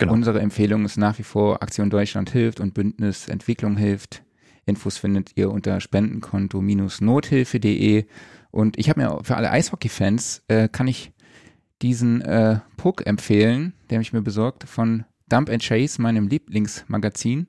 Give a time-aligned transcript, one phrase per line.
[0.00, 0.14] Genau.
[0.14, 4.22] Unsere Empfehlung ist nach wie vor Aktion Deutschland hilft und Bündnis Entwicklung hilft.
[4.64, 8.06] Infos findet ihr unter spendenkonto-nothilfe.de.
[8.50, 11.12] Und ich habe mir für alle Eishockey-Fans, äh, kann ich
[11.82, 17.48] diesen äh, Puck empfehlen, der ich mir besorgt von Dump and Chase, meinem Lieblingsmagazin.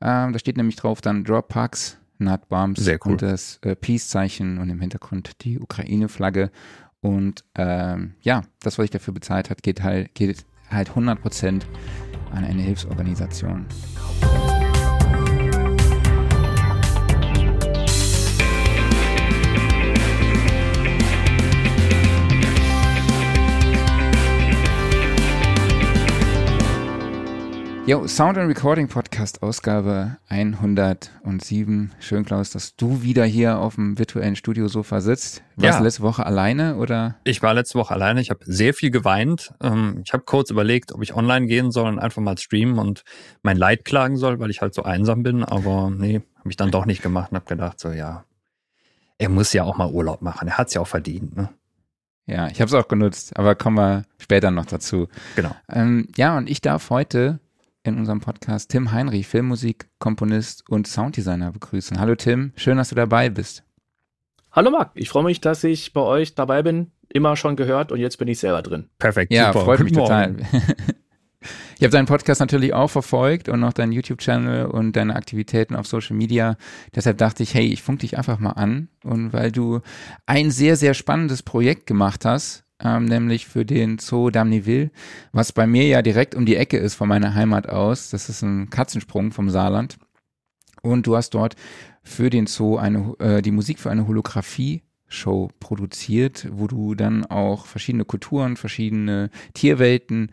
[0.00, 3.12] Ähm, da steht nämlich drauf dann Drop Pucks, Nut Bombs Sehr cool.
[3.12, 6.50] und das äh, Peace-Zeichen und im Hintergrund die Ukraine-Flagge.
[7.02, 11.62] Und ähm, ja, das, was ich dafür bezahlt hat, geht halt, geht halt 100%
[12.32, 13.66] an eine Hilfsorganisation.
[27.86, 31.92] Jo, Sound and Recording Podcast Ausgabe 107.
[31.98, 35.42] Schön, Klaus, dass du wieder hier auf dem virtuellen Studiosofa sitzt.
[35.56, 35.78] Warst ja.
[35.78, 37.16] du letzte Woche alleine oder?
[37.24, 38.20] Ich war letzte Woche alleine.
[38.20, 39.54] Ich habe sehr viel geweint.
[39.62, 43.02] Ähm, ich habe kurz überlegt, ob ich online gehen soll und einfach mal streamen und
[43.42, 45.42] mein Leid klagen soll, weil ich halt so einsam bin.
[45.42, 48.24] Aber nee, habe ich dann doch nicht gemacht und habe gedacht, so ja,
[49.18, 50.48] er muss ja auch mal Urlaub machen.
[50.48, 51.34] Er hat es ja auch verdient.
[51.34, 51.48] Ne?
[52.26, 55.08] Ja, ich habe es auch genutzt, aber kommen wir später noch dazu.
[55.34, 55.56] Genau.
[55.68, 57.40] Ähm, ja, und ich darf heute
[57.82, 61.98] in unserem Podcast Tim Heinrich, Filmmusik, Komponist und Sounddesigner begrüßen.
[61.98, 63.64] Hallo Tim, schön, dass du dabei bist.
[64.52, 66.90] Hallo Marc, ich freue mich, dass ich bei euch dabei bin.
[67.08, 68.88] Immer schon gehört und jetzt bin ich selber drin.
[68.98, 69.64] Perfekt, ja, super.
[69.64, 70.36] freut Guten mich total.
[71.76, 75.86] ich habe deinen Podcast natürlich auch verfolgt und noch deinen YouTube-Channel und deine Aktivitäten auf
[75.86, 76.56] Social Media.
[76.94, 78.88] Deshalb dachte ich, hey, ich funk dich einfach mal an.
[79.02, 79.80] Und weil du
[80.26, 84.90] ein sehr, sehr spannendes Projekt gemacht hast, ähm, nämlich für den Zoo Damneville,
[85.32, 88.10] was bei mir ja direkt um die Ecke ist von meiner Heimat aus.
[88.10, 89.98] Das ist ein Katzensprung vom Saarland.
[90.82, 91.56] Und du hast dort
[92.02, 97.66] für den Zoo eine, äh, die Musik für eine Holographie-Show produziert, wo du dann auch
[97.66, 100.32] verschiedene Kulturen, verschiedene Tierwelten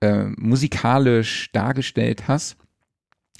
[0.00, 2.56] äh, musikalisch dargestellt hast.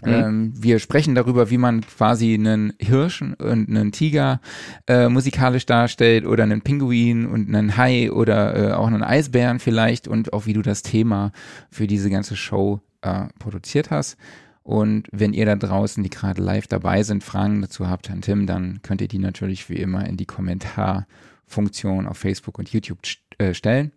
[0.05, 0.13] Mhm.
[0.13, 4.41] Ähm, wir sprechen darüber, wie man quasi einen Hirschen und einen Tiger
[4.87, 10.09] äh, musikalisch darstellt oder einen Pinguin und einen Hai oder äh, auch einen Eisbären vielleicht
[10.09, 11.33] und auch wie du das Thema
[11.71, 14.17] für diese ganze Show äh, produziert hast.
[14.63, 18.47] Und wenn ihr da draußen, die gerade live dabei sind, Fragen dazu habt an Tim,
[18.47, 23.01] dann könnt ihr die natürlich wie immer in die Kommentarfunktion auf Facebook und YouTube
[23.37, 23.93] äh, stellen.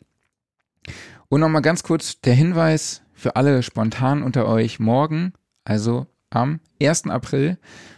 [1.29, 4.79] Und nochmal ganz kurz der Hinweis für alle spontan unter euch.
[4.79, 5.34] Morgen
[5.67, 7.07] also am 1.
[7.07, 7.57] April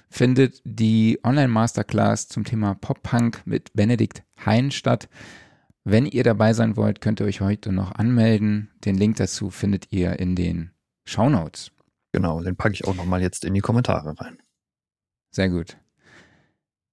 [0.10, 5.08] findet die Online-Masterclass zum Thema Pop-Punk mit Benedikt Hein statt.
[5.84, 8.70] Wenn ihr dabei sein wollt, könnt ihr euch heute noch anmelden.
[8.86, 10.72] Den Link dazu findet ihr in den
[11.06, 11.72] Show Notes.
[12.12, 14.40] Genau, den packe ich auch nochmal jetzt in die Kommentare rein.
[15.32, 15.78] Sehr gut.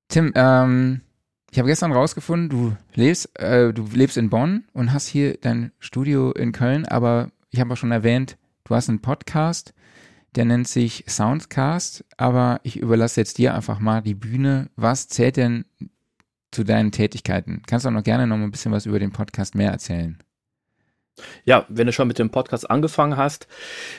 [0.09, 1.01] Tim, ähm,
[1.51, 5.73] ich habe gestern rausgefunden, du lebst, äh, du lebst in Bonn und hast hier dein
[5.79, 9.73] Studio in Köln, aber ich habe auch schon erwähnt, du hast einen Podcast
[10.37, 14.69] der nennt sich Soundcast, aber ich überlasse jetzt dir einfach mal die Bühne.
[14.77, 15.65] Was zählt denn
[16.51, 17.63] zu deinen Tätigkeiten?
[17.67, 20.19] Kannst du auch noch gerne noch ein bisschen was über den Podcast mehr erzählen?
[21.45, 23.49] Ja, wenn du schon mit dem Podcast angefangen hast,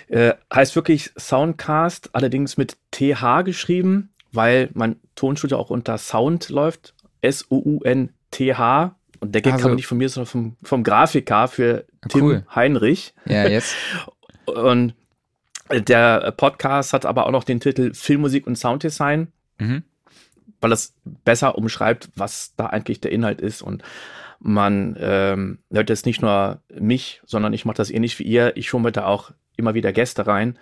[0.08, 6.94] äh, heißt wirklich Soundcast, allerdings mit TH geschrieben, weil mein Tonstudio auch unter Sound läuft.
[7.22, 8.96] S-O-U-N-T-H.
[9.20, 12.22] Und der Gag also, kam nicht von mir, sondern vom, vom Grafiker für ah, Tim
[12.24, 12.46] cool.
[12.54, 13.16] Heinrich.
[13.26, 13.76] Ja, jetzt.
[14.46, 14.94] Und
[15.72, 19.84] der Podcast hat aber auch noch den Titel Filmmusik und Sounddesign, mhm.
[20.62, 23.62] weil es besser umschreibt, was da eigentlich der Inhalt ist.
[23.62, 23.84] Und
[24.40, 28.56] man ähm, hört jetzt nicht nur mich, sondern ich mache das ähnlich wie ihr.
[28.56, 30.58] Ich mir da auch immer wieder Gäste rein,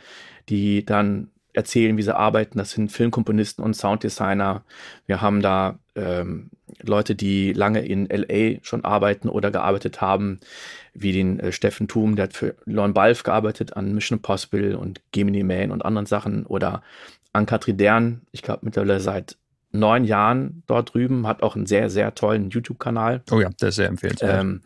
[0.50, 2.58] die dann erzählen, wie sie arbeiten.
[2.58, 4.64] Das sind Filmkomponisten und Sounddesigner.
[5.06, 6.50] Wir haben da ähm,
[6.82, 10.40] Leute, die lange in LA schon arbeiten oder gearbeitet haben,
[10.94, 15.02] wie den äh, Steffen Thum, der hat für Lorne Balf gearbeitet an Mission Impossible und
[15.12, 16.46] Gemini Man und anderen Sachen.
[16.46, 16.84] Oder
[17.34, 19.38] Anka Tridern, ich glaube mittlerweile seit
[19.72, 23.22] neun Jahren dort drüben, hat auch einen sehr, sehr tollen YouTube-Kanal.
[23.32, 24.40] Oh ja, der ist sehr empfehlenswert.
[24.40, 24.62] Ähm,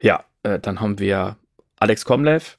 [0.00, 1.36] ja, äh, dann haben wir
[1.78, 2.58] Alex Komlev,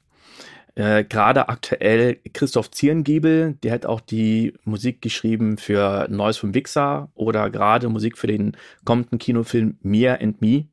[0.78, 7.10] äh, gerade aktuell Christoph Zierengiebel, der hat auch die Musik geschrieben für Neues vom Wixer
[7.14, 10.66] oder gerade Musik für den kommenden Kinofilm Mia and Me.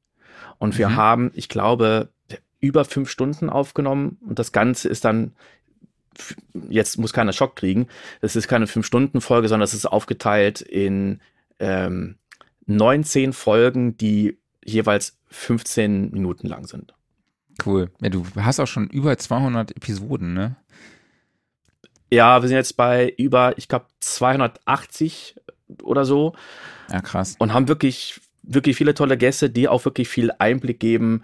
[0.59, 0.95] Und wir mhm.
[0.95, 2.09] haben, ich glaube,
[2.59, 5.33] über fünf Stunden aufgenommen und das Ganze ist dann
[6.69, 7.87] jetzt muss keiner Schock kriegen.
[8.21, 11.19] Das ist keine Fünf-Stunden-Folge, sondern es ist aufgeteilt in
[11.59, 12.15] ähm,
[12.67, 16.94] 19 Folgen, die jeweils 15 Minuten lang sind.
[17.63, 17.89] Cool.
[18.01, 20.55] Ja, du hast auch schon über 200 Episoden, ne?
[22.11, 25.35] Ja, wir sind jetzt bei über, ich glaube, 280
[25.83, 26.33] oder so.
[26.91, 27.35] Ja, krass.
[27.39, 31.23] Und haben wirklich, wirklich viele tolle Gäste, die auch wirklich viel Einblick geben.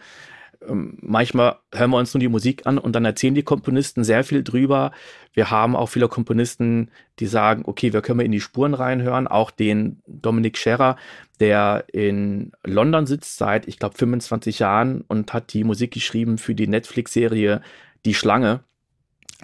[0.67, 4.23] Ähm, manchmal hören wir uns nur die Musik an und dann erzählen die Komponisten sehr
[4.23, 4.91] viel drüber.
[5.33, 9.27] Wir haben auch viele Komponisten, die sagen, okay, wir können in die Spuren reinhören.
[9.27, 10.97] Auch den Dominik Scherer,
[11.39, 16.55] der in London sitzt seit, ich glaube, 25 Jahren und hat die Musik geschrieben für
[16.55, 17.61] die Netflix-Serie
[18.05, 18.61] Die Schlange.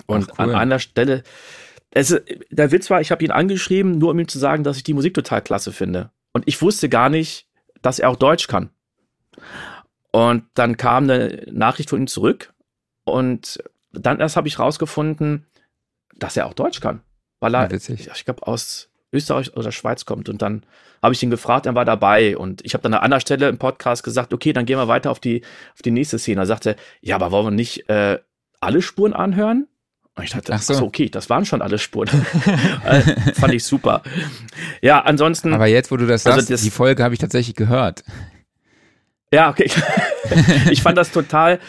[0.06, 0.46] Und Ach, cool.
[0.46, 1.24] an einer Stelle,
[1.92, 2.16] es,
[2.50, 4.94] der Witz war, ich habe ihn angeschrieben, nur um ihm zu sagen, dass ich die
[4.94, 6.12] Musik total klasse finde.
[6.34, 7.48] Und ich wusste gar nicht,
[7.82, 8.70] dass er auch Deutsch kann.
[10.18, 12.52] Und dann kam eine Nachricht von ihm zurück
[13.04, 13.62] und
[13.92, 15.46] dann erst habe ich rausgefunden,
[16.16, 17.02] dass er auch Deutsch kann.
[17.40, 20.28] Weil er, ja, ich glaube, aus Österreich oder Schweiz kommt.
[20.28, 20.64] Und dann
[21.04, 22.36] habe ich ihn gefragt, er war dabei.
[22.36, 25.12] Und ich habe dann an einer Stelle im Podcast gesagt, okay, dann gehen wir weiter
[25.12, 25.44] auf die,
[25.76, 26.42] auf die nächste Szene.
[26.42, 28.18] Er sagte, ja, aber wollen wir nicht äh,
[28.60, 29.68] alle Spuren anhören?
[30.16, 30.84] Und ich dachte, ach so.
[30.84, 32.10] okay, das waren schon alle Spuren.
[32.84, 33.02] Äh,
[33.34, 34.02] fand ich super.
[34.82, 35.54] Ja, ansonsten.
[35.54, 38.04] Aber jetzt, wo du das also sagst, das, die Folge habe ich tatsächlich gehört.
[39.34, 39.70] Ja, okay.
[40.72, 41.60] ich fand das total,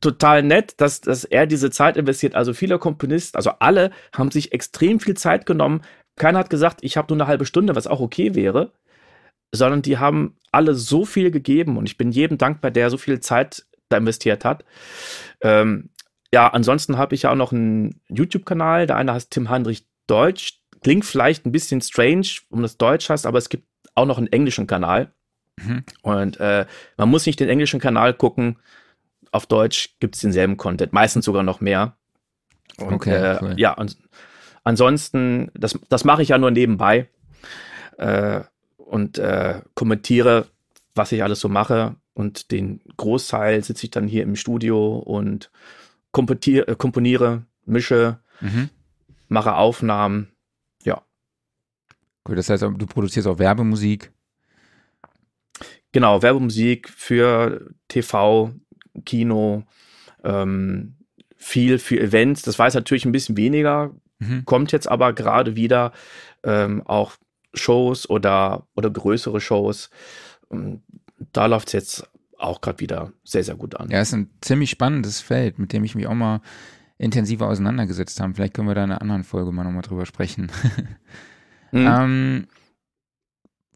[0.00, 2.34] total nett, dass, dass er diese Zeit investiert.
[2.34, 5.82] Also viele Komponisten, also alle haben sich extrem viel Zeit genommen.
[6.16, 8.72] Keiner hat gesagt, ich habe nur eine halbe Stunde, was auch okay wäre,
[9.52, 13.20] sondern die haben alle so viel gegeben und ich bin jedem dankbar, der so viel
[13.20, 14.64] Zeit da investiert hat.
[15.40, 15.90] Ähm,
[16.32, 18.86] ja, ansonsten habe ich ja auch noch einen YouTube-Kanal.
[18.86, 20.60] Der eine heißt Tim Heinrich Deutsch.
[20.82, 24.26] Klingt vielleicht ein bisschen strange, um das Deutsch heißt, aber es gibt auch noch einen
[24.26, 25.12] englischen Kanal.
[25.56, 25.84] Mhm.
[26.02, 26.66] Und äh,
[26.96, 28.56] man muss nicht den englischen Kanal gucken.
[29.30, 31.96] Auf Deutsch gibt es denselben Content, meistens sogar noch mehr.
[32.78, 33.54] Und okay, äh, cool.
[33.56, 33.90] ja, an,
[34.64, 37.08] ansonsten, das, das mache ich ja nur nebenbei
[37.98, 38.40] äh,
[38.76, 40.46] und äh, kommentiere,
[40.94, 41.96] was ich alles so mache.
[42.14, 45.50] Und den Großteil sitze ich dann hier im Studio und
[46.16, 48.70] äh, komponiere, mische, mhm.
[49.28, 50.28] mache Aufnahmen.
[50.84, 51.02] Ja.
[52.28, 54.12] Cool, das heißt, du produzierst auch Werbemusik.
[55.94, 58.50] Genau, Werbemusik für TV,
[59.06, 59.62] Kino,
[60.24, 60.96] ähm,
[61.36, 62.42] viel für Events.
[62.42, 64.44] Das war jetzt natürlich ein bisschen weniger, mhm.
[64.44, 65.92] kommt jetzt aber gerade wieder
[66.42, 67.12] ähm, auch
[67.54, 69.88] Shows oder, oder größere Shows.
[70.48, 70.82] Und
[71.32, 73.88] da läuft es jetzt auch gerade wieder sehr, sehr gut an.
[73.88, 76.40] Ja, ist ein ziemlich spannendes Feld, mit dem ich mich auch mal
[76.98, 78.34] intensiver auseinandergesetzt habe.
[78.34, 80.50] Vielleicht können wir da in einer anderen Folge mal nochmal drüber sprechen.
[81.70, 81.86] mhm.
[81.86, 82.46] ähm,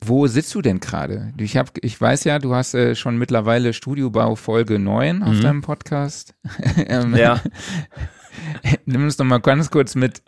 [0.00, 1.33] wo sitzt du denn gerade?
[1.39, 5.41] Ich, hab, ich weiß ja, du hast äh, schon mittlerweile Studiobau Folge 9 auf mhm.
[5.41, 6.35] deinem Podcast.
[6.87, 7.41] ähm, ja.
[8.85, 10.23] Nimm uns doch mal ganz kurz mit.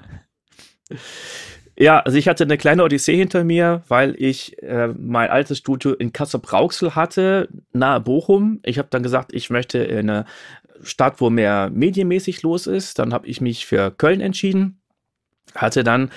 [1.77, 5.95] Ja, also ich hatte eine kleine Odyssee hinter mir, weil ich äh, mein altes Studio
[5.95, 8.61] in Kassel-Brauxel hatte, nahe Bochum.
[8.65, 10.27] Ich habe dann gesagt, ich möchte in eine
[10.83, 12.99] Stadt, wo mehr medienmäßig los ist.
[12.99, 14.83] Dann habe ich mich für Köln entschieden.
[15.55, 16.11] Hatte dann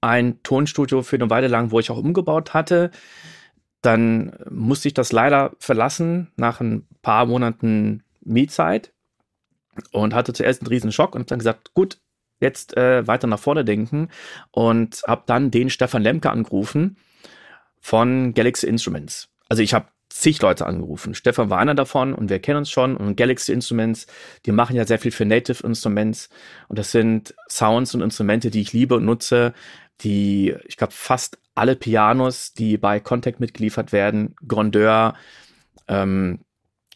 [0.00, 2.90] ein Tonstudio für eine Weile lang, wo ich auch umgebaut hatte.
[3.82, 8.92] Dann musste ich das leider verlassen nach ein paar Monaten Mietzeit
[9.92, 11.98] und hatte zuerst einen riesen Schock und dann gesagt, gut,
[12.40, 14.08] jetzt äh, weiter nach vorne denken
[14.50, 16.96] und habe dann den Stefan Lemke angerufen
[17.80, 19.28] von Galaxy Instruments.
[19.48, 21.14] Also ich habe zig Leute angerufen.
[21.14, 22.96] Stefan war einer davon und wir kennen uns schon.
[22.96, 24.06] Und Galaxy Instruments,
[24.46, 26.28] die machen ja sehr viel für Native Instruments.
[26.68, 29.52] Und das sind Sounds und Instrumente, die ich liebe und nutze.
[30.02, 35.14] Die, ich glaube, fast alle Pianos, die bei Contact mitgeliefert werden, Grandeur,
[35.88, 36.40] ähm,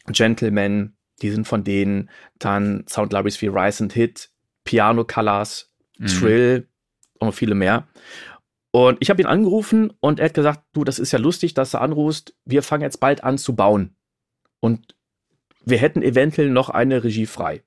[0.07, 2.09] Gentleman, die sind von denen.
[2.39, 4.29] Dann Sound Libraries wie Rise and Hit,
[4.63, 6.07] Piano Colors, mhm.
[6.07, 6.67] Trill
[7.19, 7.87] und viele mehr.
[8.71, 11.71] Und ich habe ihn angerufen und er hat gesagt, du, das ist ja lustig, dass
[11.71, 12.35] du anrufst.
[12.43, 13.95] Wir fangen jetzt bald an zu bauen.
[14.59, 14.95] Und
[15.63, 17.63] wir hätten eventuell noch eine Regie frei.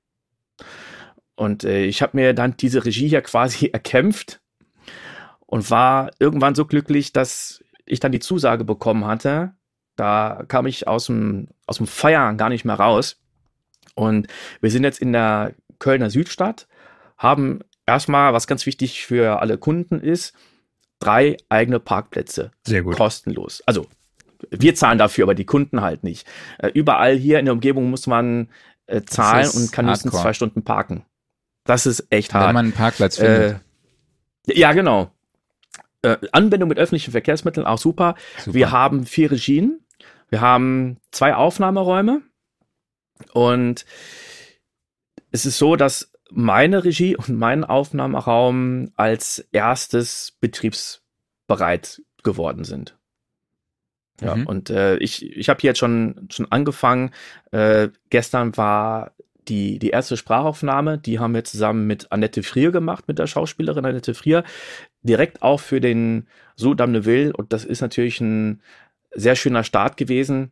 [1.35, 4.41] Und äh, ich habe mir dann diese Regie ja quasi erkämpft
[5.47, 9.53] und war irgendwann so glücklich, dass ich dann die Zusage bekommen hatte.
[9.95, 13.19] Da kam ich aus dem, aus dem Feiern gar nicht mehr raus.
[13.95, 14.27] Und
[14.61, 16.67] wir sind jetzt in der Kölner Südstadt
[17.17, 20.35] haben erstmal, was ganz wichtig für alle Kunden ist,
[20.99, 22.51] drei eigene Parkplätze.
[22.63, 22.95] Sehr gut.
[22.95, 23.63] Kostenlos.
[23.65, 23.87] Also
[24.51, 26.27] wir zahlen dafür, aber die Kunden halt nicht.
[26.59, 28.49] Äh, überall hier in der Umgebung muss man
[28.85, 31.05] äh, zahlen und kann höchstens zwei Stunden parken.
[31.63, 32.49] Das ist echt hart.
[32.49, 33.61] Wenn man einen Parkplatz findet.
[34.47, 35.11] Äh, ja, genau.
[36.07, 38.15] Äh, Anbindung mit öffentlichen Verkehrsmitteln auch super.
[38.37, 38.55] super.
[38.55, 39.81] Wir haben vier Regien.
[40.29, 42.21] Wir haben zwei Aufnahmeräume.
[43.33, 43.85] Und
[45.31, 52.97] es ist so, dass meine Regie und mein Aufnahmeraum als erstes betriebsbereit geworden sind.
[54.21, 54.47] Ja, mhm.
[54.47, 57.11] und äh, ich, ich habe jetzt schon, schon angefangen.
[57.51, 59.11] Äh, gestern war
[59.49, 63.85] die, die erste Sprachaufnahme, die haben wir zusammen mit Annette Frier gemacht, mit der Schauspielerin
[63.85, 64.43] Annette Frier,
[65.01, 67.31] direkt auch für den So Dame Will.
[67.31, 68.61] Und das ist natürlich ein
[69.11, 70.51] sehr schöner Start gewesen,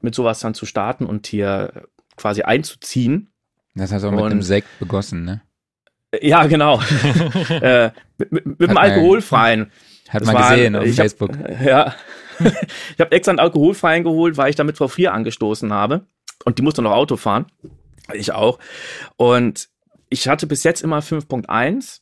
[0.00, 1.84] mit sowas dann zu starten und hier
[2.16, 3.30] quasi einzuziehen.
[3.74, 5.42] Das hast du auch mit einem Sekt begossen, ne?
[6.20, 6.80] Ja, genau.
[7.48, 9.72] äh, mit, mit, dem alkoholfreien.
[10.10, 11.30] Hat man gesehen auf Facebook.
[11.30, 11.94] Hab, ja.
[12.38, 16.06] ich habe extra einen alkoholfreien geholt, weil ich damit Frau Frier angestoßen habe.
[16.44, 17.46] Und die musste noch Auto fahren.
[18.12, 18.58] Ich auch.
[19.16, 19.68] Und
[20.08, 22.00] ich hatte bis jetzt immer 5.1.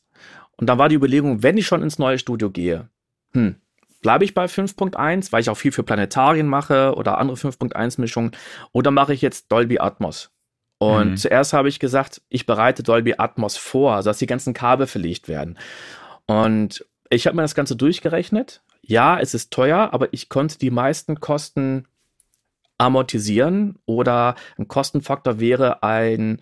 [0.57, 2.89] Und da war die Überlegung, wenn ich schon ins neue Studio gehe,
[3.33, 3.55] hm,
[4.01, 8.31] bleibe ich bei 5.1, weil ich auch viel für Planetarien mache oder andere 5.1 Mischungen,
[8.71, 10.31] oder mache ich jetzt Dolby Atmos?
[10.77, 11.17] Und mhm.
[11.17, 15.57] zuerst habe ich gesagt, ich bereite Dolby Atmos vor, sodass die ganzen Kabel verlegt werden.
[16.25, 18.63] Und ich habe mir das Ganze durchgerechnet.
[18.81, 21.85] Ja, es ist teuer, aber ich konnte die meisten Kosten
[22.81, 26.41] amortisieren oder ein Kostenfaktor wäre ein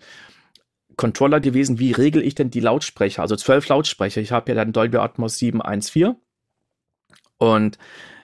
[0.96, 3.20] Controller gewesen, wie regel ich denn die Lautsprecher?
[3.20, 4.22] Also zwölf Lautsprecher.
[4.22, 6.16] Ich habe ja dann Dolby Atmos 714
[7.36, 7.78] und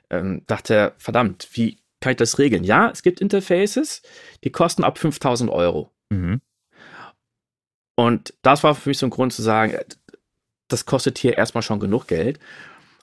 [0.08, 2.64] ähm, dachte, verdammt, wie kann ich das regeln?
[2.64, 4.02] Ja, es gibt Interfaces,
[4.44, 5.90] die kosten ab 5000 Euro.
[6.08, 6.40] Mhm.
[7.96, 9.84] Und das war für mich so ein Grund zu sagen, äh,
[10.68, 12.38] das kostet hier erstmal schon genug Geld.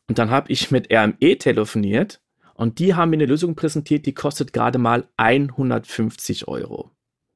[0.08, 2.20] Und dann habe ich mit RME telefoniert
[2.56, 6.92] und die haben mir eine Lösung präsentiert, die kostet gerade mal 150 Euro.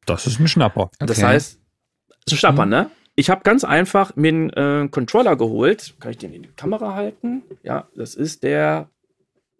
[0.06, 0.84] Das ist ein Schnapper.
[0.84, 1.06] Okay.
[1.06, 1.60] Das heißt,
[2.08, 2.72] das ist ein Schnapper, mhm.
[2.72, 2.92] ne?
[3.16, 5.96] Ich habe ganz einfach mir einen äh, Controller geholt.
[6.00, 7.42] Kann ich den in die Kamera halten?
[7.64, 8.90] Ja, das ist der.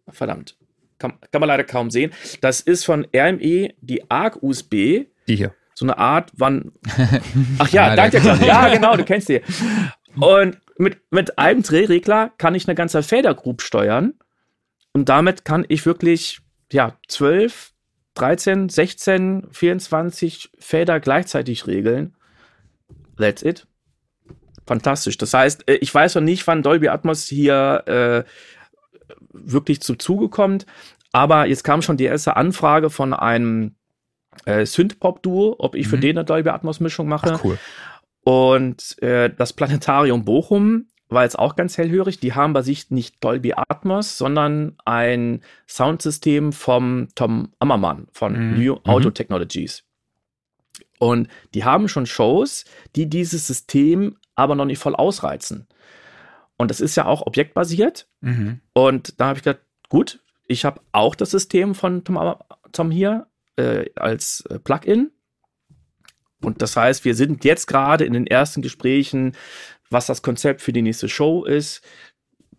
[0.10, 0.56] Verdammt.
[1.00, 2.12] Kann, kann man leider kaum sehen.
[2.42, 5.08] Das ist von RME die ARC USB.
[5.28, 5.54] Die hier.
[5.74, 6.72] So eine Art, wann.
[7.58, 8.18] Ach ja, ja danke.
[8.46, 9.42] Ja, genau, du kennst die.
[10.20, 14.14] Und mit, mit einem Drehregler kann ich eine ganze Fader steuern.
[14.98, 16.40] Und damit kann ich wirklich,
[16.72, 17.72] ja, 12,
[18.16, 22.16] 13, 16, 24 Fader gleichzeitig regeln.
[23.16, 23.68] That's it.
[24.66, 25.20] Fantastisch.
[25.20, 28.24] Das heißt, äh, ich weiß noch nicht, wann Dolby Atmos hier äh,
[29.34, 30.66] wirklich zu Zuge kommt,
[31.12, 33.76] aber jetzt kam schon die erste Anfrage von einem
[34.46, 35.90] äh, Synth-Pop-Duo, ob ich mhm.
[35.92, 37.34] für den eine Dolby Atmos-Mischung mache.
[37.36, 37.60] Ach, cool.
[38.24, 42.20] Und äh, das Planetarium Bochum war jetzt auch ganz hellhörig.
[42.20, 48.60] Die haben bei sich nicht Dolby Atmos, sondern ein Soundsystem vom Tom Ammermann von mhm.
[48.60, 49.14] New Auto mhm.
[49.14, 49.84] Technologies.
[51.00, 55.68] Und die haben schon Shows, die dieses System aber noch nicht voll ausreizen.
[56.58, 58.08] Und das ist ja auch objektbasiert.
[58.22, 58.62] Mhm.
[58.74, 62.36] Und da habe ich gedacht, gut, ich habe auch das System von Tom,
[62.72, 65.12] Tom hier äh, als äh, Plugin.
[66.42, 69.34] Und das heißt, wir sind jetzt gerade in den ersten Gesprächen,
[69.90, 71.82] was das Konzept für die nächste Show ist,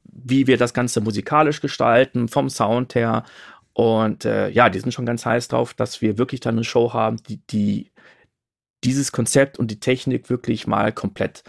[0.05, 3.25] wie wir das Ganze musikalisch gestalten, vom Sound her.
[3.73, 6.93] Und äh, ja, die sind schon ganz heiß drauf, dass wir wirklich dann eine Show
[6.93, 7.93] haben, die, die
[8.85, 11.45] dieses Konzept und die Technik wirklich mal komplett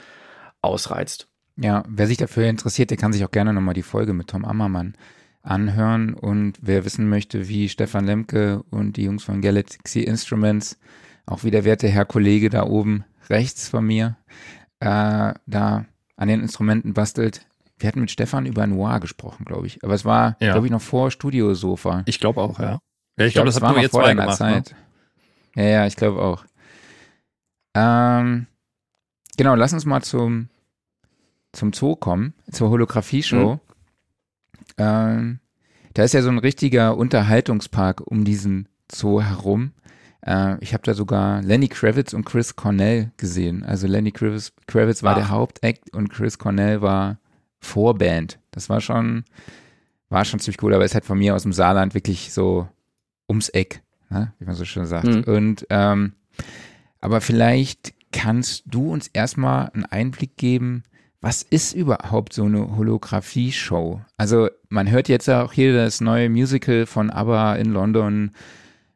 [0.61, 1.27] ausreizt.
[1.57, 4.45] Ja, wer sich dafür interessiert, der kann sich auch gerne nochmal die Folge mit Tom
[4.45, 4.95] Ammermann
[5.41, 6.13] anhören.
[6.13, 10.79] Und wer wissen möchte, wie Stefan Lemke und die Jungs von Galaxy Instruments,
[11.25, 14.17] auch wie der werte Herr Kollege da oben rechts von mir,
[14.79, 17.45] äh, da an den Instrumenten bastelt.
[17.77, 19.83] Wir hatten mit Stefan über Noir gesprochen, glaube ich.
[19.83, 20.51] Aber es war, ja.
[20.51, 22.03] glaube ich, noch vor Studiosofa.
[22.05, 22.79] Ich glaube auch, ja.
[23.17, 24.63] ja ich glaube, das, das war noch jetzt vor deiner gemacht, ne?
[24.63, 24.75] Zeit.
[25.55, 25.63] Ne?
[25.63, 26.45] Ja, ja, ich glaube auch.
[27.73, 28.47] Ähm,
[29.37, 30.49] genau, lass uns mal zum,
[31.53, 33.53] zum Zoo kommen, zur Holographie-Show.
[33.53, 33.59] Mhm.
[34.77, 35.39] Ähm,
[35.93, 39.71] da ist ja so ein richtiger Unterhaltungspark um diesen Zoo herum.
[40.25, 43.63] Äh, ich habe da sogar Lenny Kravitz und Chris Cornell gesehen.
[43.63, 45.17] Also Lenny Kravitz, Kravitz war Ach.
[45.17, 47.19] der Hauptakt und Chris Cornell war
[47.59, 48.39] Vorband.
[48.51, 49.23] Das war schon,
[50.09, 52.67] war schon ziemlich cool, aber es hat von mir aus dem Saarland wirklich so
[53.27, 54.33] ums Eck, ne?
[54.39, 55.05] wie man so schön sagt.
[55.05, 55.23] Mhm.
[55.23, 56.13] Und ähm,
[57.01, 60.83] aber vielleicht kannst du uns erstmal einen Einblick geben,
[61.21, 64.01] was ist überhaupt so eine Holographie-Show?
[64.17, 68.31] Also man hört jetzt auch hier das neue Musical von ABBA in London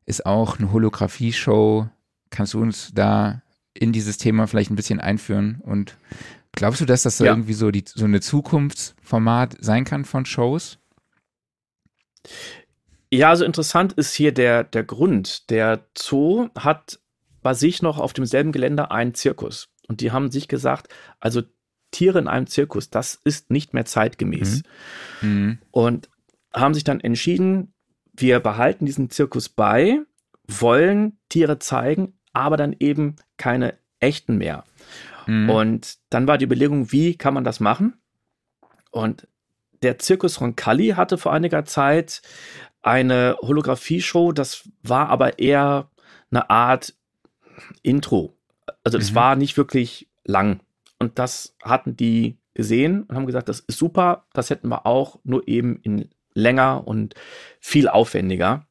[0.05, 1.87] ist auch eine Holographie-Show.
[2.29, 3.41] Kannst du uns da
[3.73, 5.61] in dieses Thema vielleicht ein bisschen einführen?
[5.63, 5.97] Und
[6.51, 7.27] glaubst du, dass das ja.
[7.27, 10.79] irgendwie so, die, so eine Zukunftsformat sein kann von Shows?
[13.11, 15.49] Ja, also interessant ist hier der, der Grund.
[15.49, 16.99] Der Zoo hat
[17.41, 19.69] bei sich noch auf demselben Gelände einen Zirkus.
[19.87, 20.87] Und die haben sich gesagt,
[21.19, 21.43] also
[21.91, 24.63] Tiere in einem Zirkus, das ist nicht mehr zeitgemäß.
[25.21, 25.29] Mhm.
[25.29, 25.59] Mhm.
[25.71, 26.09] Und
[26.53, 27.72] haben sich dann entschieden,
[28.13, 29.99] wir behalten diesen Zirkus bei,
[30.47, 34.63] wollen Tiere zeigen, aber dann eben keine echten mehr.
[35.27, 35.49] Mhm.
[35.49, 37.95] Und dann war die Überlegung, wie kann man das machen?
[38.91, 39.27] Und
[39.81, 42.21] der Zirkus Roncalli hatte vor einiger Zeit
[42.81, 45.89] eine Holographie-Show, das war aber eher
[46.31, 46.93] eine Art
[47.81, 48.33] Intro.
[48.83, 49.15] Also das mhm.
[49.15, 50.59] war nicht wirklich lang.
[50.99, 55.19] Und das hatten die gesehen und haben gesagt, das ist super, das hätten wir auch,
[55.23, 57.15] nur eben in länger und
[57.59, 58.67] viel aufwendiger.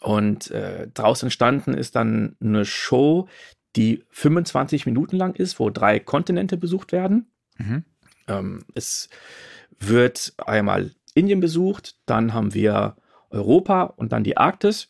[0.00, 3.28] Und äh, daraus entstanden ist dann eine Show,
[3.76, 7.30] die 25 Minuten lang ist, wo drei Kontinente besucht werden.
[7.56, 7.84] Mhm.
[8.28, 9.08] Ähm, es
[9.78, 12.96] wird einmal Indien besucht, dann haben wir
[13.30, 14.88] Europa und dann die Arktis.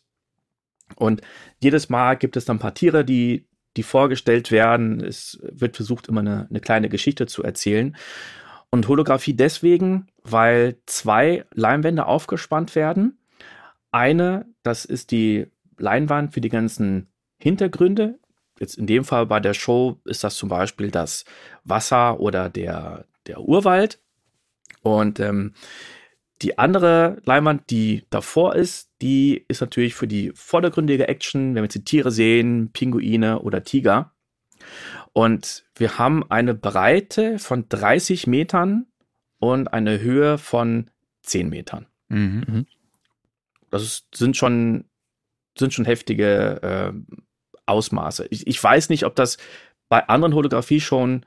[0.95, 1.21] Und
[1.59, 5.01] jedes Mal gibt es dann ein paar Tiere, die, die vorgestellt werden.
[5.01, 7.95] Es wird versucht, immer eine, eine kleine Geschichte zu erzählen.
[8.75, 13.17] Und Holographie deswegen, weil zwei Leinwände aufgespannt werden.
[13.89, 18.19] Eine, das ist die Leinwand für die ganzen Hintergründe.
[18.59, 21.23] Jetzt in dem Fall bei der Show ist das zum Beispiel das
[21.63, 24.01] Wasser oder der, der Urwald.
[24.81, 25.53] Und ähm,
[26.41, 31.67] die andere Leinwand, die davor ist, die ist natürlich für die vordergründige Action, wenn wir
[31.67, 34.11] jetzt die Tiere sehen, Pinguine oder Tiger.
[35.17, 38.85] Und wir haben eine Breite von 30 Metern
[39.39, 40.91] und eine Höhe von
[41.21, 41.85] 10 Metern.
[42.09, 42.43] Mhm.
[42.45, 42.65] mhm.
[43.71, 44.83] Das ist, sind schon
[45.57, 47.15] sind schon heftige äh,
[47.65, 48.27] Ausmaße.
[48.29, 49.37] Ich, ich weiß nicht, ob das
[49.87, 51.25] bei anderen Holographie schon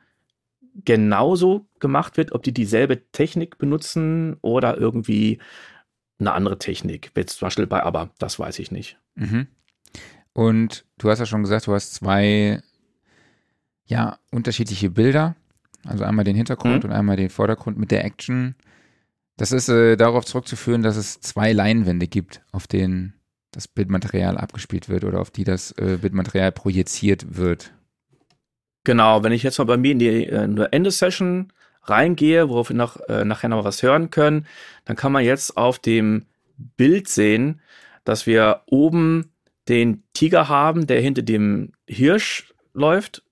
[0.85, 5.39] genauso gemacht wird, ob die dieselbe Technik benutzen oder irgendwie
[6.19, 7.11] eine andere Technik.
[7.17, 8.99] Jetzt zum Beispiel bei Aber, das weiß ich nicht.
[9.15, 9.47] Mhm.
[10.35, 12.63] Und du hast ja schon gesagt, du hast zwei
[13.89, 15.35] ja, unterschiedliche Bilder.
[15.85, 16.91] Also einmal den Hintergrund mhm.
[16.91, 18.55] und einmal den Vordergrund mit der Action.
[19.37, 23.15] Das ist äh, darauf zurückzuführen, dass es zwei Leinwände gibt, auf denen
[23.53, 27.73] das Bildmaterial abgespielt wird oder auf die das äh, Bildmaterial projiziert wird.
[28.85, 31.53] Genau, wenn ich jetzt mal bei mir in die äh, Ende-Session
[31.85, 34.47] reingehe, worauf wir noch, äh, nachher noch was hören können,
[34.85, 36.27] dann kann man jetzt auf dem
[36.77, 37.61] Bild sehen,
[38.05, 39.33] dass wir oben
[39.69, 43.23] den Tiger haben, der hinter dem Hirsch läuft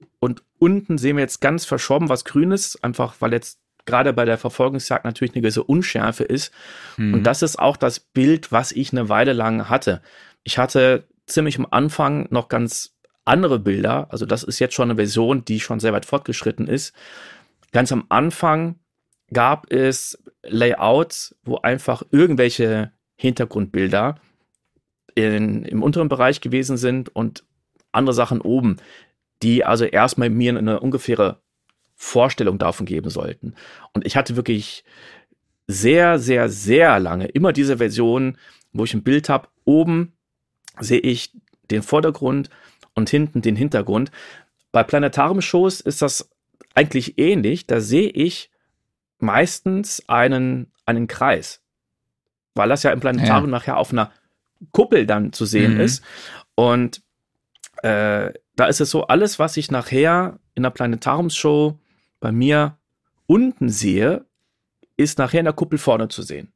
[0.59, 5.05] unten sehen wir jetzt ganz verschoben was Grünes, einfach weil jetzt gerade bei der Verfolgungsjagd
[5.05, 6.53] natürlich eine gewisse Unschärfe ist.
[6.97, 7.14] Mhm.
[7.14, 10.03] Und das ist auch das Bild, was ich eine Weile lang hatte.
[10.42, 14.09] Ich hatte ziemlich am Anfang noch ganz andere Bilder.
[14.11, 16.95] Also das ist jetzt schon eine Version, die schon sehr weit fortgeschritten ist.
[17.73, 18.77] Ganz am Anfang
[19.33, 24.16] gab es Layouts, wo einfach irgendwelche Hintergrundbilder
[25.14, 27.45] in, im unteren Bereich gewesen sind und
[27.90, 28.77] andere Sachen oben,
[29.42, 31.40] die also erstmal mir eine ungefähre
[31.94, 33.55] Vorstellung davon geben sollten.
[33.92, 34.85] Und ich hatte wirklich
[35.66, 38.38] sehr, sehr, sehr lange immer diese Version,
[38.72, 39.49] wo ich ein Bild habe.
[39.64, 40.12] Oben
[40.79, 41.33] sehe ich
[41.70, 42.51] den Vordergrund
[42.94, 44.11] und hinten den Hintergrund.
[44.72, 46.31] Bei Planetarium-Shows ist das
[46.75, 47.66] eigentlich ähnlich.
[47.66, 48.51] Da sehe ich
[49.18, 51.62] meistens einen, einen Kreis,
[52.55, 53.59] weil das ja im Planetarium ja.
[53.59, 54.12] nachher auf einer
[54.72, 55.81] Kuppel dann zu sehen mhm.
[55.81, 56.05] ist.
[56.55, 57.03] Und
[57.83, 61.79] äh, da ist es so, alles, was ich nachher in der Planetariumsshow
[62.21, 62.79] bei mir
[63.27, 64.25] unten sehe,
[64.97, 66.53] ist nachher in der Kuppel vorne zu sehen.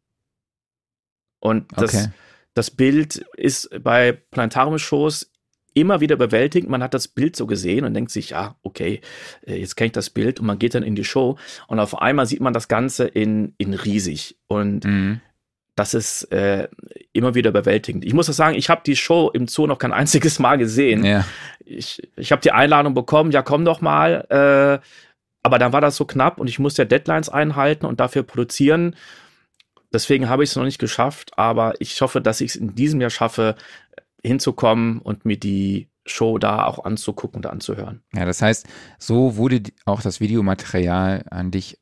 [1.40, 2.08] Und das, okay.
[2.54, 5.30] das Bild ist bei Planetarium-Shows
[5.74, 6.68] immer wieder überwältigt.
[6.68, 9.00] Man hat das Bild so gesehen und denkt sich, ja, okay,
[9.46, 12.00] äh, jetzt kenne ich das Bild und man geht dann in die Show und auf
[12.00, 15.20] einmal sieht man das Ganze in, in riesig und mhm.
[15.74, 16.68] Das ist äh,
[17.12, 18.04] immer wieder überwältigend.
[18.04, 21.04] Ich muss auch sagen, ich habe die Show im Zoo noch kein einziges Mal gesehen.
[21.04, 21.24] Ja.
[21.64, 24.84] Ich, ich habe die Einladung bekommen, ja, komm doch mal, äh,
[25.42, 28.96] aber dann war das so knapp und ich musste ja Deadlines einhalten und dafür produzieren.
[29.92, 33.00] Deswegen habe ich es noch nicht geschafft, aber ich hoffe, dass ich es in diesem
[33.00, 33.56] Jahr schaffe,
[34.22, 38.02] hinzukommen und mir die Show da auch anzugucken und anzuhören.
[38.12, 38.66] Ja, das heißt,
[38.98, 41.78] so wurde auch das Videomaterial an dich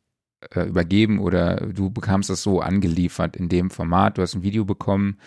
[0.55, 4.19] äh, übergeben oder du bekamst es so angeliefert in dem Format.
[4.19, 5.19] Du hast ein Video bekommen,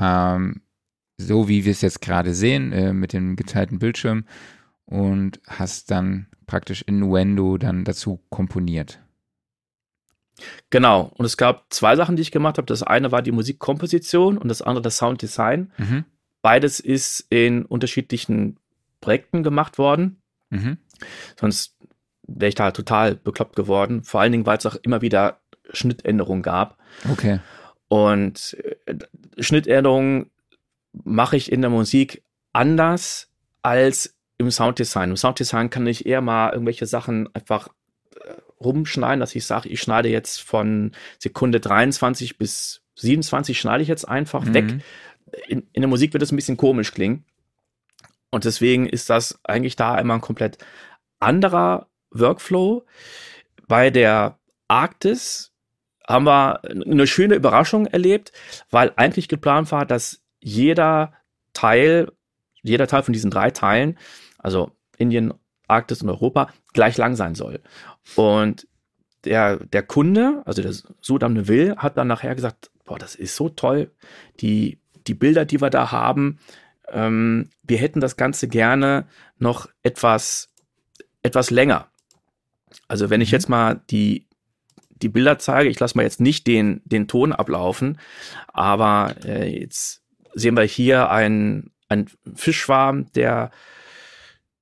[0.00, 0.62] ähm,
[1.18, 4.24] so wie wir es jetzt gerade sehen, äh, mit dem geteilten Bildschirm
[4.84, 9.00] und hast dann praktisch Innuendo dann dazu komponiert.
[10.70, 12.66] Genau, und es gab zwei Sachen, die ich gemacht habe.
[12.66, 15.72] Das eine war die Musikkomposition und das andere das Sounddesign.
[15.78, 16.04] Mhm.
[16.42, 18.58] Beides ist in unterschiedlichen
[19.00, 20.20] Projekten gemacht worden.
[20.50, 20.78] Mhm.
[21.38, 21.75] Sonst
[22.26, 24.02] wäre ich da total bekloppt geworden.
[24.02, 25.40] Vor allen Dingen, weil es auch immer wieder
[25.72, 26.78] Schnittänderungen gab.
[27.10, 27.40] Okay.
[27.88, 28.94] Und äh,
[29.38, 30.30] Schnittänderungen
[30.92, 33.28] mache ich in der Musik anders
[33.62, 35.10] als im Sounddesign.
[35.10, 37.68] Im Sounddesign kann ich eher mal irgendwelche Sachen einfach
[38.14, 43.88] äh, rumschneiden, dass ich sage, ich schneide jetzt von Sekunde 23 bis 27 schneide ich
[43.88, 44.54] jetzt einfach mhm.
[44.54, 44.74] weg
[45.48, 47.24] in, in der Musik wird es ein bisschen komisch klingen.
[48.30, 50.58] Und deswegen ist das eigentlich da immer ein komplett
[51.20, 52.84] anderer Workflow.
[53.68, 54.38] Bei der
[54.68, 55.52] Arktis
[56.06, 58.32] haben wir eine schöne Überraschung erlebt,
[58.70, 61.12] weil eigentlich geplant war, dass jeder
[61.52, 62.12] Teil,
[62.62, 63.98] jeder Teil von diesen drei Teilen,
[64.38, 65.34] also Indien,
[65.66, 67.60] Arktis und Europa, gleich lang sein soll.
[68.14, 68.68] Und
[69.24, 73.48] der, der Kunde, also der Sudam Neville, hat dann nachher gesagt, boah, das ist so
[73.48, 73.90] toll,
[74.40, 76.38] die, die Bilder, die wir da haben,
[76.88, 79.06] ähm, wir hätten das Ganze gerne
[79.38, 80.52] noch etwas,
[81.22, 81.88] etwas länger.
[82.88, 83.34] Also wenn ich mhm.
[83.34, 84.26] jetzt mal die,
[85.02, 87.98] die Bilder zeige, ich lasse mal jetzt nicht den, den Ton ablaufen,
[88.48, 90.02] aber äh, jetzt
[90.34, 93.50] sehen wir hier einen, einen Fischschwarm, der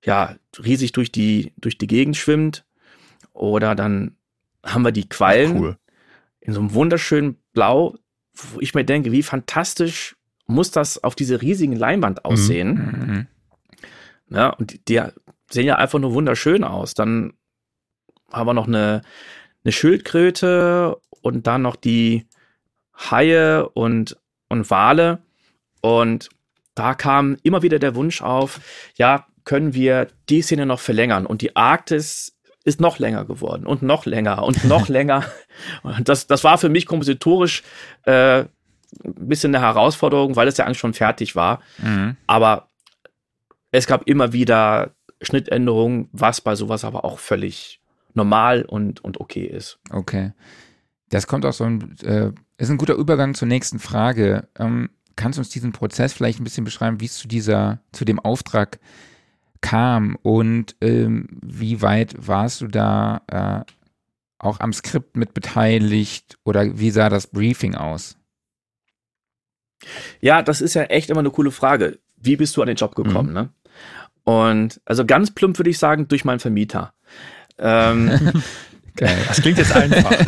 [0.04, 2.64] ja riesig durch die, durch die Gegend schwimmt.
[3.32, 4.16] Oder dann
[4.64, 5.78] haben wir die Quallen cool.
[6.40, 7.96] in so einem wunderschönen Blau,
[8.34, 12.30] wo ich mir denke, wie fantastisch muss das auf diese riesigen Leinwand mhm.
[12.30, 13.28] aussehen.
[14.28, 14.36] Mhm.
[14.36, 15.02] Ja, und die, die,
[15.50, 16.94] sehen ja einfach nur wunderschön aus.
[16.94, 17.34] Dann
[18.32, 19.02] haben wir noch eine,
[19.64, 22.26] eine Schildkröte und dann noch die
[22.96, 24.16] Haie und,
[24.48, 25.22] und Wale.
[25.80, 26.28] Und
[26.74, 28.60] da kam immer wieder der Wunsch auf,
[28.96, 31.26] ja, können wir die Szene noch verlängern?
[31.26, 35.24] Und die Arktis ist noch länger geworden und noch länger und noch länger.
[35.82, 37.62] Und das, das war für mich kompositorisch
[38.04, 38.48] äh, ein
[39.28, 41.60] bisschen eine Herausforderung, weil es ja eigentlich schon fertig war.
[41.78, 42.16] Mhm.
[42.26, 42.68] Aber
[43.70, 47.80] es gab immer wieder Schnittänderungen, was bei sowas aber auch völlig
[48.14, 49.78] normal und, und okay ist.
[49.90, 50.32] Okay.
[51.10, 54.48] Das kommt auch so ein, äh, ist ein guter Übergang zur nächsten Frage.
[54.58, 58.04] Ähm, kannst du uns diesen Prozess vielleicht ein bisschen beschreiben, wie es zu dieser, zu
[58.04, 58.78] dem Auftrag
[59.60, 63.72] kam und ähm, wie weit warst du da äh,
[64.38, 68.18] auch am Skript mit beteiligt oder wie sah das Briefing aus?
[70.20, 71.98] Ja, das ist ja echt immer eine coole Frage.
[72.16, 73.28] Wie bist du an den Job gekommen?
[73.28, 73.34] Mhm.
[73.34, 73.48] Ne?
[74.24, 76.94] Und also ganz plump würde ich sagen, durch meinen Vermieter.
[77.58, 78.42] Ähm,
[78.96, 79.16] Geil.
[79.26, 80.12] Das klingt jetzt einfach.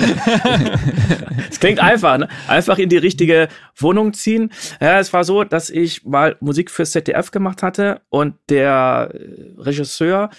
[1.50, 2.28] Es klingt einfach, ne?
[2.48, 4.52] Einfach in die richtige Wohnung ziehen.
[4.80, 9.12] Ja, es war so, dass ich mal Musik fürs ZDF gemacht hatte und der
[9.56, 10.30] Regisseur,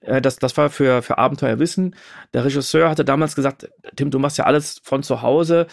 [0.00, 1.94] äh, das, das war für, für Abenteuer Wissen,
[2.34, 5.68] der Regisseur hatte damals gesagt, Tim, du machst ja alles von zu Hause,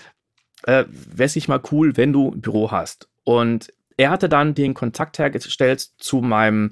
[0.63, 3.10] äh, wäre es nicht mal cool, wenn du ein Büro hast.
[3.23, 6.71] Und er hatte dann den Kontakt hergestellt zu meinem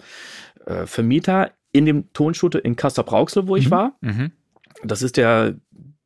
[0.66, 3.72] äh, Vermieter in dem Tonstudio in Kassel-Brauxel, wo ich mhm.
[3.72, 3.98] war.
[4.00, 4.32] Mhm.
[4.84, 5.56] Das ist der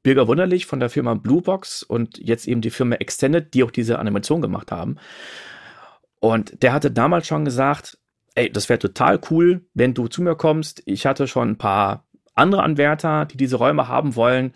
[0.01, 3.99] Birger Wunderlich von der Firma Bluebox und jetzt eben die Firma Extended, die auch diese
[3.99, 4.95] Animation gemacht haben.
[6.19, 7.97] Und der hatte damals schon gesagt,
[8.35, 10.81] ey, das wäre total cool, wenn du zu mir kommst.
[10.85, 14.53] Ich hatte schon ein paar andere Anwärter, die diese Räume haben wollen,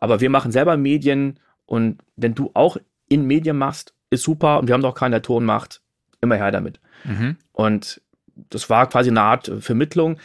[0.00, 2.76] aber wir machen selber Medien und wenn du auch
[3.08, 5.82] in Medien machst, ist super und wir haben doch keinen, Ton macht,
[6.20, 6.80] immer her damit.
[7.04, 7.36] Mhm.
[7.52, 8.00] Und
[8.48, 10.18] das war quasi eine Art Vermittlung.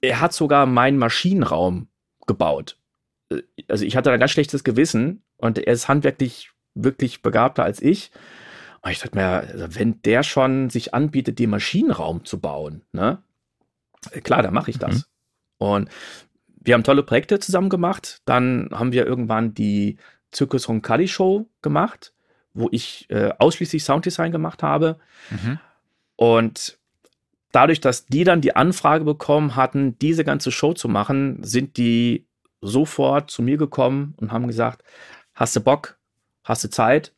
[0.00, 1.88] Er hat sogar meinen Maschinenraum
[2.26, 2.76] gebaut.
[3.30, 7.80] Äh, also ich hatte da ganz schlechtes Gewissen und er ist handwerklich wirklich begabter als
[7.80, 8.10] ich.
[8.82, 13.22] Und ich dachte mir, also wenn der schon sich anbietet, den Maschinenraum zu bauen, ne?
[14.10, 14.96] Äh, klar, dann mache ich das.
[14.96, 15.02] Mhm.
[15.58, 15.90] Und
[16.64, 18.22] wir haben tolle Projekte zusammen gemacht.
[18.24, 19.98] Dann haben wir irgendwann die
[20.32, 22.12] Zirkus Roncalli Show gemacht,
[22.54, 24.98] wo ich äh, ausschließlich Sounddesign gemacht habe.
[25.30, 25.58] Mhm.
[26.16, 26.78] Und
[27.52, 32.26] dadurch, dass die dann die Anfrage bekommen hatten, diese ganze Show zu machen, sind die
[32.60, 34.82] sofort zu mir gekommen und haben gesagt,
[35.34, 35.98] hast du Bock,
[36.42, 37.12] hast du Zeit?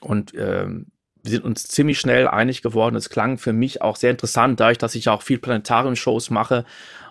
[0.00, 0.86] Und ähm,
[1.22, 2.96] wir sind uns ziemlich schnell einig geworden.
[2.96, 6.64] Es klang für mich auch sehr interessant, dadurch, dass ich auch viel Planetarium-Shows mache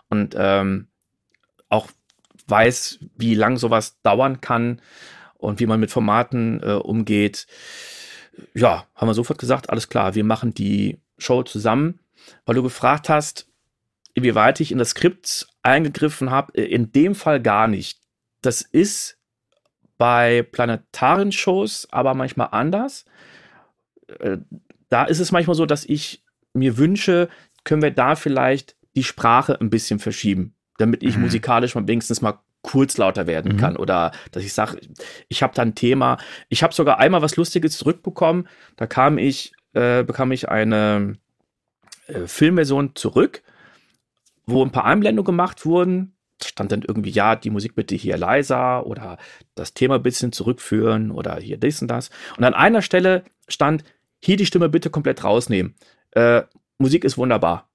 [0.09, 0.87] und ähm,
[1.69, 1.89] auch
[2.47, 4.81] weiß, wie lang sowas dauern kann
[5.37, 7.47] und wie man mit Formaten äh, umgeht.
[8.53, 11.99] Ja, haben wir sofort gesagt, alles klar, wir machen die Show zusammen
[12.45, 13.47] weil du gefragt hast,
[14.13, 16.53] inwieweit ich in das Skript eingegriffen habe.
[16.55, 17.99] Äh, in dem Fall gar nicht.
[18.41, 19.17] Das ist
[19.97, 23.05] bei planetaren Shows aber manchmal anders.
[24.19, 24.37] Äh,
[24.89, 27.29] da ist es manchmal so, dass ich mir wünsche,
[27.63, 31.23] können wir da vielleicht die Sprache ein bisschen verschieben, damit ich mhm.
[31.23, 33.57] musikalisch mal wenigstens mal kurz lauter werden mhm.
[33.57, 34.79] kann oder dass ich sage,
[35.27, 36.17] ich habe da ein Thema.
[36.49, 38.47] Ich habe sogar einmal was Lustiges zurückbekommen.
[38.75, 41.17] Da kam ich, äh, bekam ich eine
[42.07, 43.43] äh, Filmversion zurück,
[44.45, 46.13] wo ein paar Einblendungen gemacht wurden.
[46.39, 49.17] Da stand dann irgendwie, ja, die Musik bitte hier leiser oder
[49.55, 52.09] das Thema ein bisschen zurückführen oder hier dies und das.
[52.37, 53.83] Und an einer Stelle stand,
[54.21, 55.75] hier die Stimme bitte komplett rausnehmen.
[56.11, 56.43] Äh,
[56.77, 57.69] Musik ist wunderbar.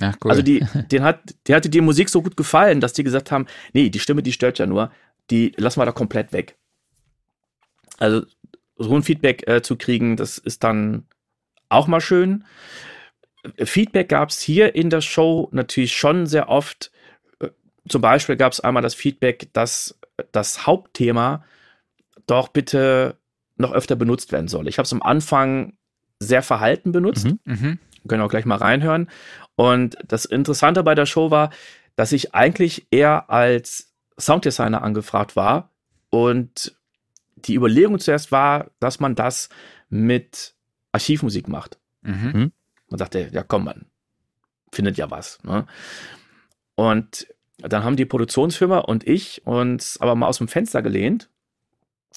[0.00, 0.30] Ach, cool.
[0.30, 3.46] Also die, den hat, der hatte die Musik so gut gefallen, dass die gesagt haben,
[3.72, 4.90] nee, die Stimme, die stört ja nur,
[5.30, 6.56] die lassen wir da komplett weg.
[7.98, 8.26] Also
[8.76, 11.06] so ein Feedback äh, zu kriegen, das ist dann
[11.68, 12.44] auch mal schön.
[13.58, 16.90] Feedback gab es hier in der Show natürlich schon sehr oft,
[17.88, 19.98] zum Beispiel gab es einmal das Feedback, dass
[20.32, 21.44] das Hauptthema
[22.26, 23.16] doch bitte
[23.56, 24.68] noch öfter benutzt werden soll.
[24.68, 25.74] Ich habe es am Anfang
[26.18, 27.26] sehr verhalten benutzt.
[27.26, 27.38] Mhm.
[27.44, 27.78] Mhm.
[28.08, 29.08] Können auch gleich mal reinhören.
[29.56, 31.50] Und das Interessante bei der Show war,
[31.96, 35.70] dass ich eigentlich eher als Sounddesigner angefragt war
[36.10, 36.76] und
[37.36, 39.48] die Überlegung zuerst war, dass man das
[39.88, 40.54] mit
[40.92, 41.78] Archivmusik macht.
[42.02, 42.52] Mhm.
[42.94, 43.86] Man sagte, ja komm, man
[44.70, 45.42] findet ja was.
[45.42, 45.66] Ne?
[46.76, 47.26] Und
[47.58, 51.28] dann haben die Produktionsfirma und ich uns aber mal aus dem Fenster gelehnt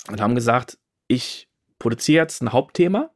[0.08, 3.10] und haben gesagt, ich produziere jetzt ein Hauptthema.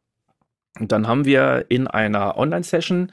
[0.79, 3.11] Und dann haben wir in einer Online-Session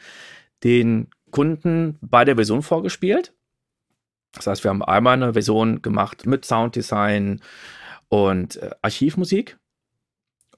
[0.65, 3.35] den Kunden bei der Version vorgespielt.
[4.33, 7.43] Das heißt, wir haben einmal eine Version gemacht mit Sounddesign
[8.09, 9.59] und äh, Archivmusik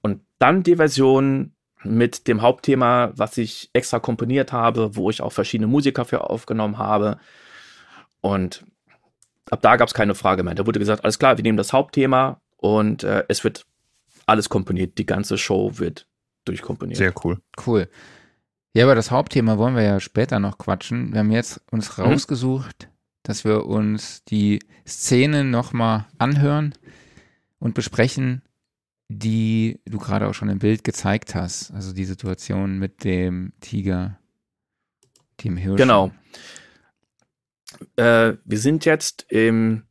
[0.00, 5.32] und dann die Version mit dem Hauptthema, was ich extra komponiert habe, wo ich auch
[5.32, 7.18] verschiedene Musiker für aufgenommen habe.
[8.20, 8.64] Und
[9.50, 10.54] ab da gab es keine Frage mehr.
[10.54, 13.66] Da wurde gesagt, alles klar, wir nehmen das Hauptthema und äh, es wird
[14.26, 14.98] alles komponiert.
[14.98, 16.06] Die ganze Show wird
[16.44, 16.98] durchkomponiert.
[16.98, 17.38] Sehr cool.
[17.66, 17.88] Cool.
[18.72, 21.12] Ja, aber das Hauptthema wollen wir ja später noch quatschen.
[21.12, 22.04] Wir haben jetzt uns mhm.
[22.04, 22.88] rausgesucht,
[23.22, 26.74] dass wir uns die Szenen nochmal anhören
[27.58, 28.42] und besprechen,
[29.12, 31.72] die du gerade auch schon im Bild gezeigt hast.
[31.72, 34.20] Also die Situation mit dem Tiger,
[35.42, 35.80] dem Hirsch.
[35.80, 36.12] Genau.
[37.96, 39.82] Äh, wir sind jetzt im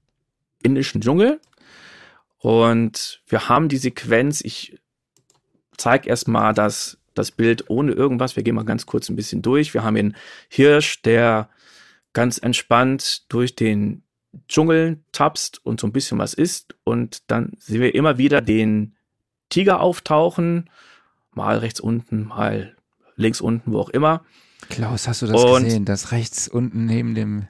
[0.63, 1.41] indischen Dschungel
[2.37, 4.79] und wir haben die Sequenz, ich
[5.75, 8.37] zeige erstmal das, das Bild ohne irgendwas.
[8.37, 9.73] Wir gehen mal ganz kurz ein bisschen durch.
[9.73, 10.15] Wir haben den
[10.47, 11.49] Hirsch, der
[12.13, 14.03] ganz entspannt durch den
[14.47, 16.77] Dschungel tapst und so ein bisschen was isst.
[16.85, 18.95] Und dann sehen wir immer wieder den
[19.49, 20.69] Tiger auftauchen.
[21.33, 22.75] Mal rechts unten, mal
[23.15, 24.23] links unten, wo auch immer.
[24.69, 27.47] Klaus, hast du das und gesehen, dass rechts unten neben dem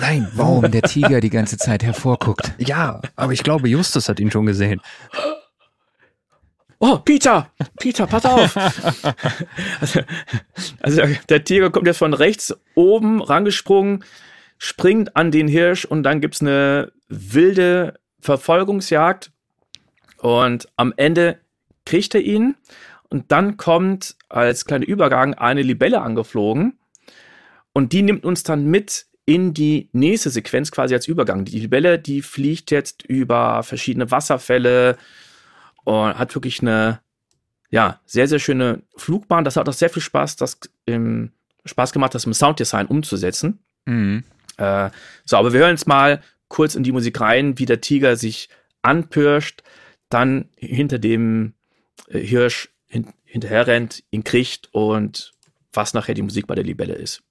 [0.00, 2.52] Nein, warum der Tiger die ganze Zeit hervorguckt?
[2.58, 4.80] Ja, aber ich glaube, Justus hat ihn schon gesehen.
[6.80, 7.50] Oh, Peter!
[7.78, 8.56] Peter, pass auf!
[9.80, 10.00] also,
[10.80, 14.04] also, der Tiger kommt jetzt von rechts oben rangesprungen,
[14.58, 19.32] springt an den Hirsch und dann gibt's eine wilde Verfolgungsjagd.
[20.20, 21.38] Und am Ende
[21.84, 22.56] kriegt er ihn.
[23.08, 26.78] Und dann kommt als kleiner Übergang eine Libelle angeflogen.
[27.72, 31.44] Und die nimmt uns dann mit in die nächste Sequenz quasi als Übergang.
[31.44, 34.96] Die Libelle, die fliegt jetzt über verschiedene Wasserfälle
[35.84, 37.00] und hat wirklich eine,
[37.70, 39.44] ja, sehr, sehr schöne Flugbahn.
[39.44, 41.32] Das hat auch sehr viel Spaß, das im,
[41.66, 43.58] Spaß gemacht, das im Sounddesign umzusetzen.
[43.84, 44.24] Mhm.
[44.56, 44.90] Äh,
[45.24, 48.48] so, aber wir hören jetzt mal kurz in die Musik rein, wie der Tiger sich
[48.82, 49.62] anpirscht,
[50.08, 51.54] dann hinter dem
[52.08, 55.32] äh, Hirsch hin, hinterher rennt, ihn kriegt und
[55.72, 57.22] was nachher die Musik bei der Libelle ist.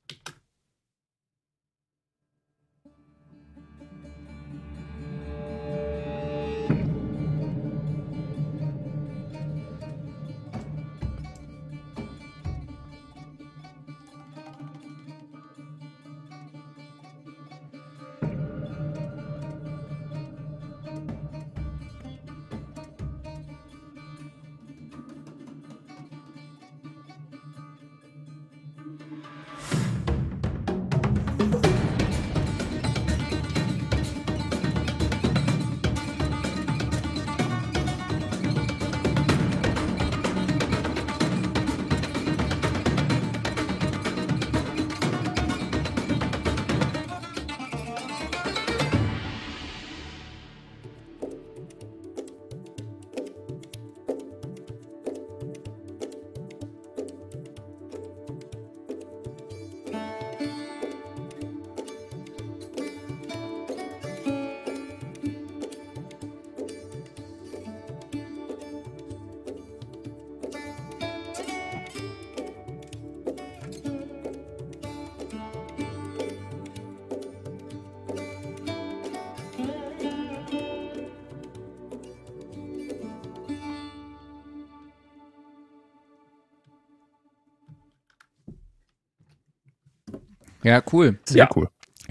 [90.68, 91.18] Ja, cool.
[91.24, 91.50] Sehr ja.
[91.56, 91.70] cool.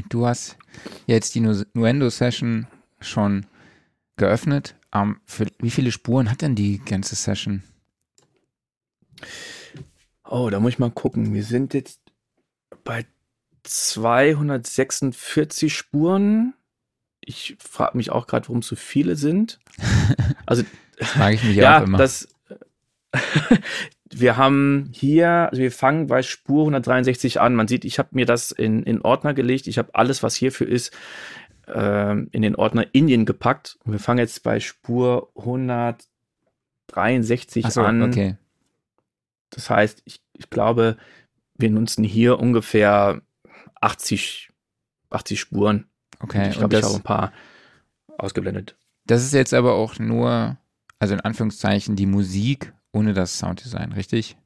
[0.09, 0.57] Du hast
[1.07, 2.67] jetzt die Nuendo-Session
[3.01, 3.45] schon
[4.17, 4.77] geöffnet.
[4.95, 7.63] Um, für, wie viele Spuren hat denn die ganze Session?
[10.25, 11.35] Oh, da muss ich mal gucken.
[11.35, 12.01] Wir sind jetzt
[12.83, 13.05] bei
[13.65, 16.55] 246 Spuren.
[17.21, 19.59] Ich frage mich auch gerade, warum so viele sind.
[20.49, 20.63] Also,
[20.97, 21.99] das frage ich mich ja, auch immer.
[21.99, 22.29] Das,
[24.11, 27.55] wir haben hier, also wir fangen bei Spur 163 an.
[27.55, 29.67] Man sieht, ich habe mir das in, in Ordner gelegt.
[29.67, 30.97] Ich habe alles, was hierfür ist,
[31.67, 33.79] äh, in den Ordner Indien gepackt.
[33.85, 38.03] Und wir fangen jetzt bei Spur 163 so, an.
[38.03, 38.37] Okay.
[39.51, 40.97] Das heißt, ich, ich glaube,
[41.57, 43.23] wir nutzen hier ungefähr
[43.81, 44.51] 80,
[45.11, 45.87] 80 Spuren.
[46.21, 46.51] Okay.
[46.51, 47.33] Ich glaube, ich habe ein paar
[48.19, 48.77] ausgeblendet.
[49.07, 50.57] Das ist jetzt aber auch nur,
[50.99, 54.37] also in Anführungszeichen, die Musik ohne das Sounddesign, richtig?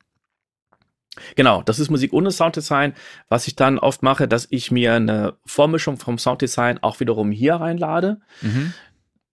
[1.36, 2.94] Genau, das ist Musik ohne Sounddesign.
[3.28, 7.56] Was ich dann oft mache, dass ich mir eine Vormischung vom Sounddesign auch wiederum hier
[7.56, 8.72] reinlade, mhm.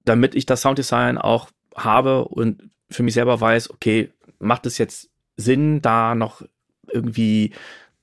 [0.06, 5.10] damit ich das Sounddesign auch habe und für mich selber weiß, okay, macht es jetzt
[5.36, 6.42] Sinn, da noch
[6.88, 7.54] irgendwie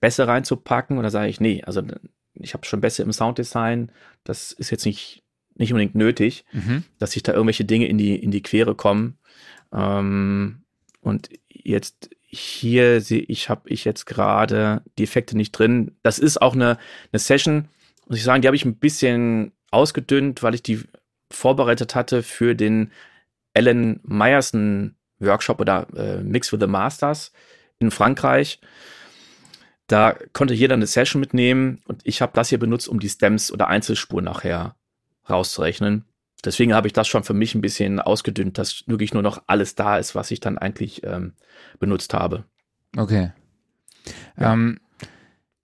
[0.01, 0.99] besser reinzupacken?
[0.99, 1.83] Oder sage ich, nee, also
[2.35, 3.91] ich habe schon besser im Sounddesign,
[4.25, 5.23] das ist jetzt nicht,
[5.55, 6.85] nicht unbedingt nötig, mhm.
[6.99, 9.19] dass sich da irgendwelche Dinge in die, in die Quere kommen.
[9.73, 10.64] Ähm,
[11.05, 15.97] und jetzt hier sehe ich, habe ich jetzt gerade die Effekte nicht drin.
[16.03, 16.79] Das ist auch eine,
[17.13, 17.69] eine Session,
[18.07, 20.81] muss ich sagen, die habe ich ein bisschen ausgedünnt, weil ich die
[21.31, 22.91] vorbereitet hatte für den
[23.55, 27.33] Alan Meyerson Workshop oder äh, Mix with the Masters
[27.79, 28.61] in Frankreich.
[29.87, 33.53] Da konnte jeder eine Session mitnehmen und ich habe das hier benutzt, um die Stems
[33.53, 34.77] oder Einzelspuren nachher
[35.29, 36.05] rauszurechnen.
[36.45, 39.75] Deswegen habe ich das schon für mich ein bisschen ausgedünnt, dass wirklich nur noch alles
[39.75, 41.33] da ist, was ich dann eigentlich ähm,
[41.79, 42.45] benutzt habe.
[42.97, 43.33] Okay.
[44.39, 44.53] Ja.
[44.53, 44.79] Ähm,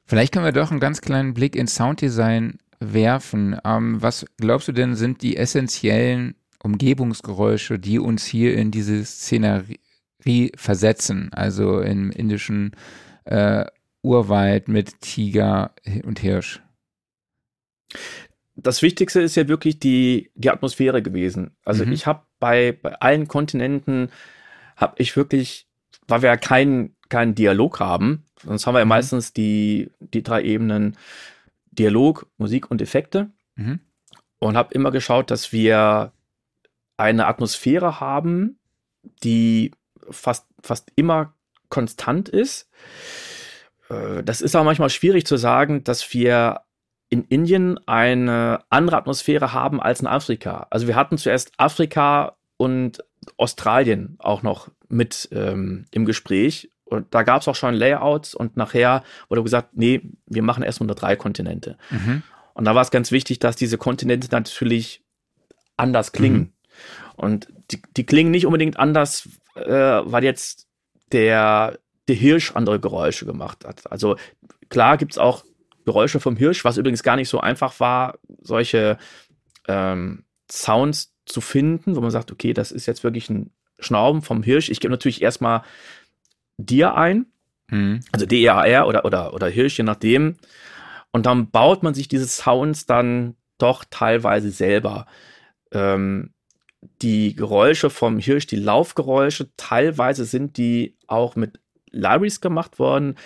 [0.04, 3.56] vielleicht können wir doch einen ganz kleinen Blick ins Sounddesign werfen.
[3.64, 10.52] Ähm, was glaubst du denn sind die essentiellen Umgebungsgeräusche, die uns hier in diese Szenerie
[10.56, 11.30] versetzen?
[11.32, 12.72] Also im indischen
[13.24, 13.66] äh,
[14.02, 16.62] Urwald mit Tiger und Hirsch
[18.62, 21.56] das Wichtigste ist ja wirklich die, die Atmosphäre gewesen.
[21.64, 21.92] Also mhm.
[21.92, 24.10] ich habe bei, bei allen Kontinenten,
[24.76, 25.66] habe ich wirklich,
[26.08, 28.90] weil wir ja keinen keinen Dialog haben, sonst haben wir ja mhm.
[28.90, 30.96] meistens die, die drei Ebenen
[31.72, 33.30] Dialog, Musik und Effekte.
[33.56, 33.80] Mhm.
[34.38, 36.12] Und habe immer geschaut, dass wir
[36.96, 38.58] eine Atmosphäre haben,
[39.22, 39.72] die
[40.10, 41.34] fast, fast immer
[41.68, 42.70] konstant ist.
[43.90, 46.62] Äh, das ist auch manchmal schwierig zu sagen, dass wir
[47.10, 50.68] in Indien eine andere Atmosphäre haben als in Afrika.
[50.70, 53.04] Also wir hatten zuerst Afrika und
[53.36, 56.70] Australien auch noch mit ähm, im Gespräch.
[56.84, 60.86] Und da gab es auch schon Layouts und nachher wurde gesagt, nee, wir machen erstmal
[60.86, 61.76] nur drei Kontinente.
[61.90, 62.22] Mhm.
[62.54, 65.02] Und da war es ganz wichtig, dass diese Kontinente natürlich
[65.76, 66.38] anders klingen.
[66.38, 66.52] Mhm.
[67.16, 70.66] Und die, die, klingen nicht unbedingt anders, äh, weil jetzt
[71.12, 73.90] der, der Hirsch andere Geräusche gemacht hat.
[73.90, 74.16] Also
[74.68, 75.44] klar gibt es auch
[75.90, 78.96] Geräusche vom Hirsch, was übrigens gar nicht so einfach war, solche
[79.66, 83.50] ähm, Sounds zu finden, wo man sagt, okay, das ist jetzt wirklich ein
[83.80, 84.68] Schnauben vom Hirsch.
[84.68, 85.62] Ich gebe natürlich erstmal
[86.58, 87.26] dir ein,
[87.70, 88.00] mhm.
[88.12, 90.36] also D-E-A-R oder, oder, oder Hirsch, je nachdem.
[91.10, 95.06] Und dann baut man sich diese Sounds dann doch teilweise selber.
[95.72, 96.34] Ähm,
[97.02, 101.58] die Geräusche vom Hirsch, die Laufgeräusche, teilweise sind die auch mit
[101.92, 103.16] Libraries gemacht worden,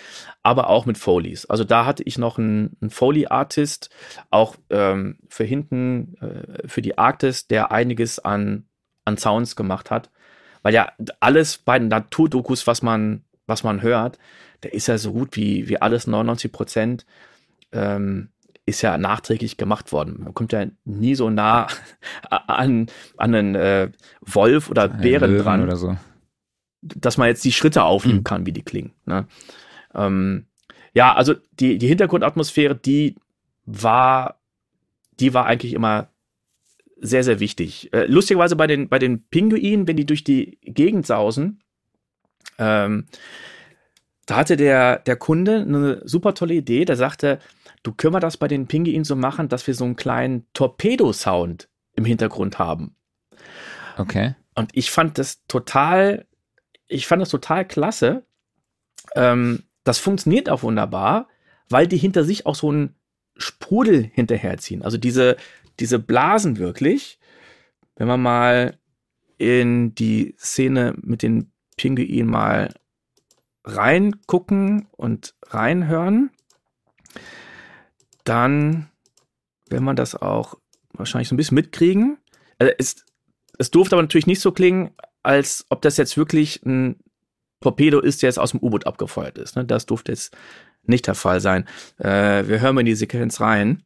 [0.43, 1.45] aber auch mit Foleys.
[1.45, 3.89] Also da hatte ich noch einen, einen Foley-Artist,
[4.29, 8.65] auch ähm, für hinten, äh, für die Arktis, der einiges an,
[9.05, 10.09] an Sounds gemacht hat.
[10.63, 14.17] Weil ja alles bei den Naturdokus, was man, was man hört,
[14.63, 17.05] der ist ja so gut wie, wie alles 99 Prozent.
[17.71, 18.29] Ähm,
[18.67, 20.21] ist ja nachträglich gemacht worden.
[20.23, 21.67] Man kommt ja nie so nah
[22.29, 25.61] an, an einen äh, Wolf oder Bären dran.
[25.61, 25.95] Oder so
[26.85, 28.23] dass man jetzt die Schritte aufnehmen mhm.
[28.23, 28.93] kann, wie die klingen.
[29.05, 29.27] Ne?
[29.93, 30.45] Ähm,
[30.93, 33.15] ja, also die, die Hintergrundatmosphäre, die
[33.65, 34.39] war,
[35.19, 36.09] die war eigentlich immer
[36.97, 37.91] sehr, sehr wichtig.
[37.93, 41.61] Äh, lustigerweise bei den, bei den Pinguinen, wenn die durch die Gegend sausen,
[42.57, 43.07] ähm,
[44.25, 46.85] da hatte der, der Kunde eine super tolle Idee.
[46.85, 47.39] Der sagte,
[47.83, 51.69] du können wir das bei den Pinguinen so machen, dass wir so einen kleinen Torpedo-Sound
[51.95, 52.95] im Hintergrund haben.
[53.97, 54.35] Okay.
[54.55, 56.25] Und ich fand das total
[56.87, 58.25] ich fand das total klasse.
[59.15, 61.27] Ähm, das funktioniert auch wunderbar,
[61.69, 62.95] weil die hinter sich auch so einen
[63.37, 64.81] Sprudel hinterherziehen.
[64.81, 65.37] Also diese,
[65.79, 67.19] diese Blasen wirklich.
[67.95, 68.77] Wenn wir mal
[69.37, 72.73] in die Szene mit den Pinguinen mal
[73.63, 76.31] reingucken und reinhören,
[78.23, 78.89] dann
[79.69, 80.55] wenn man das auch
[80.93, 82.17] wahrscheinlich so ein bisschen mitkriegen.
[82.59, 83.05] Also es,
[83.57, 84.91] es durfte aber natürlich nicht so klingen,
[85.25, 86.97] als ob das jetzt wirklich ein
[87.61, 89.55] Torpedo ist, der jetzt aus dem U-Boot abgefeuert ist.
[89.55, 89.65] Ne?
[89.65, 90.35] Das durfte jetzt
[90.83, 91.67] nicht der Fall sein.
[91.97, 93.83] Äh, wir hören mal in die Sequenz rein.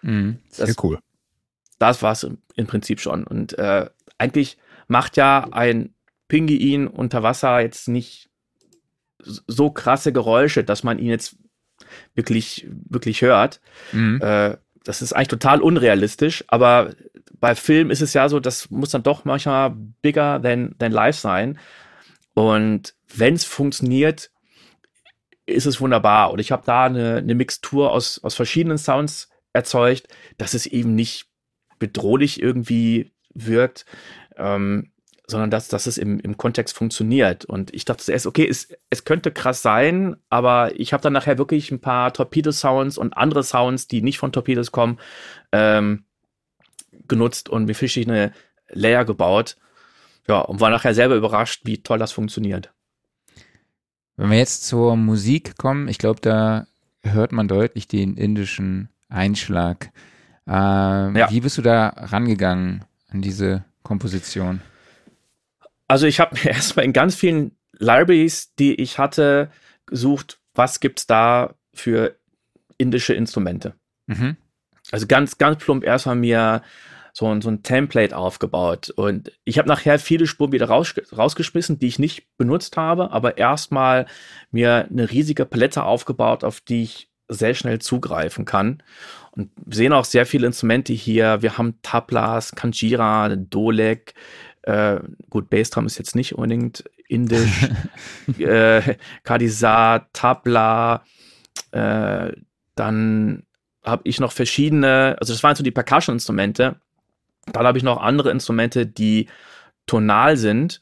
[0.00, 0.38] Mhm.
[0.48, 0.98] Sehr das, cool.
[1.78, 3.24] Das war es im, im, Prinzip schon.
[3.24, 3.88] Und äh,
[4.18, 4.56] eigentlich
[4.88, 5.94] macht ja ein
[6.32, 8.30] Pinguin unter Wasser jetzt nicht
[9.18, 11.36] so krasse Geräusche, dass man ihn jetzt
[12.14, 13.60] wirklich, wirklich hört.
[13.92, 14.18] Mhm.
[14.22, 16.94] Äh, das ist eigentlich total unrealistisch, aber
[17.38, 21.20] bei Film ist es ja so, das muss dann doch manchmal bigger than, than life
[21.20, 21.58] sein.
[22.32, 24.30] Und wenn es funktioniert,
[25.44, 26.30] ist es wunderbar.
[26.30, 30.08] Und ich habe da eine, eine Mixtur aus, aus verschiedenen Sounds erzeugt,
[30.38, 31.26] dass es eben nicht
[31.78, 33.84] bedrohlich irgendwie wirkt.
[34.38, 34.91] Ähm,
[35.32, 37.44] sondern dass, dass es im, im Kontext funktioniert.
[37.44, 41.38] Und ich dachte zuerst, okay, es, es könnte krass sein, aber ich habe dann nachher
[41.38, 44.98] wirklich ein paar Torpedo-Sounds und andere Sounds, die nicht von Torpedos kommen,
[45.50, 46.04] ähm,
[47.08, 48.32] genutzt und mir verschiedene
[48.68, 49.56] Layer gebaut.
[50.28, 52.72] Ja, und war nachher selber überrascht, wie toll das funktioniert.
[54.16, 56.66] Wenn wir jetzt zur Musik kommen, ich glaube, da
[57.02, 59.90] hört man deutlich den indischen Einschlag.
[60.46, 61.30] Äh, ja.
[61.30, 64.60] Wie bist du da rangegangen an diese Komposition?
[65.92, 69.50] Also ich habe mir erstmal in ganz vielen Libraries, die ich hatte,
[69.84, 72.16] gesucht, was gibt es da für
[72.78, 73.74] indische Instrumente.
[74.06, 74.38] Mhm.
[74.90, 76.62] Also ganz, ganz plump erstmal mir
[77.12, 78.88] so ein, so ein Template aufgebaut.
[78.88, 83.36] Und ich habe nachher viele Spuren wieder raus, rausgeschmissen, die ich nicht benutzt habe, aber
[83.36, 84.06] erstmal
[84.50, 88.82] mir eine riesige Palette aufgebaut, auf die ich sehr schnell zugreifen kann.
[89.32, 91.42] Und wir sehen auch sehr viele Instrumente hier.
[91.42, 94.14] Wir haben Tablas, Kanjira, Dolek,
[94.62, 97.68] äh, gut, Bassdrum ist jetzt nicht unbedingt indisch.
[98.38, 101.04] äh, Kadisa, Tabla,
[101.72, 102.32] äh,
[102.74, 103.42] dann
[103.84, 106.76] habe ich noch verschiedene, also das waren so die Percussion-Instrumente.
[107.46, 109.28] Dann habe ich noch andere Instrumente, die
[109.86, 110.80] tonal sind.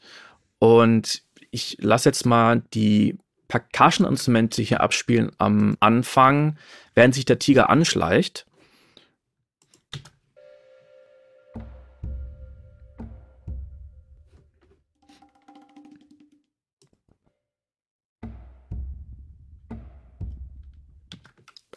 [0.59, 3.17] Und ich lasse jetzt mal die
[3.47, 6.57] Percussion-Instrumente hier abspielen am Anfang,
[6.93, 8.45] während sich der Tiger anschleicht.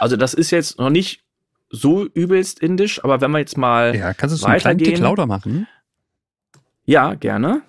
[0.05, 1.25] Also das ist jetzt noch nicht
[1.71, 4.99] so übelst indisch, aber wenn wir jetzt mal Ja, kannst du so einen kleinen Tick
[4.99, 5.67] lauter machen?
[6.85, 7.63] Ja, gerne.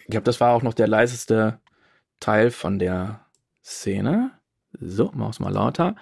[0.00, 1.58] Ich glaube, das war auch noch der leiseste
[2.20, 3.24] Teil von der
[3.64, 4.32] Szene.
[4.80, 5.96] So, mach's mal lauter.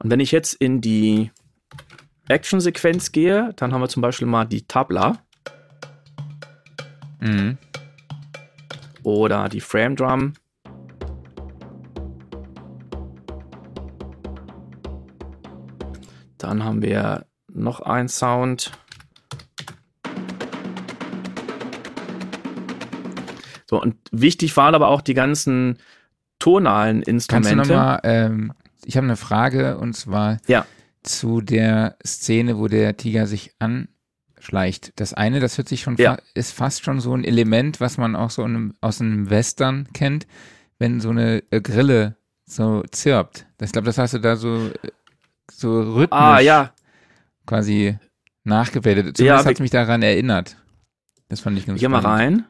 [0.00, 1.30] Und wenn ich jetzt in die
[2.28, 5.16] Action-Sequenz gehe, dann haben wir zum Beispiel mal die Tabla.
[7.20, 7.56] Mhm.
[9.02, 10.34] Oder die Frame Drum.
[16.44, 18.72] Dann haben wir noch ein Sound.
[23.64, 25.78] So, und wichtig waren aber auch die ganzen
[26.38, 27.56] tonalen Instrumente.
[27.56, 28.52] Kannst du noch mal, ähm,
[28.84, 30.66] ich habe eine Frage und zwar ja.
[31.02, 34.92] zu der Szene, wo der Tiger sich anschleicht.
[34.96, 36.16] Das eine, das hört sich schon, ja.
[36.16, 39.88] fa ist fast schon so ein Element, was man auch so einem, aus einem Western
[39.94, 40.26] kennt,
[40.78, 43.46] wenn so eine äh, Grille so zirpt.
[43.56, 44.90] Das, ich glaube, das hast du da so äh,
[45.50, 46.74] so rhythmisch ah, ja.
[47.46, 47.98] quasi
[48.44, 49.16] nachgebildet.
[49.16, 50.56] Zumindest ja, hat mich daran erinnert.
[51.28, 52.44] Das fand ich ganz Geh mal rein.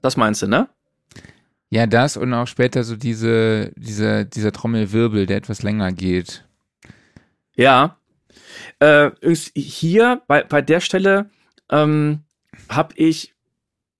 [0.00, 0.68] Das meinst du, ne?
[1.70, 6.44] Ja, das und auch später so diese, diese, dieser Trommelwirbel, der etwas länger geht.
[7.54, 7.98] Ja.
[8.78, 9.10] Äh,
[9.54, 11.30] hier bei, bei der Stelle
[11.70, 12.20] ähm,
[12.68, 13.34] habe ich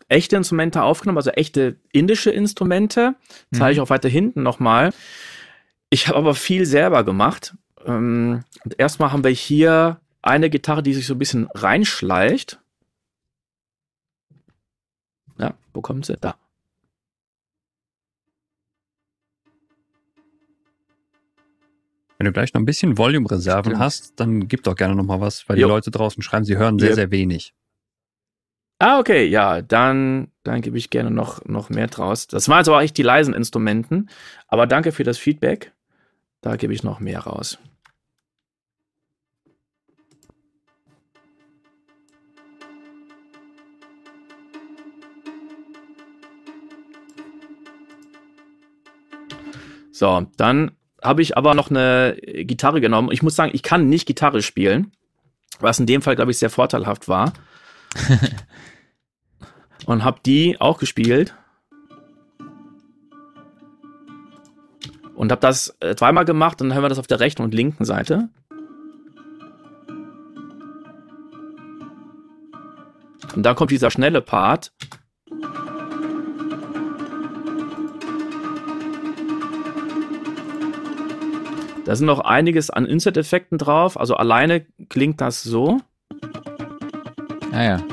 [0.09, 3.15] echte Instrumente aufgenommen, also echte indische Instrumente.
[3.53, 3.85] Zeige ich mhm.
[3.85, 4.93] auch weiter hinten nochmal.
[5.91, 7.55] Ich habe aber viel selber gemacht.
[7.85, 12.61] Ähm, und erstmal haben wir hier eine Gitarre, die sich so ein bisschen reinschleicht.
[15.39, 16.17] Ja, wo kommt sie?
[16.21, 16.37] Da.
[22.19, 25.49] Wenn du gleich noch ein bisschen Volume-Reserven hast, dann gib doch gerne noch mal was,
[25.49, 25.69] weil jo.
[25.69, 26.97] die Leute draußen schreiben, sie hören sehr, yep.
[26.97, 27.55] sehr wenig.
[28.81, 32.29] Ah, okay, ja, dann, dann gebe ich gerne noch, noch mehr draus.
[32.29, 34.09] Das waren also eigentlich die leisen Instrumenten,
[34.47, 35.73] aber danke für das Feedback.
[36.43, 37.59] Da gebe ich noch mehr raus.
[49.91, 50.71] So, dann
[51.03, 53.11] habe ich aber noch eine Gitarre genommen.
[53.11, 54.93] Ich muss sagen, ich kann nicht Gitarre spielen,
[55.59, 57.33] was in dem Fall, glaube ich, sehr vorteilhaft war.
[59.87, 61.35] und habe die auch gespielt.
[65.15, 67.53] Und habe das äh, zweimal gemacht und dann haben wir das auf der rechten und
[67.53, 68.29] linken Seite.
[73.35, 74.73] Und dann kommt dieser schnelle Part.
[81.85, 83.99] Da sind noch einiges an Insert-Effekten drauf.
[83.99, 85.81] Also alleine klingt das so.
[87.59, 87.85] Ah ja.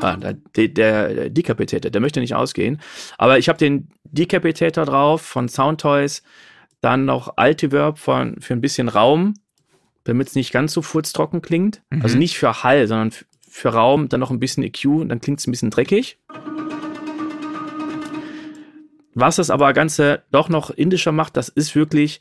[0.00, 2.80] Ah, der, der Decapitator, der möchte nicht ausgehen.
[3.16, 6.24] Aber ich habe den Decapitator drauf von Soundtoys.
[6.80, 9.34] Dann noch Altiverb von, für ein bisschen Raum,
[10.02, 11.82] damit es nicht ganz so furztrocken klingt.
[11.90, 12.02] Mhm.
[12.02, 13.12] Also nicht für Hall, sondern
[13.48, 14.08] für Raum.
[14.08, 16.18] Dann noch ein bisschen EQ und dann klingt es ein bisschen dreckig.
[19.14, 22.20] Was das aber Ganze doch noch indischer macht, das ist wirklich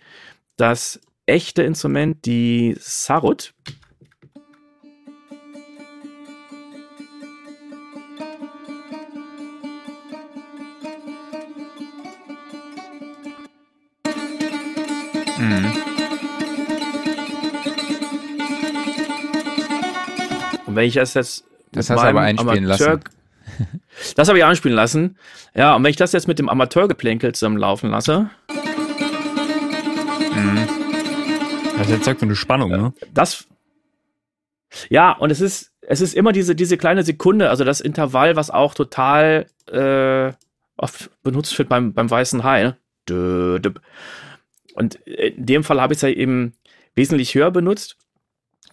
[0.55, 3.55] das echte Instrument, die Sarut.
[20.71, 21.43] Und wenn ich das jetzt.
[21.73, 23.03] Das hast du aber einspielen Amateur lassen.
[24.15, 25.17] Das habe ich einspielen lassen.
[25.53, 28.29] Ja, und wenn ich das jetzt mit dem Amateurgeplänkel zusammenlaufen lasse.
[30.33, 30.67] Mhm.
[31.77, 32.93] Das erzeugt eine Spannung, ne?
[33.13, 33.47] Das.
[34.89, 38.49] Ja, und es ist, es ist immer diese, diese kleine Sekunde, also das Intervall, was
[38.49, 40.31] auch total äh,
[40.77, 42.63] oft benutzt wird beim, beim weißen Hai.
[42.63, 42.77] Ne?
[44.73, 46.53] Und in dem Fall habe ich es ja eben
[46.95, 47.97] wesentlich höher benutzt.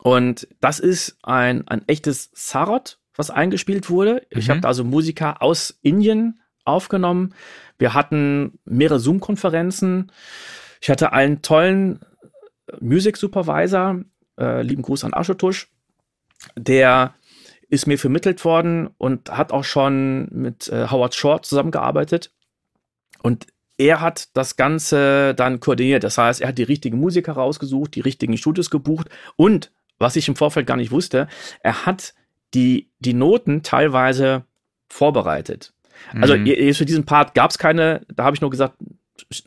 [0.00, 4.26] Und das ist ein, ein echtes Sarot, was eingespielt wurde.
[4.32, 4.38] Mhm.
[4.38, 7.34] Ich habe also Musiker aus Indien aufgenommen.
[7.78, 10.12] Wir hatten mehrere Zoom-Konferenzen.
[10.80, 12.00] Ich hatte einen tollen
[12.80, 14.04] Music Supervisor,
[14.38, 15.68] äh, lieben Gruß an Aschutusch,
[16.56, 17.14] der
[17.68, 22.32] ist mir vermittelt worden und hat auch schon mit äh, Howard Short zusammengearbeitet.
[23.22, 23.46] Und
[23.76, 26.04] er hat das Ganze dann koordiniert.
[26.04, 30.28] Das heißt, er hat die richtigen Musiker rausgesucht, die richtigen Studios gebucht und, was ich
[30.28, 31.28] im Vorfeld gar nicht wusste,
[31.62, 32.14] er hat
[32.54, 34.44] die, die Noten teilweise
[34.88, 35.72] vorbereitet.
[36.14, 36.46] Also mhm.
[36.46, 38.74] jetzt für diesen Part gab es keine, da habe ich nur gesagt,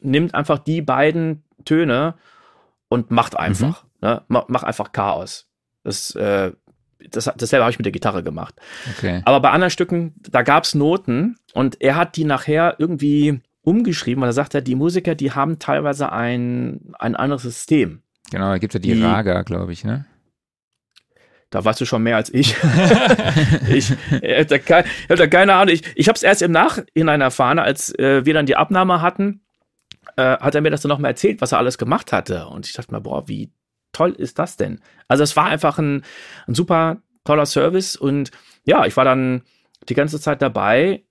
[0.01, 2.15] nimmt einfach die beiden Töne
[2.89, 3.83] und macht einfach.
[3.83, 3.89] Mhm.
[4.01, 4.21] Ne?
[4.27, 5.47] Mach, einfach Chaos.
[5.83, 6.51] Das, äh,
[7.09, 8.55] das, dasselbe habe ich mit der Gitarre gemacht.
[8.97, 9.21] Okay.
[9.25, 14.21] Aber bei anderen Stücken, da gab es Noten und er hat die nachher irgendwie umgeschrieben,
[14.21, 18.01] weil er sagt, ja, die Musiker, die haben teilweise ein, ein anderes System.
[18.31, 20.05] Genau, da gibt es ja die, die Raga, glaube ich, ne?
[21.51, 22.55] Da weißt du schon mehr als ich.
[23.69, 23.91] ich
[24.21, 25.75] ich habe da, kein, hab da, keine Ahnung.
[25.75, 29.41] Ich, ich habe es erst im Nachhinein erfahren, als äh, wir dann die Abnahme hatten,
[30.15, 32.47] äh, hat er mir das dann nochmal erzählt, was er alles gemacht hatte.
[32.47, 33.51] Und ich dachte mir, boah, wie
[33.91, 34.79] toll ist das denn?
[35.09, 36.03] Also es war einfach ein,
[36.47, 38.31] ein super toller Service und
[38.65, 39.43] ja, ich war dann
[39.89, 41.03] die ganze Zeit dabei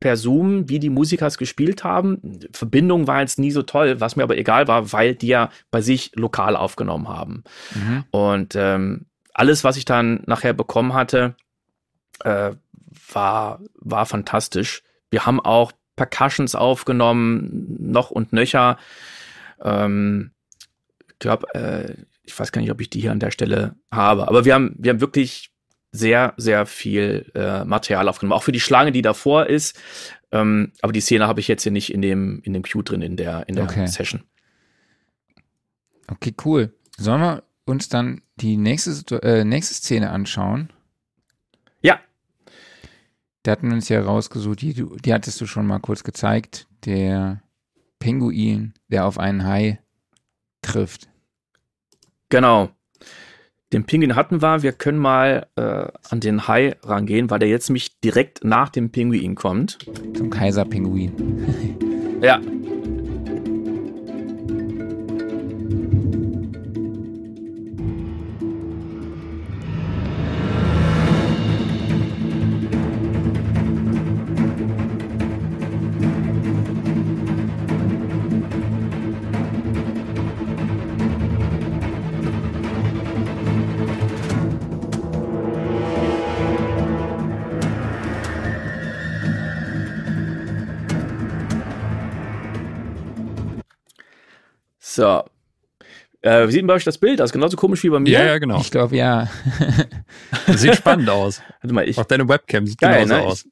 [0.00, 2.40] per Zoom, wie die Musiker es gespielt haben.
[2.52, 5.80] Verbindung war jetzt nie so toll, was mir aber egal war, weil die ja bei
[5.80, 7.44] sich lokal aufgenommen haben.
[7.74, 8.04] Mhm.
[8.10, 11.36] Und ähm, alles, was ich dann nachher bekommen hatte,
[12.20, 12.52] äh,
[13.12, 14.82] war, war fantastisch.
[15.10, 18.78] Wir haben auch Percussions aufgenommen, noch und nöcher.
[19.62, 20.30] Ähm,
[21.08, 24.28] ich glaube, äh, ich weiß gar nicht, ob ich die hier an der Stelle habe,
[24.28, 25.50] aber wir haben, wir haben wirklich
[25.92, 28.36] sehr, sehr viel äh, Material aufgenommen.
[28.36, 29.78] Auch für die Schlange, die davor ist.
[30.32, 33.02] Ähm, aber die Szene habe ich jetzt hier nicht in dem, in dem Queue drin,
[33.02, 33.86] in der, in der okay.
[33.86, 34.24] Session.
[36.08, 36.74] Okay, cool.
[36.96, 40.70] Sollen wir uns dann die nächste, äh, nächste Szene anschauen?
[41.82, 42.00] Ja.
[43.42, 46.66] Da hatten wir uns ja rausgesucht, die, die hattest du schon mal kurz gezeigt.
[46.84, 47.42] Der
[47.98, 49.80] Pinguin, der auf einen Hai
[50.62, 51.08] trifft.
[52.28, 52.70] Genau.
[53.72, 54.62] Den Pinguin hatten wir.
[54.62, 58.90] Wir können mal äh, an den Hai rangehen, weil der jetzt nämlich direkt nach dem
[58.90, 59.78] Pinguin kommt.
[60.14, 62.20] Zum Kaiserpinguin.
[62.22, 62.40] ja,
[94.94, 95.24] So.
[96.22, 97.32] Äh, wie sieht denn bei euch das Bild aus?
[97.32, 98.12] Genauso komisch wie bei mir?
[98.12, 98.60] Ja, ja, genau.
[98.60, 99.28] Ich glaube, ja.
[100.46, 101.42] das sieht spannend aus.
[101.60, 103.28] Warte mal, ich, Auch deine Webcam sieht geil, genauso ne?
[103.28, 103.48] aus.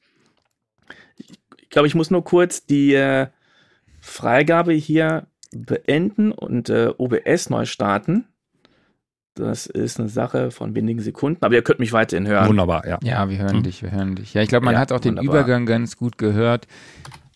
[1.16, 3.26] Ich, ich glaube, ich muss nur kurz die äh,
[4.00, 8.28] Freigabe hier beenden und äh, OBS neu starten.
[9.34, 12.48] Das ist eine Sache von wenigen Sekunden, aber ihr könnt mich weiterhin hören.
[12.48, 12.98] Wunderbar, ja.
[13.02, 13.62] Ja, wir hören hm.
[13.64, 14.34] dich, wir hören dich.
[14.34, 16.68] Ja, ich glaube, man ja, hat auch den Übergang ganz gut gehört,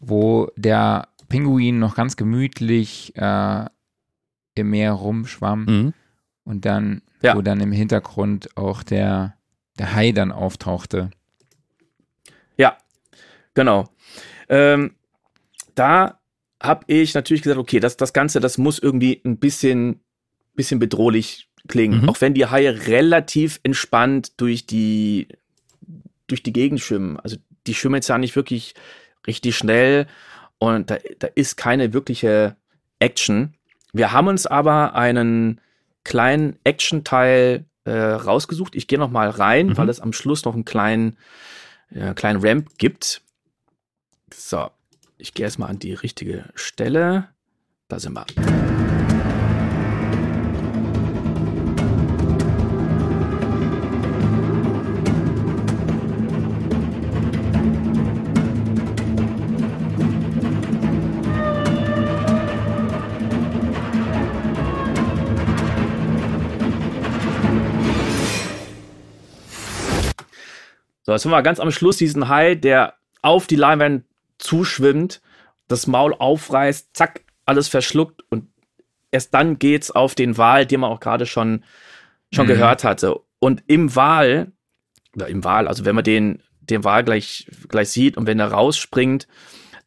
[0.01, 3.65] wo der Pinguin noch ganz gemütlich äh,
[4.59, 5.95] im Meer rumschwamm mhm.
[6.45, 7.37] und dann, ja.
[7.37, 9.37] wo dann im Hintergrund auch der,
[9.79, 11.11] der Hai dann auftauchte.
[12.57, 12.77] Ja,
[13.55, 13.89] genau.
[14.49, 14.95] Ähm,
[15.75, 16.21] da
[16.63, 20.01] habe ich natürlich gesagt, okay, das, das Ganze, das muss irgendwie ein bisschen,
[20.55, 22.03] bisschen bedrohlich klingen.
[22.03, 22.09] Mhm.
[22.09, 25.29] Auch wenn die Haie relativ entspannt durch die,
[26.27, 27.19] durch die Gegend schwimmen.
[27.21, 27.37] Also
[27.67, 28.75] die schwimmen jetzt ja nicht wirklich
[29.27, 30.07] richtig schnell
[30.59, 32.57] und da, da ist keine wirkliche
[32.99, 33.55] Action.
[33.97, 35.59] Wir haben uns aber einen
[36.05, 38.75] kleinen Action-Teil äh, rausgesucht.
[38.75, 39.77] Ich gehe noch mal rein, mhm.
[39.79, 41.17] weil es am Schluss noch einen kleinen,
[41.91, 43.23] äh, kleinen Ramp gibt.
[44.35, 44.69] So,
[45.17, 47.29] ich gehe erstmal an die richtige Stelle.
[47.89, 48.27] Da sind wir.
[71.07, 74.05] So, jetzt haben wir ganz am Schluss diesen Hai, der auf die Leinwand
[74.39, 75.23] zuschwimmt,
[75.69, 78.49] das Maul aufreißt, zack, alles verschluckt und
[79.13, 81.63] erst dann geht's auf den Wal, den man auch gerade schon,
[82.33, 82.51] schon mhm.
[82.51, 83.21] gehört hatte.
[83.39, 84.51] Und im Wal,
[85.15, 88.51] oder im Wal, also wenn man den, den Wal gleich, gleich sieht und wenn er
[88.51, 89.29] rausspringt,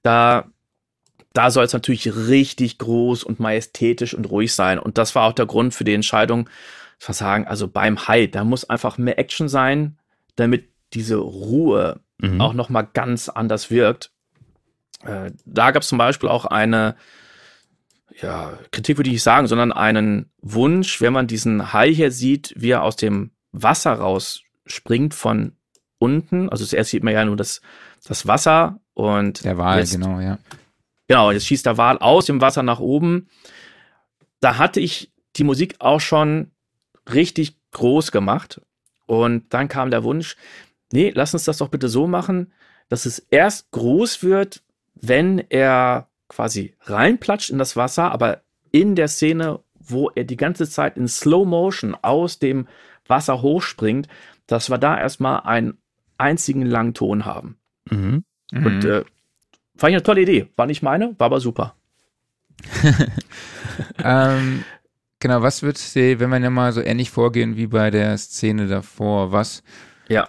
[0.04, 0.50] da,
[1.34, 4.80] da soll es natürlich richtig groß und majestätisch und ruhig sein.
[4.80, 6.50] Und das war auch der Grund für die Entscheidung,
[7.06, 9.98] was sagen, also beim Hai, da muss einfach mehr Action sein,
[10.38, 12.42] damit diese Ruhe mhm.
[12.42, 14.12] auch noch mal ganz anders wirkt.
[15.04, 16.96] Äh, da gab es zum Beispiel auch eine
[18.22, 22.54] ja, Kritik würde ich nicht sagen, sondern einen Wunsch, wenn man diesen Hai hier sieht,
[22.56, 25.54] wie er aus dem Wasser rausspringt von
[25.98, 26.50] unten.
[26.50, 27.62] Also zuerst sieht man ja nur das,
[28.06, 30.38] das Wasser und der Wal, jetzt, genau, ja.
[31.08, 33.30] Genau, jetzt schießt der Wal aus dem Wasser nach oben.
[34.42, 36.52] Da hatte ich die Musik auch schon
[37.12, 38.62] richtig groß gemacht.
[39.06, 40.36] Und dann kam der Wunsch,
[40.92, 42.52] nee, lass uns das doch bitte so machen,
[42.90, 44.64] dass es erst groß wird,
[44.96, 50.70] wenn er quasi reinplatscht in das Wasser, aber in der Szene, wo er die ganze
[50.70, 52.68] Zeit in Slow Motion aus dem
[53.08, 54.08] Wasser hochspringt,
[54.46, 55.78] dass wir da erstmal einen
[56.18, 57.58] einzigen langen Ton haben.
[57.90, 58.24] Mhm.
[58.52, 58.90] Und mhm.
[58.90, 59.04] äh,
[59.76, 60.50] fand ich eine tolle Idee.
[60.56, 61.76] War nicht meine, war aber super.
[64.04, 64.64] ähm,
[65.20, 68.68] genau, was würdest du, wenn wir ja mal so ähnlich vorgehen wie bei der Szene
[68.68, 69.64] davor, was
[70.10, 70.28] ja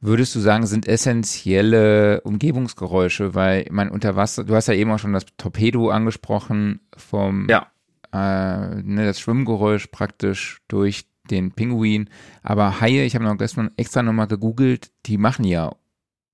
[0.00, 4.98] würdest du sagen, sind essentielle Umgebungsgeräusche, weil man unter Wasser, du hast ja eben auch
[4.98, 7.66] schon das Torpedo angesprochen vom ja.
[8.12, 12.08] äh, ne, das Schwimmgeräusch praktisch durch den Pinguin.
[12.42, 15.72] Aber Haie, ich habe noch gestern extra nochmal gegoogelt, die machen ja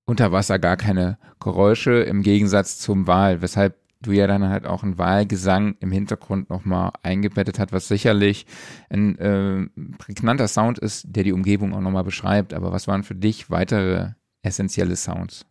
[0.05, 4.83] unter Wasser gar keine Geräusche im Gegensatz zum Wal, weshalb du ja dann halt auch
[4.83, 8.45] einen Wahlgesang im Hintergrund nochmal eingebettet hat, was sicherlich
[8.89, 9.67] ein äh,
[9.97, 12.53] prägnanter Sound ist, der die Umgebung auch nochmal beschreibt.
[12.53, 15.45] Aber was waren für dich weitere essentielle Sounds?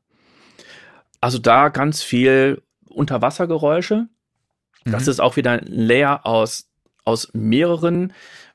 [1.21, 4.09] Also da ganz viel Unterwassergeräusche.
[4.85, 5.11] Das mhm.
[5.11, 6.71] ist auch wieder ein Layer aus,
[7.05, 8.13] aus mehreren,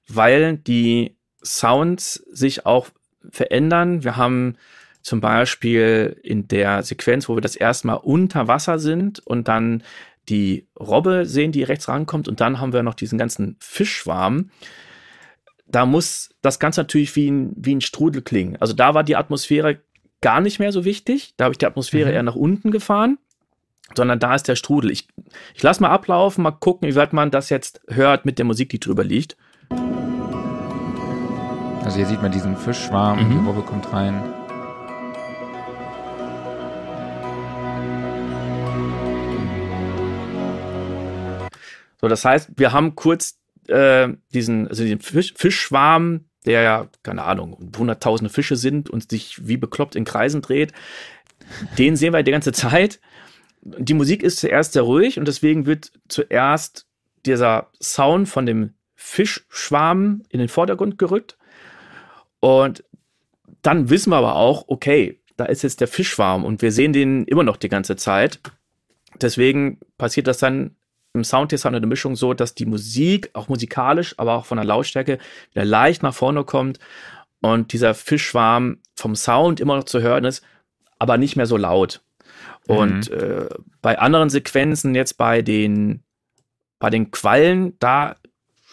[0.08, 2.89] weil die Sounds sich auch
[3.30, 4.04] verändern.
[4.04, 4.56] Wir haben
[5.02, 9.84] zum Beispiel in der Sequenz, wo wir das erste Mal unter Wasser sind und dann
[10.30, 14.52] die Robbe sehen, die rechts rankommt und dann haben wir noch diesen ganzen Fischschwarm.
[15.68, 18.58] Da muss das Ganze natürlich wie ein, wie ein Strudel klingen.
[18.60, 19.82] Also da war die Atmosphäre
[20.22, 21.34] gar nicht mehr so wichtig.
[21.38, 22.16] Da habe ich die Atmosphäre mhm.
[22.16, 23.18] eher nach unten gefahren,
[23.95, 24.91] sondern da ist der Strudel.
[24.91, 25.08] Ich,
[25.56, 28.70] ich lasse mal ablaufen, mal gucken, wie weit man das jetzt hört mit der Musik,
[28.70, 29.38] die drüber liegt.
[31.84, 33.32] Also hier sieht man diesen Fischschwarm, mhm.
[33.32, 34.22] die Robbe kommt rein.
[42.02, 47.24] So, das heißt, wir haben kurz äh, diesen, also den Fisch, Fischschwarm, der ja, keine
[47.24, 50.74] Ahnung, hunderttausende Fische sind und sich wie bekloppt in Kreisen dreht.
[51.78, 52.99] Den sehen wir die ganze Zeit.
[53.62, 56.88] Die Musik ist zuerst sehr ruhig und deswegen wird zuerst
[57.26, 61.38] dieser Sound von dem Fischschwarm in den Vordergrund gerückt.
[62.39, 62.84] Und
[63.62, 67.26] dann wissen wir aber auch, okay, da ist jetzt der Fischschwarm und wir sehen den
[67.26, 68.39] immer noch die ganze Zeit.
[69.22, 70.76] Deswegen passiert das dann
[71.14, 75.20] im Sounddesign eine Mischung so, dass die Musik, auch musikalisch, aber auch von der Lautstärke,
[75.51, 76.80] wieder leicht nach vorne kommt
[77.41, 80.43] und dieser Fischschwarm vom Sound immer noch zu hören ist,
[80.99, 82.01] aber nicht mehr so laut.
[82.68, 82.76] Mhm.
[82.76, 83.49] Und äh,
[83.82, 86.03] bei anderen Sequenzen, jetzt bei den,
[86.80, 88.16] bei den Quallen, da,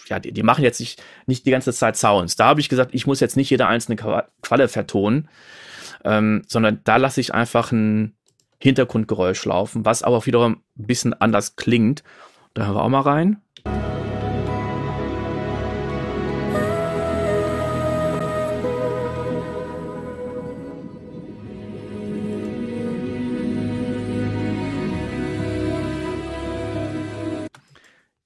[0.07, 2.37] ja, die, die machen jetzt nicht, nicht die ganze Zeit Sounds.
[2.37, 3.97] Da habe ich gesagt, ich muss jetzt nicht jede einzelne
[4.43, 5.29] Qualle vertonen,
[6.05, 8.18] ähm, sondern da lasse ich einfach ein
[8.59, 12.03] Hintergrundgeräusch laufen, was aber auch wiederum ein bisschen anders klingt.
[12.55, 13.43] Da hören wir auch mal rein.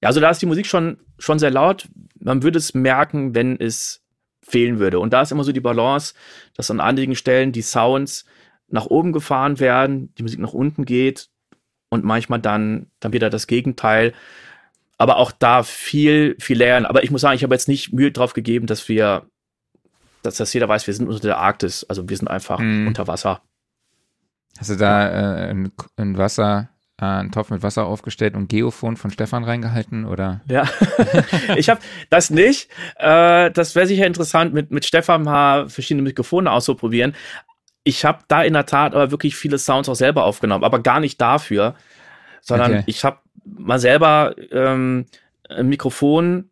[0.02, 1.88] Ja, also da ist die Musik schon, schon sehr laut.
[2.18, 4.02] Man würde es merken, wenn es
[4.40, 4.98] fehlen würde.
[4.98, 6.14] Und da ist immer so die Balance,
[6.56, 8.24] dass an einigen Stellen die Sounds
[8.72, 11.28] nach oben gefahren werden, die Musik nach unten geht
[11.88, 14.14] und manchmal dann, dann wieder das Gegenteil.
[14.98, 16.86] Aber auch da viel, viel lernen.
[16.86, 19.26] Aber ich muss sagen, ich habe jetzt nicht Mühe drauf gegeben, dass wir,
[20.22, 21.84] dass das jeder weiß, wir sind unter der Arktis.
[21.84, 22.86] Also wir sind einfach mm.
[22.86, 23.42] unter Wasser.
[24.58, 26.70] Hast du da äh, ein, ein Wasser,
[27.00, 30.40] äh, einen Topf mit Wasser aufgestellt und Geophon von Stefan reingehalten oder?
[30.48, 30.68] Ja,
[31.56, 32.70] ich habe das nicht.
[32.96, 37.14] Äh, das wäre sicher interessant, mit, mit Stefan mal verschiedene Mikrofone auszuprobieren.
[37.84, 41.00] Ich habe da in der Tat aber wirklich viele Sounds auch selber aufgenommen, aber gar
[41.00, 41.74] nicht dafür,
[42.40, 42.84] sondern okay.
[42.86, 45.06] ich habe mal selber ähm,
[45.48, 46.50] ein Mikrofon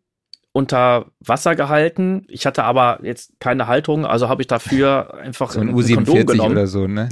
[0.53, 2.25] unter Wasser gehalten.
[2.27, 6.25] Ich hatte aber jetzt keine Haltung, also habe ich dafür einfach so ein, ein U47
[6.25, 6.51] genommen.
[6.51, 7.07] oder so, ne?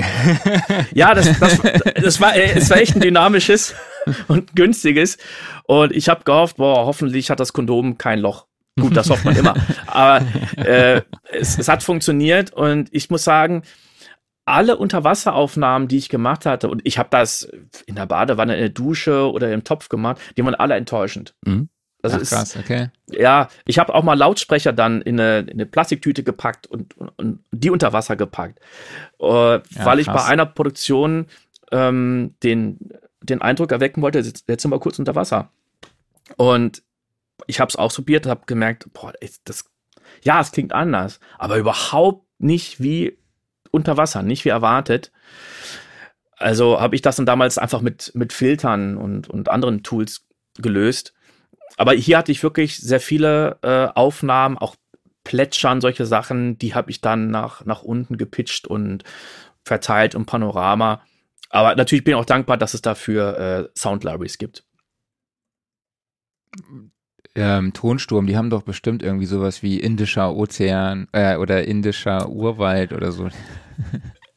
[0.94, 1.60] ja, das, das,
[1.96, 3.76] das war, es war echt ein dynamisches
[4.28, 5.18] und günstiges.
[5.64, 8.46] Und ich habe gehofft, boah, hoffentlich hat das Kondom kein Loch.
[8.80, 9.56] Gut, das hofft man immer.
[9.88, 11.02] Aber äh,
[11.34, 13.64] es, es hat funktioniert und ich muss sagen,
[14.50, 17.50] alle Unterwasseraufnahmen, die ich gemacht hatte, und ich habe das
[17.86, 21.36] in der Badewanne, in der Dusche oder im Topf gemacht, die waren alle enttäuschend.
[21.46, 21.70] Mhm.
[22.02, 22.90] Also Ach, krass, okay.
[23.08, 27.10] Ja, ich habe auch mal Lautsprecher dann in eine, in eine Plastiktüte gepackt und, und,
[27.18, 28.60] und, die unter Wasser gepackt.
[29.20, 31.28] Äh, ja, weil ich bei einer Produktion
[31.72, 32.80] ähm, den,
[33.22, 35.52] den Eindruck erwecken wollte, jetzt, jetzt sind wir kurz unter Wasser.
[36.38, 36.84] Und
[37.48, 39.12] ich habe es ausprobiert und habe gemerkt, boah,
[39.44, 39.66] das,
[40.24, 43.18] ja, es klingt anders, aber überhaupt nicht wie
[43.72, 45.12] unter Wasser, nicht wie erwartet.
[46.36, 50.26] Also habe ich das dann damals einfach mit, mit Filtern und, und anderen Tools
[50.58, 51.14] gelöst.
[51.78, 54.76] Aber hier hatte ich wirklich sehr viele äh, Aufnahmen, auch
[55.24, 59.04] Plätschern, solche Sachen, die habe ich dann nach, nach unten gepitcht und
[59.64, 61.04] verteilt im Panorama.
[61.50, 64.64] Aber natürlich bin ich auch dankbar, dass es dafür äh, Sound Libraries gibt.
[67.40, 72.92] Ähm, Tonsturm, die haben doch bestimmt irgendwie sowas wie indischer Ozean äh, oder indischer Urwald
[72.92, 73.30] oder so.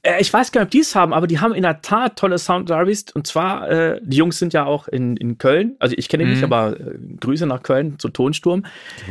[0.05, 2.17] Äh, ich weiß gar nicht, ob die es haben, aber die haben in der Tat
[2.17, 3.05] tolle Sound Libraries.
[3.15, 5.77] Und zwar, äh, die Jungs sind ja auch in, in Köln.
[5.79, 6.31] Also ich kenne mhm.
[6.33, 8.65] nicht, aber äh, Grüße nach Köln zu Tonsturm.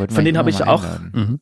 [0.10, 0.84] Von denen habe ich auch.
[1.14, 1.40] Mhm.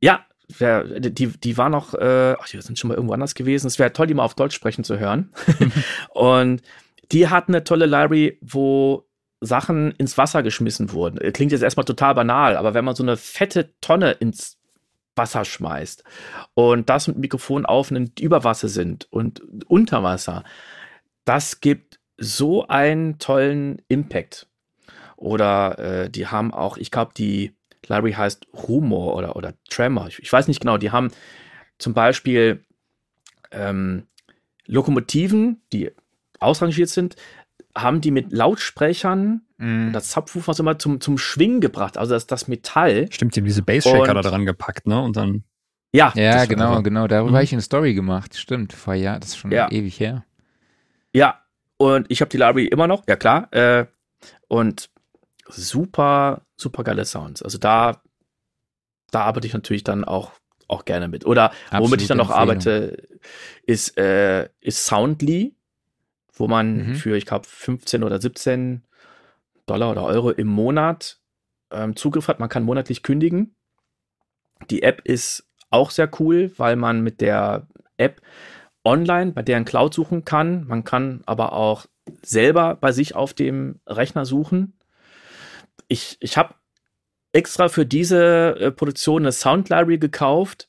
[0.00, 0.24] Ja,
[0.56, 3.66] wär, die, die war noch, äh, ach, die sind schon mal irgendwo anders gewesen.
[3.66, 5.30] Es wäre toll, die mal auf Deutsch sprechen zu hören.
[6.14, 6.62] und
[7.12, 9.04] die hatten eine tolle Library, wo
[9.40, 11.32] Sachen ins Wasser geschmissen wurden.
[11.32, 14.58] Klingt jetzt erstmal total banal, aber wenn man so eine fette Tonne ins
[15.16, 16.04] Wasser schmeißt
[16.54, 20.44] und das mit Mikrofon aufnimmt, über Wasser sind und unter Wasser,
[21.24, 24.46] das gibt so einen tollen Impact.
[25.16, 27.52] Oder äh, die haben auch, ich glaube, die
[27.86, 30.08] Library heißt Rumor oder, oder Tremor.
[30.08, 31.10] Ich, ich, weiß nicht genau, die haben
[31.78, 32.64] zum Beispiel
[33.50, 34.06] ähm,
[34.66, 35.90] Lokomotiven, die
[36.38, 37.16] ausrangiert sind,
[37.76, 39.92] haben die mit Lautsprechern mm.
[39.92, 41.98] das Subwoofer immer zum, zum Schwingen gebracht.
[41.98, 43.08] Also das, das Metall.
[43.10, 45.00] Stimmt, die haben diese Basshaker da dran gepackt, ne?
[45.00, 45.44] Und dann.
[45.92, 46.82] Ja, ja genau, aber.
[46.82, 47.06] genau.
[47.06, 47.34] Darüber mhm.
[47.34, 48.36] habe ich eine Story gemacht.
[48.36, 49.70] Stimmt, vor Jahren, das ist schon ja.
[49.70, 50.24] ewig her.
[51.12, 51.40] Ja,
[51.76, 53.52] und ich habe die Library immer noch, ja klar.
[53.52, 53.86] Äh,
[54.48, 54.90] und
[55.48, 57.42] super, super geile Sounds.
[57.42, 58.02] Also da,
[59.10, 60.32] da arbeite ich natürlich dann auch,
[60.68, 61.26] auch gerne mit.
[61.26, 63.08] Oder Absolute womit ich dann noch arbeite,
[63.66, 65.56] ist, äh, ist Soundly
[66.40, 66.94] wo man mhm.
[66.94, 68.82] für, ich glaube, 15 oder 17
[69.66, 71.20] Dollar oder Euro im Monat
[71.70, 72.40] ähm, Zugriff hat.
[72.40, 73.54] Man kann monatlich kündigen.
[74.70, 78.20] Die App ist auch sehr cool, weil man mit der App
[78.84, 80.66] online bei deren Cloud suchen kann.
[80.66, 81.86] Man kann aber auch
[82.22, 84.78] selber bei sich auf dem Rechner suchen.
[85.86, 86.54] Ich, ich habe
[87.32, 90.68] extra für diese äh, Produktion eine Sound Library gekauft,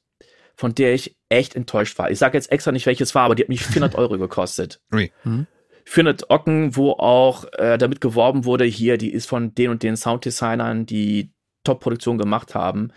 [0.55, 2.11] von der ich echt enttäuscht war.
[2.11, 4.81] Ich sage jetzt extra nicht, welches war, aber die hat mich 400 Euro gekostet.
[5.23, 5.47] Mhm
[5.85, 9.83] für eine Ocken, wo auch äh, damit geworben wurde, hier, die ist von den und
[9.83, 11.31] den Sounddesignern, die
[11.63, 12.91] Top-Produktion gemacht haben.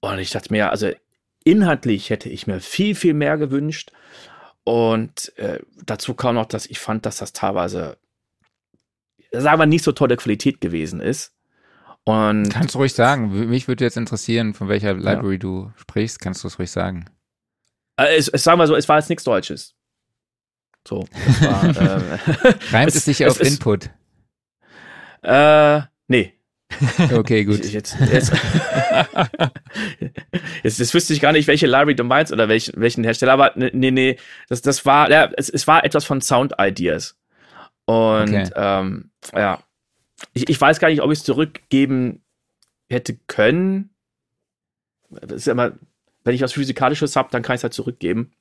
[0.00, 0.90] Und ich dachte mir, also
[1.44, 3.92] inhaltlich hätte ich mir viel, viel mehr gewünscht.
[4.64, 7.98] Und äh, dazu kam noch, dass ich fand, dass das teilweise,
[9.32, 11.34] sagen wir, nicht so tolle Qualität gewesen ist.
[12.04, 13.48] Und Kannst du ruhig sagen.
[13.48, 15.38] Mich würde jetzt interessieren, von welcher Library ja.
[15.38, 16.20] du sprichst.
[16.20, 17.06] Kannst du es ruhig sagen?
[17.96, 19.74] Äh, es, es, sagen wir so, es war jetzt nichts Deutsches.
[20.86, 21.64] So, das war,
[22.46, 23.90] äh, Reimt es, sich auf es, Input?
[25.22, 26.34] Äh, nee.
[27.12, 27.64] Okay, gut.
[27.64, 28.32] Ich, jetzt, jetzt,
[30.62, 33.52] jetzt, jetzt wüsste ich gar nicht, welche Library du meinst oder welch, welchen Hersteller, aber
[33.56, 34.16] nee, nee,
[34.48, 37.16] das, das war, ja, es, es war etwas von Sound Ideas.
[37.86, 38.50] Und okay.
[38.54, 39.62] ähm, ja,
[40.32, 42.22] ich, ich weiß gar nicht, ob ich es zurückgeben
[42.88, 43.90] hätte können.
[45.10, 45.72] Das ist ja immer,
[46.24, 48.32] wenn ich was Physikalisches habe, dann kann ich es halt zurückgeben.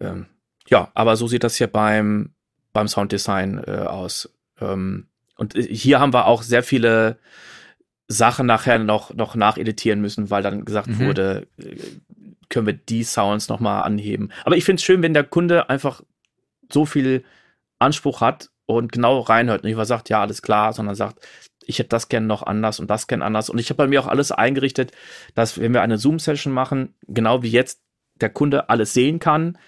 [0.00, 0.26] Ähm,
[0.68, 2.34] ja, aber so sieht das hier beim,
[2.72, 4.30] beim Sounddesign äh, aus.
[4.60, 7.18] Ähm, und hier haben wir auch sehr viele
[8.08, 11.00] Sachen nachher noch, noch nacheditieren müssen, weil dann gesagt mhm.
[11.00, 11.76] wurde, äh,
[12.48, 14.30] können wir die Sounds nochmal anheben.
[14.44, 16.02] Aber ich finde es schön, wenn der Kunde einfach
[16.72, 17.24] so viel
[17.78, 19.64] Anspruch hat und genau reinhört.
[19.64, 21.26] Nicht mal sagt, ja, alles klar, sondern sagt,
[21.64, 23.50] ich hätte das gerne noch anders und das gerne anders.
[23.50, 24.92] Und ich habe bei mir auch alles eingerichtet,
[25.34, 27.82] dass wenn wir eine Zoom-Session machen, genau wie jetzt
[28.20, 29.58] der Kunde alles sehen kann,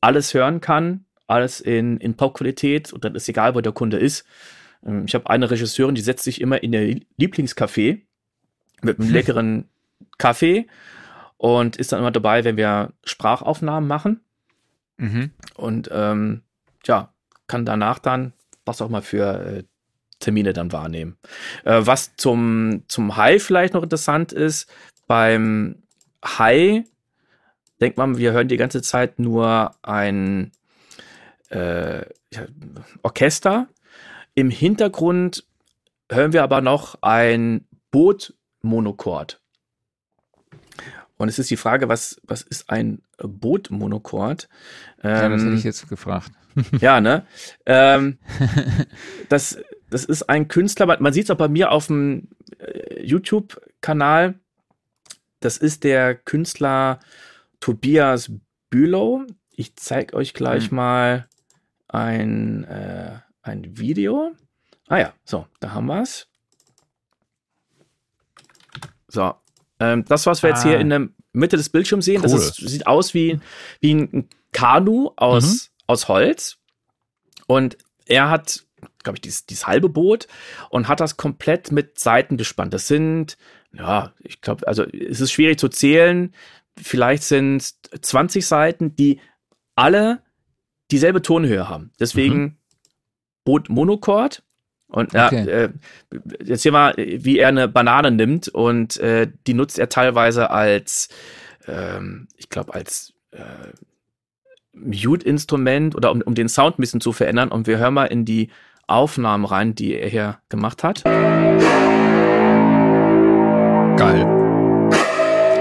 [0.00, 4.24] alles hören kann, alles in, in Pop-Qualität und dann ist egal, wo der Kunde ist.
[4.84, 8.02] Ähm, ich habe eine Regisseurin, die setzt sich immer in ihr Lieblingscafé
[8.82, 9.68] mit einem leckeren
[10.18, 10.66] Kaffee
[11.36, 14.20] und ist dann immer dabei, wenn wir Sprachaufnahmen machen.
[14.96, 15.30] Mhm.
[15.54, 16.42] Und ähm,
[16.84, 17.12] ja,
[17.46, 18.32] kann danach dann
[18.64, 19.64] was auch mal für äh,
[20.20, 21.16] Termine dann wahrnehmen.
[21.64, 24.70] Äh, was zum, zum High vielleicht noch interessant ist,
[25.06, 25.82] beim
[26.24, 26.84] High
[27.80, 30.52] denkt man, wir hören die ganze Zeit nur ein
[31.50, 32.04] äh,
[33.02, 33.68] Orchester.
[34.34, 35.44] Im Hintergrund
[36.10, 39.40] hören wir aber noch ein Boot-Monochord.
[41.16, 44.48] Und es ist die Frage, was, was ist ein Boot-Monochord?
[45.02, 46.30] Ähm, ja, das hätte ich ähm, jetzt gefragt.
[46.80, 47.26] ja, ne?
[47.66, 48.18] Ähm,
[49.28, 49.58] das,
[49.90, 54.34] das ist ein Künstler, man sieht es auch bei mir auf dem äh, YouTube-Kanal.
[55.40, 57.00] Das ist der Künstler
[57.60, 58.30] Tobias
[58.70, 59.26] Bülow.
[59.50, 60.76] Ich zeige euch gleich mhm.
[60.76, 61.28] mal
[61.88, 64.32] ein, äh, ein Video.
[64.88, 66.28] Ah ja, so, da haben wir es.
[69.08, 69.34] So,
[69.80, 70.52] ähm, das, was wir ah.
[70.54, 70.80] jetzt hier ah.
[70.80, 72.22] in der Mitte des Bildschirms sehen, cool.
[72.22, 73.40] das ist, sieht aus wie,
[73.80, 75.84] wie ein Kanu aus, mhm.
[75.86, 76.58] aus Holz.
[77.46, 78.64] Und er hat
[79.02, 80.28] glaube ich, dieses, dieses halbe Boot
[80.70, 82.74] und hat das komplett mit Seiten bespannt.
[82.74, 83.36] Das sind,
[83.72, 86.34] ja, ich glaube, also es ist schwierig zu zählen.
[86.80, 89.20] Vielleicht sind 20 Seiten, die
[89.74, 90.22] alle
[90.90, 91.92] dieselbe Tonhöhe haben.
[92.00, 92.56] Deswegen mhm.
[93.44, 94.42] Boot Monochord.
[94.88, 95.48] Und ja, okay.
[95.48, 95.68] äh,
[96.42, 101.10] jetzt hier mal, wie er eine Banane nimmt und äh, die nutzt er teilweise als,
[101.66, 103.42] ähm, ich glaube, als äh,
[104.72, 107.50] Mute-Instrument oder um, um den Sound ein bisschen zu verändern.
[107.50, 108.48] Und wir hören mal in die
[108.86, 111.04] Aufnahmen rein, die er hier gemacht hat.
[113.96, 114.24] Geil.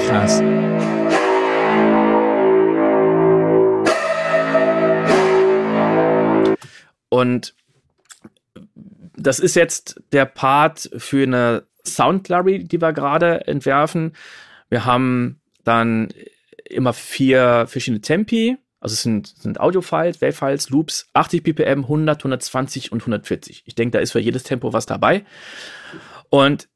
[0.08, 0.42] Krass.
[7.18, 7.56] Und
[9.16, 14.16] das ist jetzt der Part für eine Sound Library, die wir gerade entwerfen.
[14.70, 16.10] Wir haben dann
[16.70, 22.92] immer vier verschiedene Tempi also es sind, sind Audio-Files, Wave-Files, Loops, 80 BPM, 100, 120
[22.92, 23.64] und 140.
[23.66, 25.26] Ich denke, da ist für jedes Tempo was dabei.
[26.30, 26.70] Und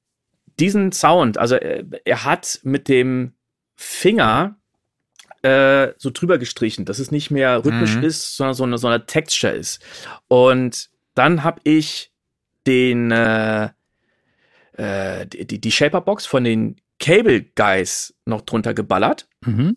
[0.59, 3.33] diesen Sound, also er, er hat mit dem
[3.75, 4.57] Finger
[5.43, 8.03] äh, so drüber gestrichen, dass es nicht mehr rhythmisch mhm.
[8.03, 9.83] ist, sondern so eine, so eine Texture ist.
[10.27, 12.11] Und dann habe ich
[12.65, 13.69] den äh,
[14.73, 19.75] äh, die, die Shaper-Box von den Cable Guys noch drunter geballert mhm.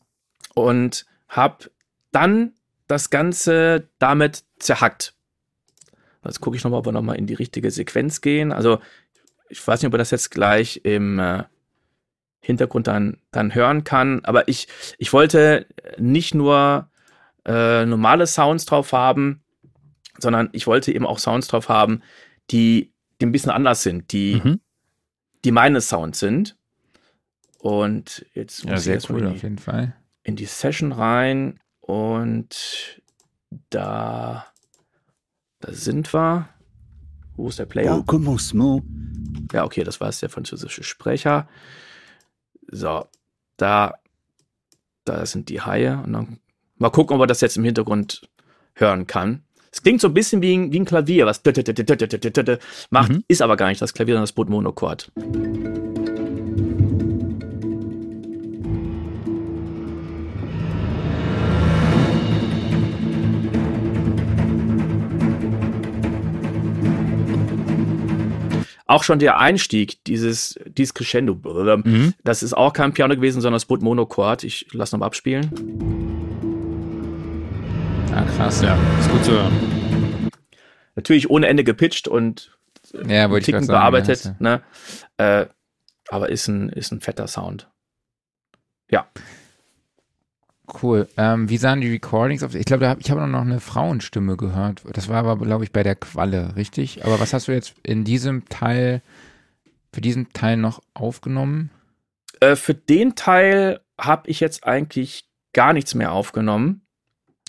[0.55, 1.71] und habe
[2.13, 2.53] dann
[2.87, 5.15] das Ganze damit zerhackt.
[6.25, 8.53] Jetzt gucke ich nochmal, ob wir nochmal in die richtige Sequenz gehen.
[8.53, 8.79] Also,
[9.49, 11.45] ich weiß nicht, ob er das jetzt gleich im äh,
[12.45, 14.21] Hintergrund dann, dann hören kann.
[14.25, 14.69] Aber ich,
[14.99, 15.67] ich wollte
[15.99, 16.91] nicht nur
[17.47, 19.43] äh, normale Sounds drauf haben,
[20.19, 22.03] sondern ich wollte eben auch Sounds drauf haben,
[22.51, 24.61] die, die ein bisschen anders sind, die, mhm.
[25.45, 26.57] die meine Sounds sind.
[27.59, 29.97] Und jetzt muss ja, sehr ich cool, die, auf jeden Fall.
[30.23, 31.59] in die Session rein.
[31.81, 33.01] Und
[33.71, 34.47] da,
[35.61, 36.51] da sind wir.
[37.37, 37.87] Wo ist der Player?
[39.53, 41.49] Ja, okay, das war es, der französische Sprecher.
[42.75, 43.07] So,
[43.57, 43.95] da,
[45.05, 46.03] da sind die Haie.
[46.05, 46.41] Und dann
[46.77, 48.29] mal gucken, ob man das jetzt im Hintergrund
[48.75, 49.45] hören kann.
[49.71, 51.43] Es klingt so ein bisschen wie ein, wie ein Klavier, was
[52.91, 53.25] macht, mhm.
[53.29, 55.13] ist aber gar nicht das Klavier, sondern das Boot Monochord.
[68.87, 72.15] Auch schon der Einstieg, dieses, dieses Crescendo, mhm.
[72.23, 74.45] das ist auch kein Piano gewesen, sondern das Boot Monochord.
[74.45, 75.51] Ich lasse nochmal abspielen.
[78.15, 78.79] Ah, krass, ja.
[79.01, 80.31] Ist gut zu hören.
[80.95, 82.57] Natürlich ohne Ende gepitcht und
[83.09, 84.63] ja, Ticken bearbeitet, sagen, ja, ne?
[85.17, 85.47] Äh,
[86.09, 87.69] aber ist ein, ist ein fetter Sound.
[88.91, 89.09] Ja.
[90.83, 91.09] Cool.
[91.17, 92.55] Ähm, wie sahen die Recordings aus?
[92.55, 94.83] Ich glaube, hab, ich habe noch eine Frauenstimme gehört.
[94.93, 97.05] Das war aber, glaube ich, bei der Qualle, richtig?
[97.05, 99.03] Aber was hast du jetzt in diesem Teil,
[99.93, 101.71] für diesen Teil noch aufgenommen?
[102.41, 106.81] Äh, für den Teil habe ich jetzt eigentlich gar nichts mehr aufgenommen.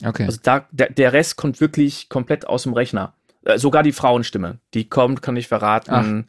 [0.03, 0.25] Okay.
[0.25, 3.13] Also da, der, der Rest kommt wirklich komplett aus dem Rechner.
[3.45, 4.59] Äh, sogar die Frauenstimme.
[4.73, 6.27] Die kommt, kann ich verraten,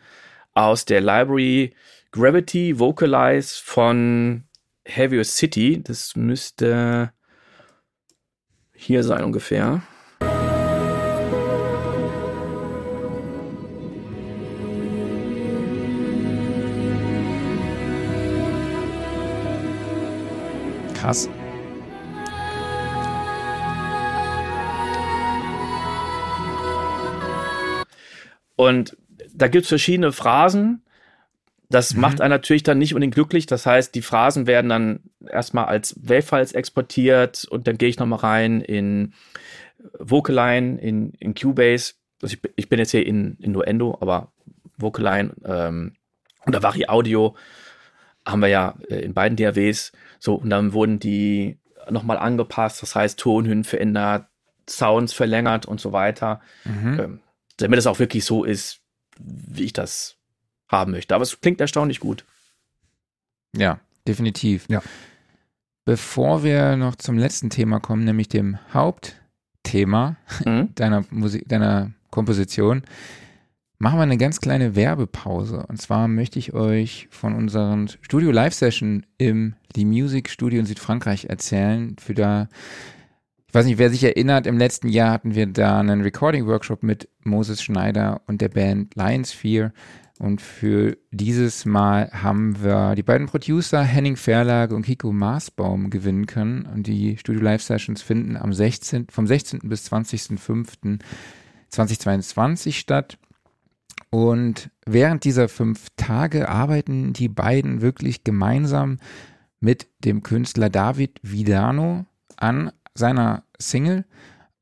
[0.54, 0.68] Ach.
[0.68, 1.74] aus der Library
[2.12, 4.44] Gravity Vocalize von
[4.86, 5.82] Heavier City.
[5.82, 7.12] Das müsste
[8.72, 9.82] hier sein ungefähr.
[20.94, 21.28] Krass.
[28.56, 28.96] Und
[29.34, 30.85] da gibt es verschiedene Phrasen.
[31.68, 32.00] Das mhm.
[32.00, 33.46] macht einen natürlich dann nicht unbedingt glücklich.
[33.46, 38.20] Das heißt, die Phrasen werden dann erstmal als WAV-Files exportiert und dann gehe ich nochmal
[38.20, 39.14] rein in
[39.98, 41.94] Vocaline, in, in Cubase.
[42.22, 44.32] Also ich, ich bin jetzt hier in, in Nuendo, aber
[44.78, 45.96] Vocaline ähm,
[46.46, 47.34] oder Vari Audio
[48.24, 49.92] haben wir ja äh, in beiden DAWs.
[50.18, 51.58] So, und dann wurden die
[51.90, 54.26] nochmal angepasst, das heißt Tonhöhen verändert,
[54.68, 56.40] Sounds verlängert und so weiter.
[56.64, 57.00] Mhm.
[57.00, 57.20] Ähm,
[57.58, 58.80] damit es auch wirklich so ist,
[59.18, 60.15] wie ich das
[60.68, 61.14] haben möchte.
[61.14, 62.24] Aber es klingt erstaunlich gut.
[63.56, 64.66] Ja, definitiv.
[64.68, 64.82] Ja.
[65.84, 70.70] Bevor wir noch zum letzten Thema kommen, nämlich dem Hauptthema mhm.
[70.74, 72.82] deiner Musik, deiner Komposition,
[73.78, 75.64] machen wir eine ganz kleine Werbepause.
[75.68, 80.66] Und zwar möchte ich euch von unseren Studio Live Session im Lee Music Studio in
[80.66, 81.96] Südfrankreich erzählen.
[81.98, 82.48] Für da
[83.48, 87.08] ich weiß nicht, wer sich erinnert, im letzten Jahr hatten wir da einen Recording-Workshop mit
[87.22, 89.72] Moses Schneider und der Band Lionsphere.
[90.18, 96.24] Und für dieses Mal haben wir die beiden Producer Henning Verlage und Kiko Maasbaum gewinnen
[96.26, 96.64] können.
[96.64, 99.60] Und die Studio Live Sessions finden am 16., vom 16.
[99.64, 103.18] bis 20.05.2022 statt.
[104.08, 108.96] Und während dieser fünf Tage arbeiten die beiden wirklich gemeinsam
[109.60, 112.06] mit dem Künstler David Vidano
[112.36, 114.06] an seiner Single.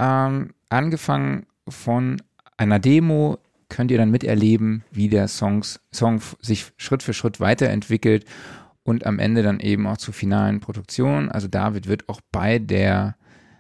[0.01, 2.21] Ähm, angefangen von
[2.57, 3.39] einer Demo
[3.69, 8.25] könnt ihr dann miterleben, wie der Songs, Song sich Schritt für Schritt weiterentwickelt
[8.83, 11.31] und am Ende dann eben auch zur finalen Produktion.
[11.31, 13.17] Also David wird auch bei der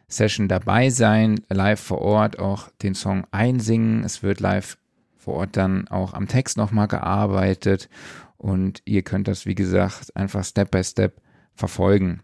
[0.08, 4.04] Session dabei sein, live vor Ort auch den Song einsingen.
[4.04, 4.76] Es wird live
[5.16, 7.88] vor Ort dann auch am Text nochmal gearbeitet
[8.36, 11.22] und ihr könnt das, wie gesagt, einfach Step by Step
[11.54, 12.20] verfolgen.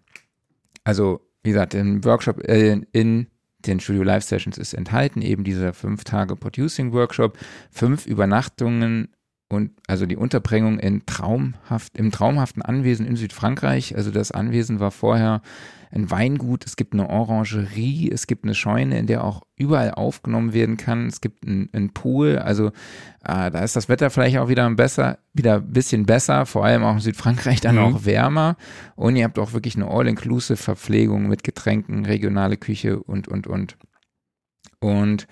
[0.84, 3.29] Also wie gesagt, im Workshop, äh, in
[3.66, 7.38] den Studio Live Sessions ist enthalten eben dieser fünf Tage Producing Workshop,
[7.70, 9.08] fünf Übernachtungen
[9.48, 13.96] und also die Unterbringung in traumhaft, im traumhaften Anwesen in Südfrankreich.
[13.96, 15.42] Also das Anwesen war vorher
[15.92, 20.52] ein Weingut, es gibt eine Orangerie, es gibt eine Scheune, in der auch überall aufgenommen
[20.52, 21.08] werden kann.
[21.08, 22.68] Es gibt einen Pool, also
[23.24, 26.84] äh, da ist das Wetter vielleicht auch wieder besser, wieder ein bisschen besser, vor allem
[26.84, 27.82] auch in Südfrankreich dann mhm.
[27.82, 28.56] auch wärmer.
[28.94, 33.76] Und ihr habt auch wirklich eine All-Inclusive Verpflegung mit Getränken, regionale Küche und, und, und.
[34.78, 35.26] Und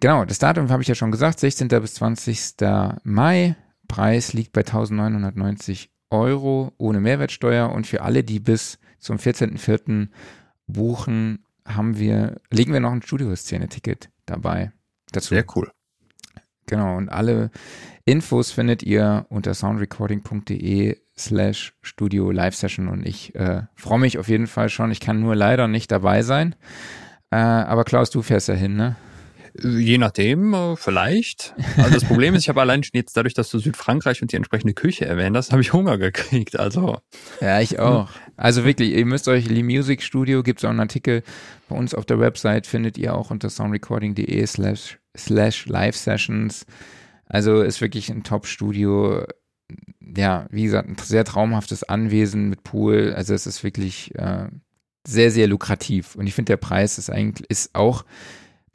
[0.00, 1.68] genau, das Datum habe ich ja schon gesagt, 16.
[1.68, 2.54] bis 20.
[3.02, 3.56] Mai.
[3.88, 10.08] Preis liegt bei 1990 Euro ohne Mehrwertsteuer und für alle, die bis zum 14.04.
[10.66, 14.72] buchen, haben wir, legen wir noch ein Studioszene-Ticket dabei.
[15.12, 15.34] Dazu.
[15.34, 15.70] Sehr cool.
[16.66, 17.50] Genau, und alle
[18.04, 24.28] Infos findet ihr unter soundrecording.de slash Studio Live Session und ich äh, freue mich auf
[24.28, 24.90] jeden Fall schon.
[24.90, 26.56] Ich kann nur leider nicht dabei sein.
[27.30, 28.96] Äh, aber Klaus, du fährst ja hin, ne?
[29.62, 31.54] Je nachdem, äh, vielleicht.
[31.76, 34.36] Also das Problem ist, ich habe allein schon jetzt dadurch, dass du Südfrankreich und die
[34.36, 36.58] entsprechende Küche erwähnt hast, habe ich Hunger gekriegt.
[36.58, 36.98] Also.
[37.40, 38.10] Ja, ich auch.
[38.36, 41.22] Also wirklich, ihr müsst euch Lee Music Studio, gibt es auch einen Artikel
[41.68, 46.66] bei uns auf der Website, findet ihr auch unter soundrecording.de slash, slash live sessions.
[47.26, 49.24] Also ist wirklich ein Top-Studio.
[50.16, 53.14] Ja, wie gesagt, ein sehr traumhaftes Anwesen mit Pool.
[53.16, 54.48] Also es ist wirklich äh,
[55.06, 56.14] sehr, sehr lukrativ.
[56.14, 58.04] Und ich finde, der Preis ist eigentlich, ist auch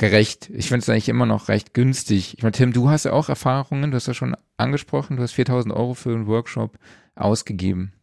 [0.02, 0.50] gerecht.
[0.52, 2.34] Ich finde es eigentlich immer noch recht günstig.
[2.36, 5.34] Ich meine, Tim, du hast ja auch Erfahrungen, du hast ja schon angesprochen, du hast
[5.34, 6.78] 4000 Euro für einen Workshop
[7.16, 7.94] ausgegeben.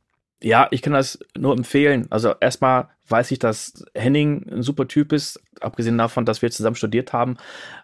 [0.41, 2.07] Ja, ich kann das nur empfehlen.
[2.11, 5.43] Also erstmal weiß ich, dass Henning ein super Typ ist.
[5.61, 7.37] Abgesehen davon, dass wir zusammen studiert haben,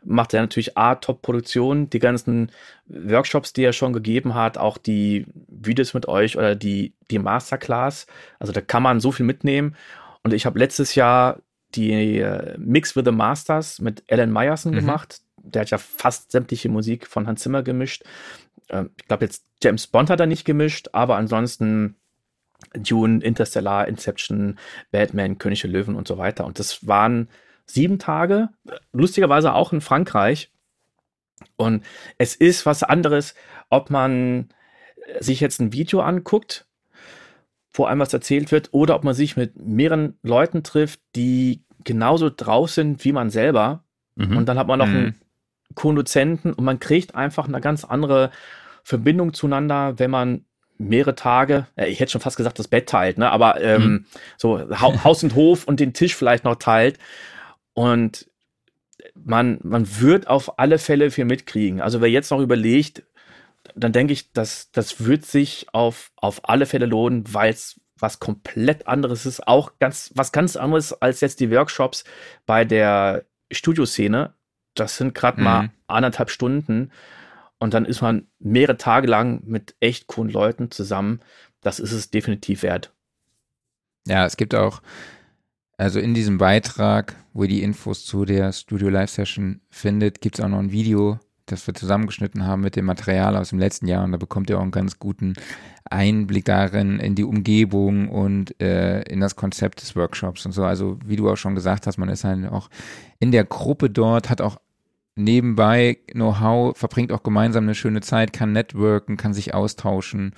[0.04, 2.52] macht er natürlich A, Top-Produktion, die ganzen
[2.86, 8.06] Workshops, die er schon gegeben hat, auch die Videos mit euch oder die, die Masterclass.
[8.38, 9.74] Also da kann man so viel mitnehmen.
[10.22, 11.40] Und ich habe letztes Jahr
[11.74, 14.76] die äh, Mix with the Masters mit Alan Meyerson mhm.
[14.76, 15.20] gemacht.
[15.42, 18.04] Der hat ja fast sämtliche Musik von Hans Zimmer gemischt.
[18.70, 21.96] Ähm, ich glaube jetzt James Bond hat er nicht gemischt, aber ansonsten
[22.74, 24.58] Dune, Interstellar, Inception,
[24.90, 26.44] Batman, König der Löwen und so weiter.
[26.44, 27.28] Und das waren
[27.66, 28.50] sieben Tage,
[28.92, 30.50] lustigerweise auch in Frankreich.
[31.56, 31.84] Und
[32.18, 33.34] es ist was anderes,
[33.70, 34.48] ob man
[35.20, 36.66] sich jetzt ein Video anguckt
[37.74, 42.30] wo einem was erzählt wird, oder ob man sich mit mehreren Leuten trifft, die genauso
[42.30, 43.84] drauf sind wie man selber.
[44.14, 44.36] Mhm.
[44.36, 44.96] Und dann hat man noch mhm.
[44.96, 45.20] ein
[45.74, 48.30] Co-Dozenten und man kriegt einfach eine ganz andere
[48.84, 50.44] Verbindung zueinander, wenn man
[50.78, 53.30] mehrere Tage, äh, ich hätte schon fast gesagt, das Bett teilt, ne?
[53.30, 54.06] aber ähm, mhm.
[54.36, 56.98] so ha Haus und Hof und den Tisch vielleicht noch teilt.
[57.72, 58.30] Und
[59.14, 61.80] man, man wird auf alle Fälle viel mitkriegen.
[61.80, 63.02] Also wer jetzt noch überlegt,
[63.74, 68.18] dann denke ich, dass das wird sich auf, auf alle Fälle lohnen, weil es was
[68.18, 72.04] komplett anderes ist, auch ganz, was ganz anderes als jetzt die Workshops
[72.44, 74.34] bei der Studioszene.
[74.74, 75.44] Das sind gerade mhm.
[75.44, 76.90] mal anderthalb Stunden
[77.58, 81.20] und dann ist man mehrere Tage lang mit echt coolen Leuten zusammen.
[81.60, 82.92] Das ist es definitiv wert.
[84.06, 84.82] Ja, es gibt auch,
[85.78, 90.38] also in diesem Beitrag, wo ihr die Infos zu der Studio Live Session findet, gibt
[90.38, 93.86] es auch noch ein Video, das wir zusammengeschnitten haben mit dem Material aus dem letzten
[93.86, 94.04] Jahr.
[94.04, 95.34] Und da bekommt ihr auch einen ganz guten
[95.84, 100.64] Einblick darin, in die Umgebung und äh, in das Konzept des Workshops und so.
[100.64, 102.70] Also wie du auch schon gesagt hast, man ist halt auch
[103.18, 104.56] in der Gruppe dort, hat auch
[105.16, 110.34] nebenbei Know-how, verbringt auch gemeinsam eine schöne Zeit, kann networken, kann sich austauschen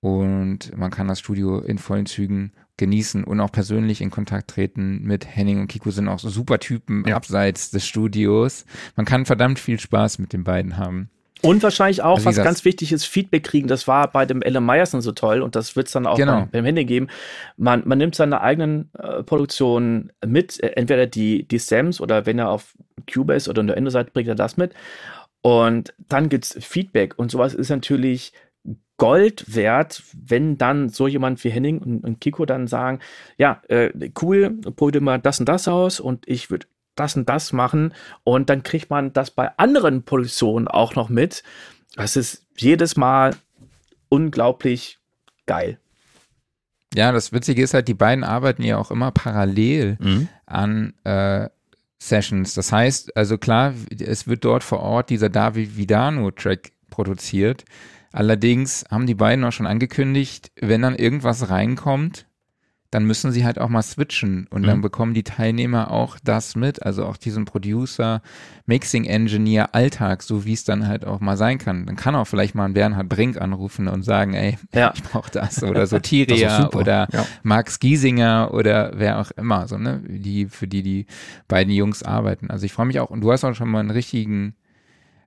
[0.00, 5.02] und man kann das Studio in vollen Zügen genießen und auch persönlich in Kontakt treten
[5.02, 7.14] mit Henning und Kiko sind auch so super Typen ja.
[7.14, 8.64] abseits des Studios.
[8.96, 11.10] Man kann verdammt viel Spaß mit den beiden haben.
[11.42, 13.68] Und wahrscheinlich auch, also was ganz wichtig ist, Feedback kriegen.
[13.68, 16.40] Das war bei dem Ellen Meyerson so toll und das wird es dann auch genau.
[16.40, 17.08] beim, beim Handy geben.
[17.56, 22.38] Man, man nimmt seine eigenen äh, Produktionen mit, äh, entweder die, die Sams oder wenn
[22.38, 22.74] er auf
[23.12, 24.74] Cubase oder in der Ende-Seite bringt er das mit.
[25.42, 28.32] Und dann gibt es Feedback und sowas ist natürlich
[29.00, 32.98] Gold wert, wenn dann so jemand wie Henning und, und Kiko dann sagen,
[33.38, 33.88] ja, äh,
[34.20, 37.94] cool, probier mal das und das aus und ich würde das und das machen
[38.24, 41.42] und dann kriegt man das bei anderen Produktionen auch noch mit.
[41.96, 43.34] Das ist jedes Mal
[44.10, 44.98] unglaublich
[45.46, 45.78] geil.
[46.94, 50.28] Ja, das Witzige ist halt, die beiden arbeiten ja auch immer parallel mhm.
[50.44, 51.48] an äh,
[51.98, 52.52] Sessions.
[52.52, 57.64] Das heißt, also klar, es wird dort vor Ort dieser David Vidano-Track produziert.
[58.12, 62.26] Allerdings haben die beiden auch schon angekündigt, wenn dann irgendwas reinkommt,
[62.90, 64.66] dann müssen sie halt auch mal switchen und mhm.
[64.66, 68.20] dann bekommen die Teilnehmer auch das mit, also auch diesen Producer,
[68.66, 71.86] Mixing Engineer Alltag, so wie es dann halt auch mal sein kann.
[71.86, 74.92] Dann kann auch vielleicht mal ein Bernhard Brink anrufen und sagen, ey, ja.
[74.94, 77.26] ich brauche das oder so Tiria oder ja.
[77.44, 81.06] Max Giesinger oder wer auch immer, so ne, die für die die
[81.46, 82.50] beiden Jungs arbeiten.
[82.50, 84.56] Also ich freue mich auch und du hast auch schon mal einen richtigen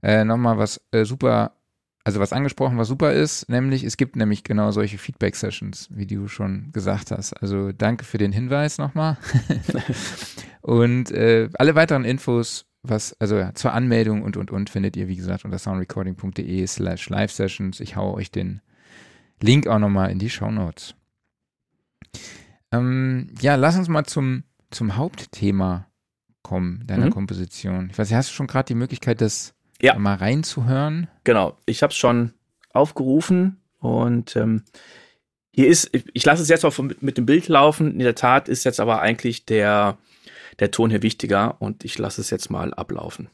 [0.01, 1.53] äh, nochmal was äh, super
[2.03, 6.27] also was angesprochen, was super ist, nämlich es gibt nämlich genau solche Feedback-Sessions, wie du
[6.27, 7.33] schon gesagt hast.
[7.33, 9.17] Also danke für den Hinweis nochmal.
[10.61, 15.07] und äh, alle weiteren Infos, was, also ja, zur Anmeldung und und und findet ihr,
[15.07, 17.79] wie gesagt, unter soundrecording.de slash live-sessions.
[17.79, 18.61] Ich hau euch den
[19.41, 20.95] Link auch nochmal in die Show Notes.
[22.73, 25.87] Ähm, ja, lass uns mal zum, zum Hauptthema
[26.41, 27.11] kommen, deiner mhm.
[27.11, 27.89] Komposition.
[27.91, 29.53] Ich weiß, hast du schon gerade die Möglichkeit, das
[29.83, 29.99] ja.
[29.99, 31.07] mal reinzuhören.
[31.23, 32.33] Genau, ich habe es schon
[32.71, 34.63] aufgerufen und ähm,
[35.51, 37.91] hier ist, ich lasse es jetzt auch mit dem Bild laufen.
[37.91, 39.97] In der Tat ist jetzt aber eigentlich der,
[40.59, 43.29] der Ton hier wichtiger und ich lasse es jetzt mal ablaufen.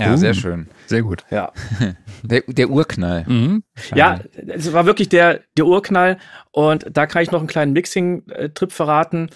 [0.00, 0.68] Ja, sehr schön.
[0.86, 1.24] Sehr gut.
[1.30, 1.52] Ja.
[2.22, 3.24] Der, der Urknall.
[3.26, 3.62] Mhm.
[3.94, 6.18] Ja, es war wirklich der, der Urknall.
[6.50, 9.30] Und da kann ich noch einen kleinen Mixing-Trip verraten.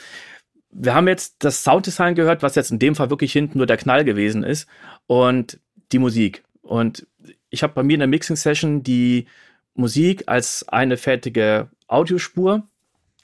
[0.71, 3.79] Wir haben jetzt das Sounddesign gehört, was jetzt in dem Fall wirklich hinten nur der
[3.79, 4.69] Knall gewesen ist.
[5.07, 5.59] Und
[5.93, 6.45] die Musik.
[6.61, 7.07] Und
[7.49, 9.27] ich habe bei mir in der Mixing-Session die
[9.75, 12.69] Musik als eine fertige Audiospur,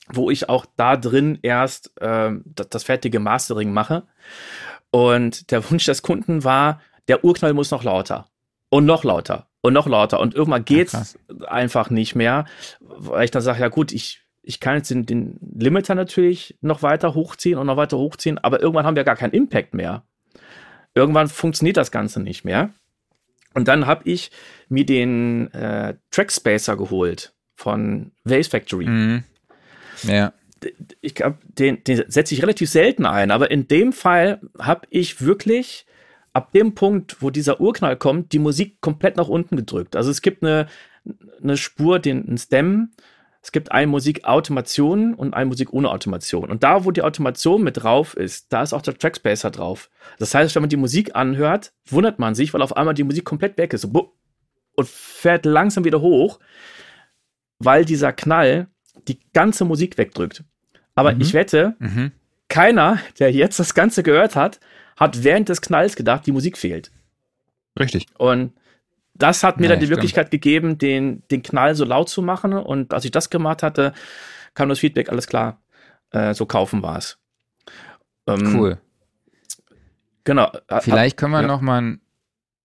[0.08, 4.04] wo ich auch da drin erst äh, das, das fertige Mastering mache.
[4.90, 8.28] Und der Wunsch des Kunden war, der Urknall muss noch lauter
[8.68, 10.20] und noch lauter und noch lauter.
[10.20, 12.46] Und irgendwann geht's ja, einfach nicht mehr,
[12.80, 16.82] weil ich dann sage, ja gut, ich, ich kann jetzt den, den Limiter natürlich noch
[16.82, 20.04] weiter hochziehen und noch weiter hochziehen, aber irgendwann haben wir gar keinen Impact mehr.
[20.94, 22.70] Irgendwann funktioniert das Ganze nicht mehr.
[23.54, 24.30] Und dann habe ich
[24.68, 28.86] mir den äh, Trackspacer geholt von Vase Factory.
[28.86, 29.24] Mhm.
[30.04, 30.32] Ja.
[31.00, 35.22] Ich glaube, den, den setze ich relativ selten ein, aber in dem Fall habe ich
[35.22, 35.86] wirklich
[36.32, 39.96] ab dem Punkt, wo dieser Urknall kommt, die Musik komplett nach unten gedrückt.
[39.96, 40.66] Also es gibt eine,
[41.42, 42.90] eine Spur, den einen Stem,
[43.42, 46.50] es gibt eine Musik Automation und eine Musik ohne Automation.
[46.50, 49.88] Und da, wo die Automation mit drauf ist, da ist auch der Trackspacer drauf.
[50.18, 53.24] Das heißt, wenn man die Musik anhört, wundert man sich, weil auf einmal die Musik
[53.24, 56.38] komplett weg ist und fährt langsam wieder hoch,
[57.58, 58.68] weil dieser Knall
[59.08, 60.44] die ganze Musik wegdrückt.
[60.94, 61.22] Aber mhm.
[61.22, 62.12] ich wette, mhm.
[62.48, 64.60] keiner, der jetzt das Ganze gehört hat,
[65.00, 66.92] hat während des Knalls gedacht, die Musik fehlt.
[67.78, 68.06] Richtig.
[68.18, 68.52] Und
[69.14, 69.98] das hat mir ja, dann die stimmt.
[69.98, 72.52] Möglichkeit gegeben, den, den Knall so laut zu machen.
[72.52, 73.94] Und als ich das gemacht hatte,
[74.54, 75.60] kam das Feedback, alles klar,
[76.10, 77.18] äh, so kaufen war es.
[78.26, 78.78] Ähm, cool.
[80.24, 80.52] Genau.
[80.80, 81.46] Vielleicht können wir ja.
[81.46, 82.00] noch mal einen,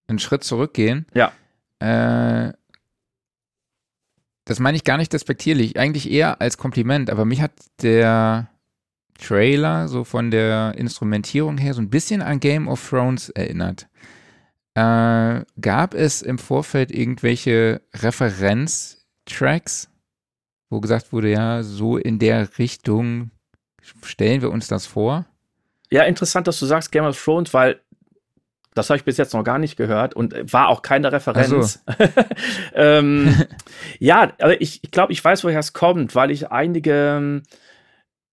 [0.08, 1.08] einen Schritt zurückgehen.
[1.14, 1.32] Ja.
[1.80, 2.54] Äh,
[4.44, 8.50] das meine ich gar nicht despektierlich, eigentlich eher als Kompliment, aber mich hat der
[9.20, 13.88] Trailer so von der Instrumentierung her so ein bisschen an Game of Thrones erinnert.
[14.74, 19.90] Äh, gab es im Vorfeld irgendwelche Referenztracks,
[20.70, 23.32] wo gesagt wurde, ja, so in der Richtung
[24.04, 25.26] stellen wir uns das vor?
[25.92, 27.80] Ja, interessant, dass du sagst Game of Thrones, weil
[28.74, 31.80] das habe ich bis jetzt noch gar nicht gehört und war auch keine Referenz.
[31.88, 32.06] So.
[32.76, 33.46] ähm,
[34.00, 37.44] ja, aber ich, ich glaube, ich weiß, woher es kommt, weil ich einige ähm,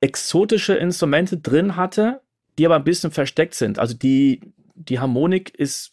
[0.03, 2.21] exotische Instrumente drin hatte,
[2.59, 3.79] die aber ein bisschen versteckt sind.
[3.79, 4.41] Also die,
[4.75, 5.93] die Harmonik ist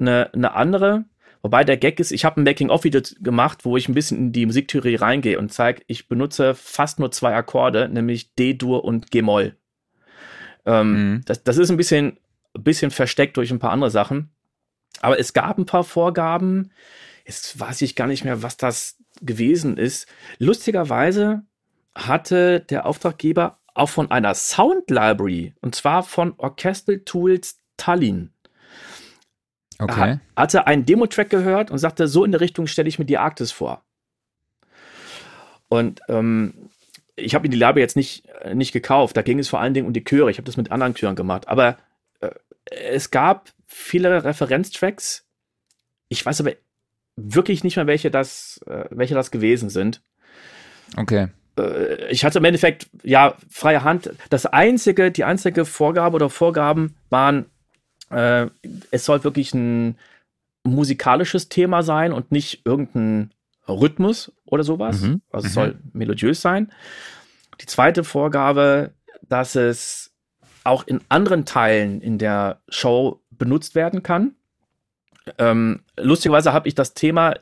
[0.00, 1.04] eine, eine andere.
[1.42, 4.46] Wobei der Gag ist, ich habe ein Making-of-Video gemacht, wo ich ein bisschen in die
[4.46, 9.54] Musiktheorie reingehe und zeige, ich benutze fast nur zwei Akkorde, nämlich D-Dur und G-Moll.
[10.66, 11.22] Ähm, mhm.
[11.26, 12.18] das, das ist ein bisschen,
[12.56, 14.30] ein bisschen versteckt durch ein paar andere Sachen.
[15.00, 16.72] Aber es gab ein paar Vorgaben.
[17.24, 20.08] Jetzt weiß ich gar nicht mehr, was das gewesen ist.
[20.38, 21.42] Lustigerweise
[22.06, 28.32] hatte der Auftraggeber auch von einer Sound Library, und zwar von Orchestral Tools Tallinn,
[29.78, 30.18] Okay.
[30.36, 33.52] Hatte einen Demo-Track gehört und sagte, so in der Richtung stelle ich mir die Arktis
[33.52, 33.84] vor.
[35.68, 36.70] Und ähm,
[37.14, 39.16] ich habe mir die Labe jetzt nicht, äh, nicht gekauft.
[39.16, 40.30] Da ging es vor allen Dingen um die Chöre.
[40.30, 41.46] Ich habe das mit anderen Chören gemacht.
[41.46, 41.78] Aber
[42.20, 42.30] äh,
[42.64, 45.26] es gab viele Referenztracks.
[46.08, 46.52] Ich weiß aber
[47.16, 50.02] wirklich nicht mehr, welche das, äh, welche das gewesen sind.
[50.96, 51.28] Okay.
[51.58, 54.10] Äh, ich hatte im Endeffekt, ja, freie Hand.
[54.30, 57.46] Das einzige, die einzige Vorgabe oder Vorgaben waren
[58.10, 58.46] äh,
[58.90, 59.96] es soll wirklich ein
[60.64, 63.32] musikalisches Thema sein und nicht irgendein
[63.68, 65.00] Rhythmus oder sowas.
[65.00, 65.22] Mhm.
[65.30, 65.54] Also es mhm.
[65.54, 66.72] soll melodiös sein.
[67.60, 70.12] Die zweite Vorgabe, dass es
[70.64, 74.34] auch in anderen Teilen in der Show benutzt werden kann.
[75.38, 77.34] Ähm, lustigerweise habe ich das Thema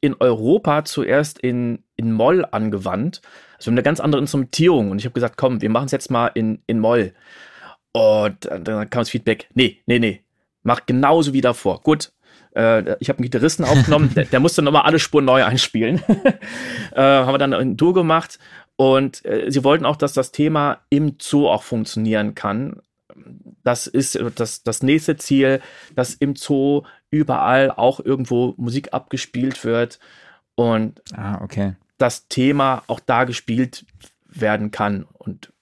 [0.00, 3.20] in Europa zuerst in, in Moll angewandt.
[3.66, 6.28] Haben eine ganz andere Instrumentierung und ich habe gesagt, komm, wir machen es jetzt mal
[6.28, 7.12] in, in Moll.
[7.92, 10.22] Und dann kam das Feedback, nee, nee, nee,
[10.62, 11.82] mach genauso wie davor.
[11.82, 12.12] Gut,
[12.54, 16.02] äh, ich habe einen Gitarristen aufgenommen, der, der musste nochmal alle Spuren neu einspielen.
[16.92, 18.38] äh, haben wir dann ein Duo gemacht
[18.76, 22.80] und äh, sie wollten auch, dass das Thema im Zoo auch funktionieren kann.
[23.62, 25.60] Das ist das, das nächste Ziel,
[25.94, 29.98] dass im Zoo überall auch irgendwo Musik abgespielt wird
[30.54, 31.74] und ah, okay.
[32.00, 33.84] Das Thema auch da gespielt
[34.26, 35.06] werden kann.
[35.12, 35.52] Und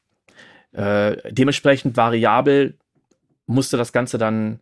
[0.73, 2.79] äh, dementsprechend variabel
[3.47, 4.61] musste das Ganze dann,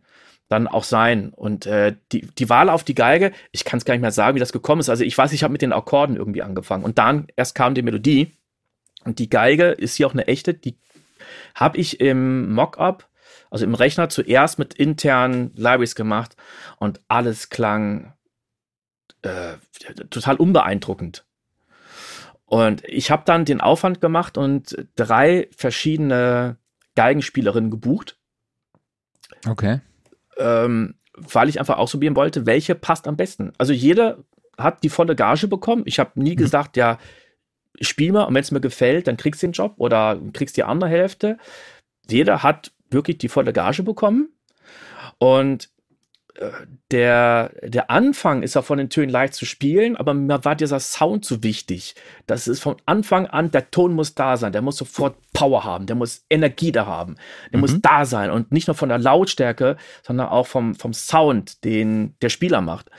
[0.49, 1.29] dann auch sein.
[1.29, 4.35] Und äh, die, die Wahl auf die Geige, ich kann es gar nicht mehr sagen,
[4.35, 4.89] wie das gekommen ist.
[4.89, 6.83] Also ich weiß, ich habe mit den Akkorden irgendwie angefangen.
[6.83, 8.31] Und dann erst kam die Melodie.
[9.03, 10.77] Und die Geige ist hier auch eine echte, die
[11.53, 13.07] habe ich im Mockup,
[13.51, 16.35] also im Rechner, zuerst mit internen Libraries gemacht.
[16.77, 18.13] Und alles klang
[19.21, 19.57] äh,
[20.09, 21.26] total unbeeindruckend.
[22.47, 26.57] Und ich habe dann den Aufwand gemacht und drei verschiedene
[26.95, 28.17] Geigenspielerinnen gebucht.
[29.47, 29.81] Okay.
[30.37, 33.51] Ähm, weil ich einfach ausprobieren wollte, welche passt am besten.
[33.57, 34.23] Also jeder
[34.57, 35.83] hat die volle Gage bekommen.
[35.85, 36.37] Ich habe nie mhm.
[36.37, 36.97] gesagt, ja,
[37.81, 40.63] spiel mal und wenn es mir gefällt, dann kriegst du den Job oder kriegst die
[40.63, 41.37] andere Hälfte.
[42.09, 44.29] Jeder hat wirklich die volle Gage bekommen.
[45.19, 45.69] Und
[46.91, 50.79] der, der Anfang ist ja von den Tönen leicht zu spielen, aber mir war dieser
[50.79, 51.95] Sound so wichtig.
[52.27, 55.87] Das ist von Anfang an, der Ton muss da sein, der muss sofort Power haben,
[55.87, 57.15] der muss Energie da haben,
[57.51, 57.61] der mhm.
[57.61, 62.15] muss da sein und nicht nur von der Lautstärke, sondern auch vom, vom Sound, den
[62.21, 62.89] der Spieler macht.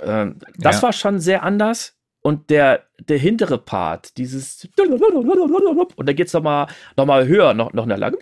[0.00, 0.82] Ähm, das ja.
[0.82, 1.94] war schon sehr anders.
[2.24, 7.72] Und der, der hintere Part, dieses und da geht es nochmal noch mal höher, noch,
[7.72, 8.16] noch eine Lage.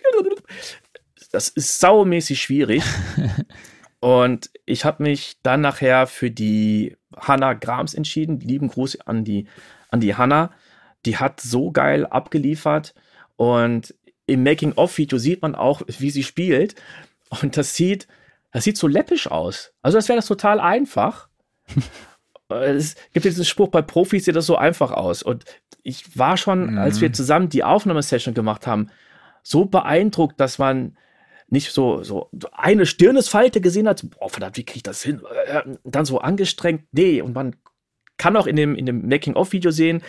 [1.31, 2.83] Das ist saumäßig schwierig.
[4.01, 8.39] Und ich habe mich dann nachher für die Hannah Grams entschieden.
[8.39, 9.47] Lieben Gruß an die,
[9.89, 10.51] an die Hannah.
[11.05, 12.95] Die hat so geil abgeliefert.
[13.35, 13.93] Und
[14.25, 16.75] im Making-of-Video sieht man auch, wie sie spielt.
[17.41, 18.07] Und das sieht,
[18.51, 19.71] das sieht so läppisch aus.
[19.83, 21.29] Also, das wäre das total einfach.
[22.49, 25.21] es gibt diesen Spruch, bei Profis sieht das so einfach aus.
[25.21, 25.45] Und
[25.83, 26.77] ich war schon, mhm.
[26.79, 27.13] als wir mhm.
[27.13, 28.89] zusammen die Aufnahmesession gemacht haben,
[29.43, 30.97] so beeindruckt, dass man
[31.51, 35.21] nicht so, so eine Stirnesfalte gesehen hat, boah, verdammt, wie kriege ich das hin?
[35.83, 37.55] Dann so angestrengt, nee, und man
[38.17, 40.01] kann auch in dem, in dem Making-of-Video sehen,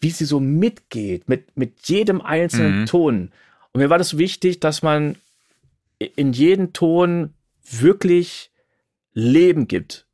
[0.00, 2.86] wie sie so mitgeht, mit, mit jedem einzelnen mhm.
[2.86, 3.32] Ton.
[3.72, 5.16] Und mir war das wichtig, dass man
[5.98, 7.34] in jeden Ton
[7.70, 8.50] wirklich
[9.12, 10.06] Leben gibt.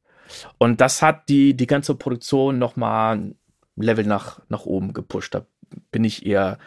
[0.59, 3.35] Und das hat die, die ganze Produktion nochmal ein
[3.77, 5.35] Level nach, nach oben gepusht.
[5.35, 5.47] Da
[5.93, 6.59] bin ich ihr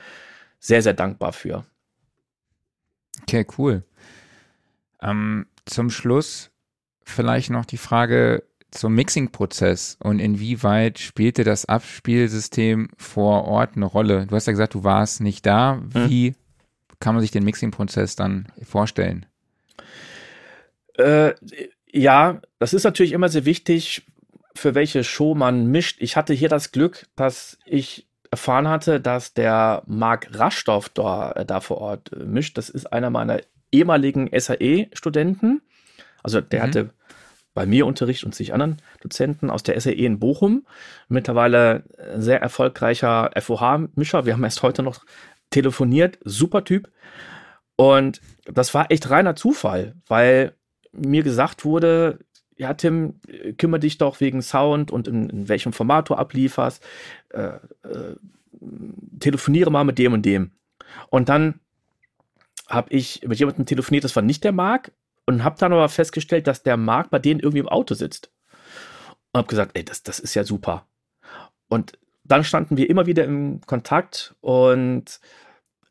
[0.59, 1.65] sehr, sehr dankbar für.
[3.31, 3.83] Okay, cool.
[5.01, 6.51] Ähm, zum Schluss
[7.05, 14.27] vielleicht noch die Frage zum Mixing-Prozess und inwieweit spielte das Abspielsystem vor Ort eine Rolle?
[14.27, 15.81] Du hast ja gesagt, du warst nicht da.
[15.93, 16.09] Hm.
[16.09, 16.35] Wie hm.
[16.99, 19.25] kann man sich den Mixing-Prozess dann vorstellen?
[20.95, 21.33] Äh,
[21.89, 24.05] ja, das ist natürlich immer sehr wichtig,
[24.55, 26.01] für welche Show man mischt.
[26.01, 31.45] Ich hatte hier das Glück, dass ich erfahren hatte, dass der Marc Raschdorf da, äh,
[31.45, 32.57] da vor Ort äh, mischt.
[32.57, 33.41] Das ist einer meiner
[33.71, 35.61] ehemaligen SAE-Studenten.
[36.23, 36.63] Also der mhm.
[36.63, 36.89] hatte
[37.53, 40.65] bei mir Unterricht und sich anderen Dozenten aus der SAE in Bochum.
[41.09, 44.25] Mittlerweile äh, sehr erfolgreicher FOH-Mischer.
[44.25, 45.03] Wir haben erst heute noch
[45.49, 46.17] telefoniert.
[46.23, 46.89] Super Typ.
[47.75, 50.55] Und das war echt reiner Zufall, weil
[50.93, 52.19] mir gesagt wurde,
[52.57, 53.15] ja, Tim,
[53.57, 56.83] kümmere dich doch wegen Sound und in, in welchem Format du ablieferst.
[57.29, 58.15] Äh, äh,
[59.19, 60.51] telefoniere mal mit dem und dem.
[61.09, 61.59] Und dann
[62.67, 64.91] habe ich mit jemandem telefoniert, das war nicht der Marc,
[65.25, 68.31] und habe dann aber festgestellt, dass der Marc bei denen irgendwie im Auto sitzt.
[69.31, 70.87] Und habe gesagt, ey, das, das ist ja super.
[71.69, 75.19] Und dann standen wir immer wieder im Kontakt und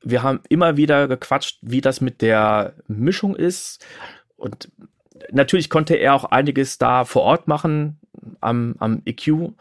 [0.03, 3.85] wir haben immer wieder gequatscht, wie das mit der Mischung ist.
[4.37, 4.71] Und
[5.31, 7.99] natürlich konnte er auch einiges da vor Ort machen
[8.41, 9.53] am, am EQ.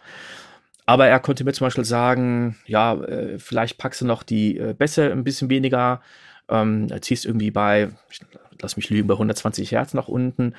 [0.85, 4.73] Aber er konnte mir zum Beispiel sagen, ja, äh, vielleicht packst du noch die äh,
[4.73, 6.01] Bässe ein bisschen weniger,
[6.49, 7.89] ähm, ziehst irgendwie bei,
[8.59, 10.55] lass mich lügen, bei 120 Hertz nach unten.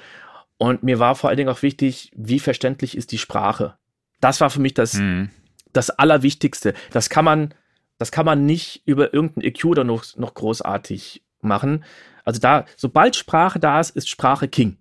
[0.57, 3.75] Und mir war vor allen Dingen auch wichtig, wie verständlich ist die Sprache.
[4.21, 5.31] Das war für mich das, mhm.
[5.73, 6.75] das Allerwichtigste.
[6.93, 7.55] Das kann man,
[7.99, 11.83] das kann man nicht über irgendeinen EQ dann noch, noch großartig machen.
[12.25, 14.77] Also da, sobald Sprache da ist, ist Sprache King.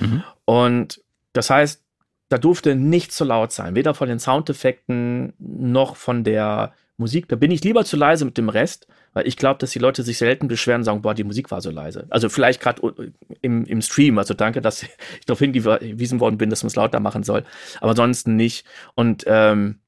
[0.00, 0.22] Mhm.
[0.44, 1.02] Und
[1.32, 1.82] das heißt,
[2.28, 7.28] da durfte nicht zu laut sein, weder von den Soundeffekten noch von der Musik.
[7.28, 10.04] Da bin ich lieber zu leise mit dem Rest, weil ich glaube, dass die Leute
[10.04, 12.06] sich selten beschweren und sagen, boah, die Musik war so leise.
[12.10, 14.18] Also vielleicht gerade im, im Stream.
[14.18, 14.90] Also danke, dass ich
[15.26, 17.44] darauf hingewiesen worden bin, dass man es lauter machen soll.
[17.80, 18.64] Aber ansonsten nicht.
[18.94, 19.80] Und ähm,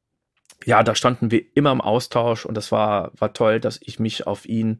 [0.65, 4.27] ja, da standen wir immer im Austausch und das war, war toll, dass ich mich
[4.27, 4.79] auf ihn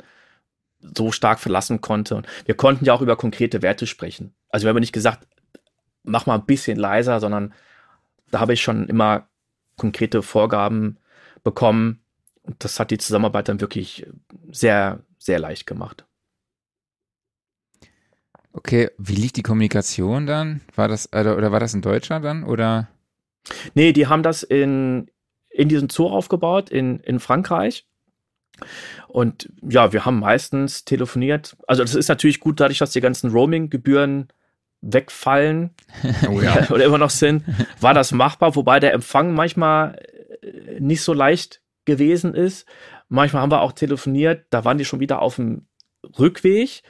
[0.97, 2.17] so stark verlassen konnte.
[2.17, 4.35] Und wir konnten ja auch über konkrete Werte sprechen.
[4.49, 5.27] Also wir haben nicht gesagt,
[6.03, 7.55] mach mal ein bisschen leiser, sondern
[8.31, 9.29] da habe ich schon immer
[9.77, 10.99] konkrete Vorgaben
[11.45, 12.01] bekommen.
[12.43, 14.07] Und das hat die Zusammenarbeit dann wirklich
[14.51, 16.05] sehr, sehr leicht gemacht.
[18.53, 20.61] Okay, wie lief die Kommunikation dann?
[20.75, 22.89] War das, oder war das in Deutschland dann, oder?
[23.75, 25.11] Nee, die haben das in,
[25.49, 27.87] in diesem Zoo aufgebaut, in, in Frankreich.
[29.09, 31.57] Und ja, wir haben meistens telefoniert.
[31.67, 34.29] Also das ist natürlich gut, dadurch, dass die ganzen Roaming-Gebühren
[34.81, 35.71] wegfallen
[36.29, 36.67] oh ja.
[36.71, 37.45] oder immer noch sind,
[37.81, 39.99] war das machbar, wobei der Empfang manchmal
[40.43, 42.67] äh, nicht so leicht gewesen ist.
[43.09, 45.67] Manchmal haben wir auch telefoniert, da waren die schon wieder auf dem
[46.19, 46.83] Rückweg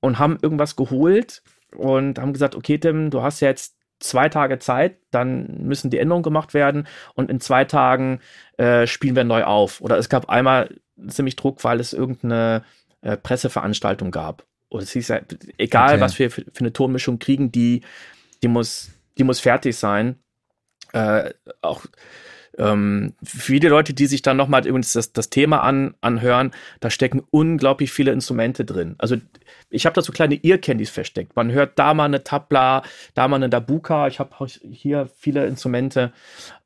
[0.00, 1.42] und haben irgendwas geholt
[1.74, 5.98] und haben gesagt, okay, Tim, du hast ja jetzt zwei Tage Zeit, dann müssen die
[5.98, 8.20] Änderungen gemacht werden und in zwei Tagen
[8.58, 9.80] äh, spielen wir neu auf.
[9.80, 10.74] Oder es gab einmal
[11.08, 12.64] ziemlich Druck, weil es irgendeine
[13.02, 14.44] äh, Presseveranstaltung gab.
[14.68, 15.20] Oder es hieß ja,
[15.58, 16.00] egal okay.
[16.00, 17.82] was wir für, für, eine Tonmischung kriegen, die,
[18.42, 20.18] die, muss, die muss fertig sein.
[20.92, 21.30] Äh,
[21.62, 21.86] auch
[22.58, 27.22] ähm, viele Leute, die sich dann nochmal übrigens das, das Thema an, anhören, da stecken
[27.30, 28.94] unglaublich viele Instrumente drin.
[28.98, 29.16] Also
[29.68, 31.36] ich habe da so kleine Ear-Candies versteckt.
[31.36, 32.82] Man hört da mal eine Tabla,
[33.14, 34.08] da mal eine Dabuka.
[34.08, 36.12] Ich habe hier viele Instrumente.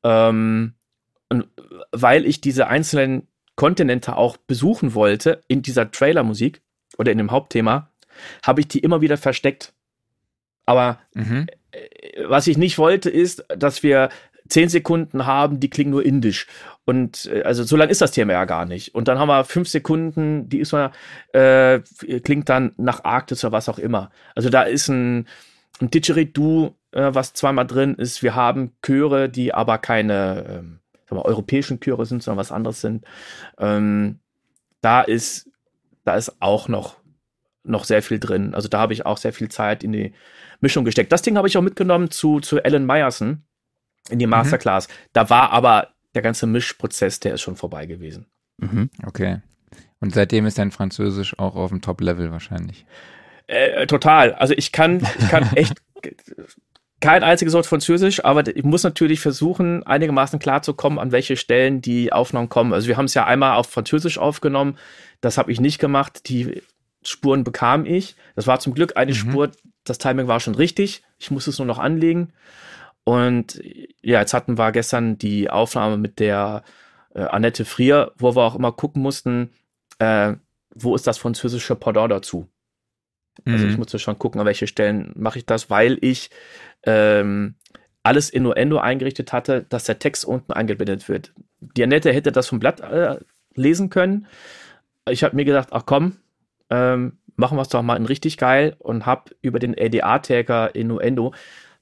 [0.02, 0.74] Ähm,
[1.28, 1.46] und
[1.92, 6.62] weil ich diese einzelnen Kontinente auch besuchen wollte in dieser Trailermusik
[6.98, 7.90] oder in dem Hauptthema,
[8.44, 9.72] habe ich die immer wieder versteckt.
[10.66, 11.46] Aber mhm.
[11.72, 14.10] Äh, was ich nicht wollte, ist, dass wir
[14.51, 16.47] zehn Sekunden haben, die klingen nur indisch.
[16.85, 18.94] Und äh, also so lang ist das Thema ja gar nicht.
[18.94, 20.90] Und dann haben wir fünf Sekunden, die ist mal,
[21.32, 21.81] äh,
[22.20, 24.10] klingt dann nach Arktis oder was auch immer.
[24.35, 25.27] Also da ist ein,
[25.81, 28.22] ein Didgeridoo, äh, was zweimal drin ist.
[28.22, 33.05] Wir haben Chöre, die aber keine ähm, mal, europäischen Chöre sind, sondern was anderes sind.
[33.59, 34.18] Ähm,
[34.81, 35.51] da ist,
[36.05, 36.97] da ist auch noch,
[37.62, 38.55] noch sehr viel drin.
[38.55, 40.12] Also da habe ich auch sehr viel Zeit in die
[40.60, 41.12] Mischung gesteckt.
[41.12, 43.43] Das Ding habe ich auch mitgenommen zu, zu Alan Meyerson
[44.09, 44.31] in die mhm.
[44.31, 44.89] Masterclass.
[44.89, 44.93] Mhm.
[45.12, 48.27] Da war aber der ganze Mischprozess, der ist schon vorbei gewesen.
[48.59, 48.90] Mhm.
[49.06, 49.40] Okay.
[50.01, 52.86] Und seitdem ist dein Französisch auch auf dem Top-Level wahrscheinlich.
[53.47, 54.32] Äh, total.
[54.35, 55.74] Also ich kann, ich kann echt
[57.01, 61.36] kein einziges Wort Französisch, aber ich muss natürlich versuchen, einigermaßen klar zu kommen, an welche
[61.36, 62.72] Stellen die Aufnahmen kommen.
[62.72, 64.77] Also wir haben es ja einmal auf Französisch aufgenommen.
[65.20, 66.28] Das habe ich nicht gemacht.
[66.28, 66.62] Die
[67.02, 68.16] Spuren bekam ich.
[68.36, 69.16] Das war zum Glück eine mhm.
[69.16, 69.51] Spur.
[69.85, 71.02] Das Timing war schon richtig.
[71.18, 72.32] Ich musste es nur noch anlegen.
[73.05, 73.60] Und
[74.02, 76.62] ja, jetzt hatten wir gestern die Aufnahme mit der
[77.14, 79.51] äh, Annette Frier, wo wir auch immer gucken mussten,
[79.98, 80.35] äh,
[80.74, 82.48] wo ist das französische Pendant dazu.
[83.44, 83.52] Mhm.
[83.52, 83.78] Also ich mhm.
[83.78, 86.31] musste schon gucken, an welche Stellen mache ich das, weil ich
[86.85, 87.55] ähm,
[88.02, 91.32] alles Innuendo eingerichtet hatte, dass der Text unten eingeblendet wird.
[91.60, 93.18] Die Annette hätte das vom Blatt äh,
[93.55, 94.27] lesen können.
[95.09, 96.16] Ich habe mir gedacht, ach komm,
[96.70, 101.35] ähm, machen wir es doch mal in richtig geil und habe über den ADA-Tagger Innuendo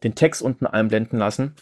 [0.03, 1.55] den Text unten einblenden lassen,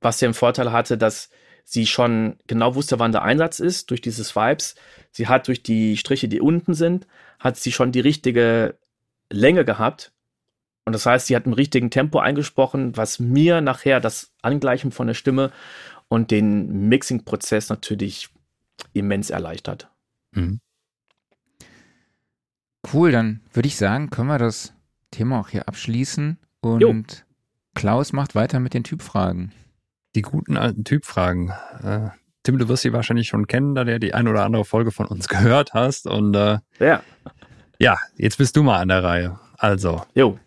[0.00, 1.30] was den Vorteil hatte, dass
[1.64, 4.74] sie schon genau wusste, wann der Einsatz ist, durch diese Swipes.
[5.10, 7.06] Sie hat durch die Striche, die unten sind,
[7.38, 8.78] hat sie schon die richtige
[9.30, 10.12] Länge gehabt.
[10.84, 15.06] Und das heißt, sie hat im richtigen Tempo eingesprochen, was mir nachher das Angleichen von
[15.06, 15.50] der Stimme
[16.08, 18.28] und den Mixing-Prozess natürlich
[18.92, 19.88] immens erleichtert.
[20.32, 20.60] Mhm.
[22.92, 24.74] Cool, dann würde ich sagen, können wir das
[25.10, 26.38] Thema auch hier abschließen.
[26.64, 26.94] Und jo.
[27.74, 29.52] Klaus macht weiter mit den Typfragen.
[30.14, 31.52] Die guten alten Typfragen.
[31.82, 32.10] Äh,
[32.42, 34.90] Tim, du wirst sie wahrscheinlich schon kennen, da du ja die ein oder andere Folge
[34.90, 36.06] von uns gehört hast.
[36.06, 37.02] Und äh, ja.
[37.78, 39.38] ja, jetzt bist du mal an der Reihe.
[39.58, 40.38] Also, jo.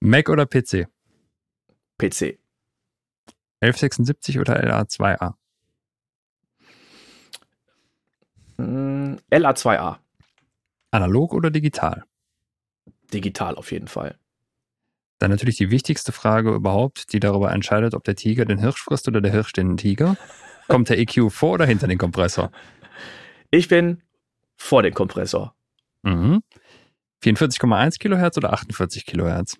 [0.00, 0.88] Mac oder PC?
[1.98, 2.38] PC.
[3.60, 5.34] 1176 oder LA2A?
[8.58, 9.96] Mm, LA2A.
[10.90, 12.04] Analog oder digital?
[13.12, 14.18] Digital auf jeden Fall.
[15.24, 19.08] Dann natürlich die wichtigste Frage überhaupt, die darüber entscheidet, ob der Tiger den Hirsch frisst
[19.08, 20.18] oder der Hirsch den Tiger.
[20.68, 22.52] Kommt der EQ vor oder hinter den Kompressor?
[23.50, 24.02] Ich bin
[24.54, 25.54] vor dem Kompressor.
[26.02, 26.42] Mhm.
[27.24, 29.56] 44,1 Kilohertz oder 48 Kilohertz?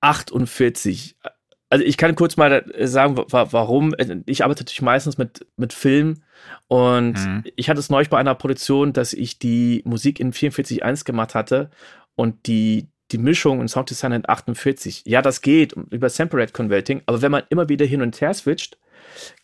[0.00, 1.16] 48.
[1.68, 3.96] Also ich kann kurz mal sagen, warum.
[4.26, 6.22] Ich arbeite natürlich meistens mit, mit Film
[6.68, 7.42] und mhm.
[7.56, 11.70] ich hatte es neulich bei einer Produktion, dass ich die Musik in 44.1 gemacht hatte
[12.14, 15.04] und die die Mischung und Sounddesign in 48.
[15.06, 18.34] Ja, das geht über Sample Rate Converting, aber wenn man immer wieder hin und her
[18.34, 18.78] switcht,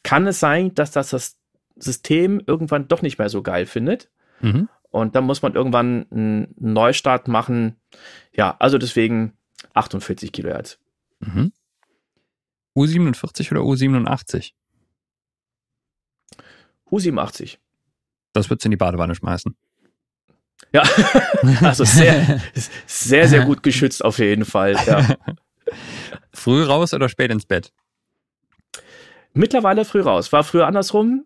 [0.02, 1.38] kann es sein, dass das, das
[1.76, 4.10] System irgendwann doch nicht mehr so geil findet.
[4.40, 4.68] Mhm.
[4.90, 7.76] Und dann muss man irgendwann einen Neustart machen.
[8.32, 9.32] Ja, also deswegen
[9.72, 10.78] 48 Kilohertz.
[11.20, 11.52] Mhm.
[12.76, 14.52] U47 oder U87?
[16.90, 17.58] U87.
[18.32, 19.56] Das wird's in die Badewanne schmeißen.
[20.72, 20.82] Ja,
[21.62, 22.40] also sehr,
[22.86, 24.76] sehr, sehr gut geschützt auf jeden Fall.
[24.86, 25.16] Ja.
[26.32, 27.72] Früh raus oder spät ins Bett?
[29.32, 30.32] Mittlerweile früh raus.
[30.32, 31.24] War früher andersrum,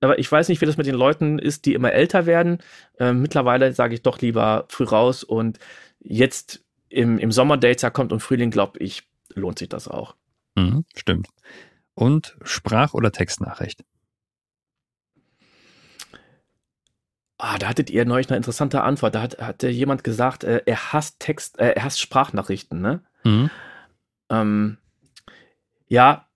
[0.00, 2.58] aber ich weiß nicht, wie das mit den Leuten ist, die immer älter werden.
[2.98, 5.58] Ähm, mittlerweile sage ich doch lieber früh raus und
[6.00, 9.02] jetzt im, im Sommer Data kommt und Frühling, glaube ich,
[9.34, 10.14] lohnt sich das auch.
[10.54, 11.28] Mhm, stimmt.
[11.94, 13.84] Und Sprach- oder Textnachricht?
[17.46, 19.14] Ah, da hattet ihr neulich eine interessante Antwort.
[19.14, 23.02] Da hat, hatte jemand gesagt, äh, er hasst Text, äh, er hasst Sprachnachrichten, ne?
[23.22, 23.50] Mhm.
[24.30, 24.78] Ähm,
[25.86, 26.26] ja.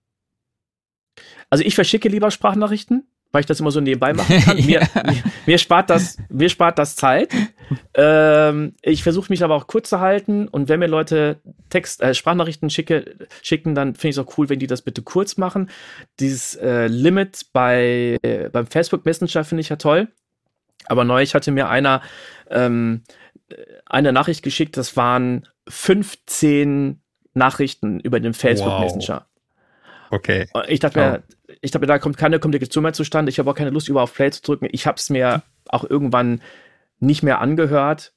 [1.49, 4.57] Also ich verschicke lieber Sprachnachrichten, weil ich das immer so nebenbei machen kann.
[4.65, 7.33] Mir, mir, mir, spart das, mir spart das Zeit.
[7.95, 12.13] Ähm, ich versuche mich aber auch kurz zu halten und wenn mir Leute Text, äh,
[12.13, 15.71] Sprachnachrichten schicke, schicken, dann finde ich es auch cool, wenn die das bitte kurz machen.
[16.19, 20.07] Dieses äh, Limit bei äh, beim Facebook Messenger finde ich ja toll.
[20.85, 22.01] Aber neulich hatte mir einer
[22.49, 23.03] ähm,
[23.85, 27.01] eine Nachricht geschickt, das waren 15
[27.33, 28.81] Nachrichten über den Facebook wow.
[28.81, 29.25] Messenger.
[30.11, 30.47] Okay.
[30.67, 31.53] Ich dachte mir, oh.
[31.61, 33.29] ich dachte mir, da kommt keine Kommunikation mehr zustande.
[33.29, 34.67] Ich habe auch keine Lust, über auf Play zu drücken.
[34.71, 36.41] Ich habe es mir auch irgendwann
[36.99, 38.13] nicht mehr angehört.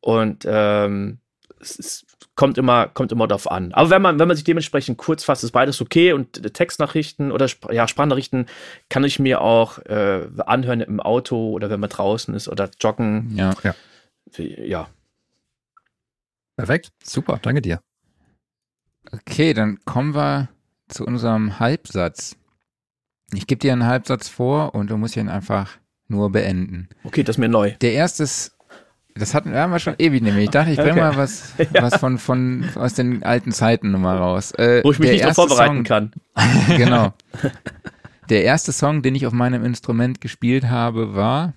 [0.00, 1.18] Und ähm,
[1.64, 3.72] es, es, kommt immer, kommt immer darauf an.
[3.74, 6.12] Aber wenn man, wenn man sich dementsprechend kurz fasst, ist beides okay.
[6.12, 8.46] Und Textnachrichten oder ja, Sprachnachrichten
[8.88, 13.32] kann ich mir auch äh, anhören im Auto oder wenn man draußen ist oder joggen.
[13.36, 13.54] Ja.
[13.62, 13.74] Ja.
[14.36, 14.88] ja.
[16.56, 16.92] Perfekt.
[17.02, 17.38] Super.
[17.40, 17.80] Danke dir.
[19.12, 20.48] Okay, dann kommen wir
[20.88, 22.36] zu unserem Halbsatz.
[23.32, 25.78] Ich gebe dir einen Halbsatz vor und du musst ihn einfach
[26.08, 26.88] nur beenden.
[27.04, 27.72] Okay, das ist mir neu.
[27.80, 28.53] Der erste ist
[29.14, 30.46] das hatten wir, haben wir schon ewig nämlich.
[30.46, 31.00] Ich dachte, ich bringe okay.
[31.00, 31.82] mal was, ja.
[31.82, 34.50] was von, von aus den alten Zeiten nochmal raus.
[34.52, 36.12] Äh, Wo ich mich nicht noch vorbereiten Song, kann.
[36.76, 37.14] genau.
[38.28, 41.54] Der erste Song, den ich auf meinem Instrument gespielt habe, war.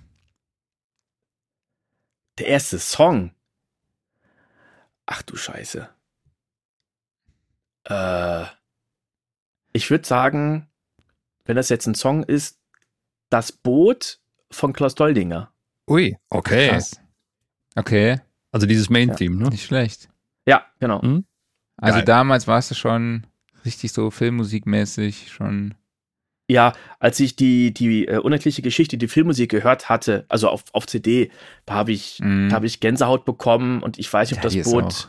[2.38, 3.32] Der erste Song?
[5.06, 5.88] Ach du Scheiße.
[7.84, 8.44] Äh,
[9.72, 10.68] ich würde sagen,
[11.44, 12.60] wenn das jetzt ein Song ist,
[13.30, 14.20] das Boot
[14.50, 15.50] von Klaus Doldinger.
[15.88, 16.68] Ui, okay.
[16.68, 17.00] Krass.
[17.78, 18.20] Okay.
[18.50, 19.50] Also dieses Main-Theme, ja, ne?
[19.50, 20.08] Nicht schlecht.
[20.46, 21.00] Ja, genau.
[21.02, 21.24] Mhm.
[21.76, 22.04] Also Geil.
[22.04, 23.26] damals warst du schon
[23.64, 25.74] richtig so filmmusikmäßig schon.
[26.50, 30.86] Ja, als ich die, die uh, unendliche Geschichte, die Filmmusik gehört hatte, also auf, auf
[30.86, 31.30] CD,
[31.66, 32.50] da habe ich, mm.
[32.50, 35.08] hab ich Gänsehaut bekommen und ich weiß nicht, ob ja, das Boot,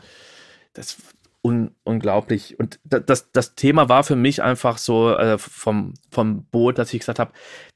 [0.74, 0.98] das
[1.42, 2.58] un, unglaublich.
[2.60, 7.00] Und das, das Thema war für mich einfach so äh, vom, vom Boot, dass ich
[7.00, 7.32] gesagt habe,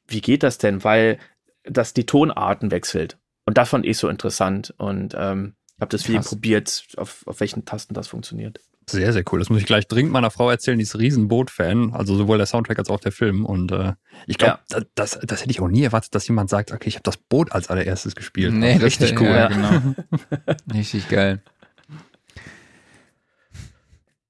[0.06, 0.84] wie geht das denn?
[0.84, 1.18] Weil
[1.62, 3.18] das die Tonarten wechselt.
[3.46, 7.64] Und das fand ich so interessant und ähm, habe das viel probiert, auf, auf welchen
[7.64, 8.60] Tasten das funktioniert.
[8.88, 9.38] Sehr, sehr cool.
[9.38, 10.78] Das muss ich gleich dringend meiner Frau erzählen.
[10.78, 13.46] Die ist Riesenboot-Fan, also sowohl der Soundtrack als auch der Film.
[13.46, 13.94] Und äh,
[14.26, 14.80] ich glaube, ja.
[14.94, 17.52] das, das, hätte ich auch nie erwartet, dass jemand sagt, okay, ich habe das Boot
[17.52, 18.52] als allererstes gespielt.
[18.52, 19.28] Nee, das richtig cool.
[19.28, 19.94] Ja, genau.
[20.74, 21.42] richtig geil.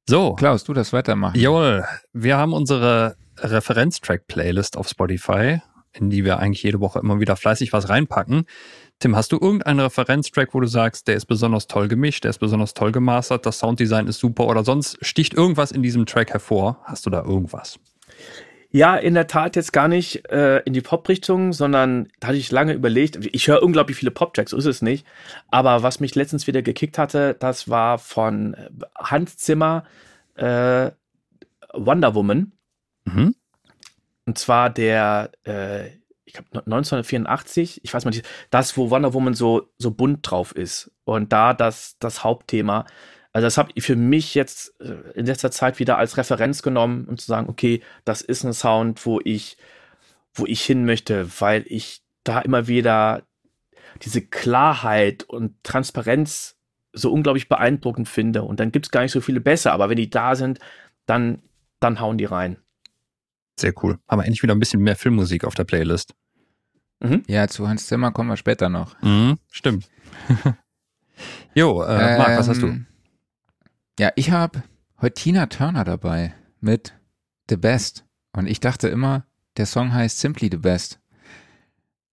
[0.09, 0.35] So.
[0.35, 1.39] Klaus, du das weitermachen.
[1.39, 1.85] Jawohl.
[2.13, 5.63] Wir haben unsere Referenztrack-Playlist auf Spotify,
[5.93, 8.47] in die wir eigentlich jede Woche immer wieder fleißig was reinpacken.
[9.01, 12.39] Tim, hast du irgendeinen Referenztrack, wo du sagst, der ist besonders toll gemischt, der ist
[12.39, 16.81] besonders toll gemastert, das Sounddesign ist super oder sonst sticht irgendwas in diesem Track hervor?
[16.85, 17.79] Hast du da irgendwas?
[18.71, 22.51] Ja, in der Tat jetzt gar nicht äh, in die Pop-Richtung, sondern da hatte ich
[22.51, 23.25] lange überlegt.
[23.33, 25.07] Ich höre unglaublich viele Pop-Tracks, so ist es nicht.
[25.49, 28.57] Aber was mich letztens wieder gekickt hatte, das war von
[28.97, 29.85] Hans Zimmer
[30.35, 30.91] äh,
[31.73, 32.51] Wonder Woman.
[33.05, 33.37] Mhm.
[34.27, 35.91] Und zwar der äh,
[36.35, 40.93] glaube 1984, ich weiß nicht, das, wo Wonder Woman so, so bunt drauf ist.
[41.05, 42.85] Und da das, das Hauptthema.
[43.33, 47.07] Also das habe ich für mich jetzt äh, in letzter Zeit wieder als Referenz genommen,
[47.07, 49.57] um zu sagen, okay, das ist ein Sound, wo ich,
[50.35, 53.23] wo ich hin möchte, weil ich da immer wieder
[54.03, 56.57] diese Klarheit und Transparenz
[56.93, 58.43] so unglaublich beeindruckend finde.
[58.43, 60.61] Und dann gibt es gar nicht so viele besser, aber wenn die da sind,
[61.07, 61.43] dann,
[61.81, 62.57] dann hauen die rein.
[63.59, 63.99] Sehr cool.
[64.09, 66.15] Haben wir endlich wieder ein bisschen mehr Filmmusik auf der Playlist.
[67.01, 67.23] Mhm.
[67.27, 69.01] Ja, zu Hans Zimmer kommen wir später noch.
[69.03, 69.89] Mhm, stimmt.
[71.55, 72.69] jo, äh, Marc, was hast du?
[72.69, 72.87] Ähm,
[73.99, 74.63] ja, ich habe
[75.01, 76.95] heute Tina Turner dabei mit
[77.49, 78.05] The Best.
[78.33, 79.25] Und ich dachte immer,
[79.57, 81.01] der Song heißt Simply The Best.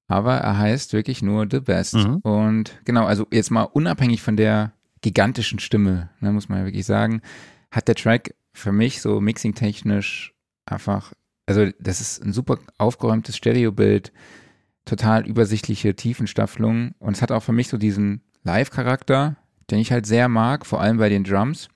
[0.07, 1.95] Aber er heißt wirklich nur The Best.
[1.95, 2.17] Mhm.
[2.17, 6.85] Und genau, also jetzt mal unabhängig von der gigantischen Stimme, ne, muss man ja wirklich
[6.85, 7.21] sagen,
[7.71, 10.33] hat der Track für mich so mixing-technisch
[10.65, 11.13] einfach,
[11.45, 14.11] also das ist ein super aufgeräumtes Stereobild
[14.85, 19.37] total übersichtliche Tiefenstaffelung und es hat auch für mich so diesen Live-Charakter,
[19.69, 21.69] den ich halt sehr mag, vor allem bei den Drums.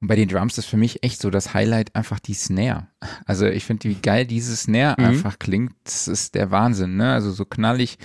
[0.00, 2.86] Und bei den Drums ist für mich echt so das Highlight einfach die Snare.
[3.26, 5.06] Also ich finde, wie geil diese Snare mhm.
[5.06, 7.12] einfach klingt, das ist der Wahnsinn, ne?
[7.12, 7.98] Also so knallig.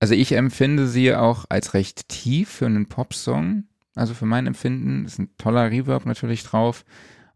[0.00, 3.64] Also ich empfinde sie auch als recht tief für einen Popsong.
[3.94, 6.84] Also für mein Empfinden ist ein toller Reverb natürlich drauf.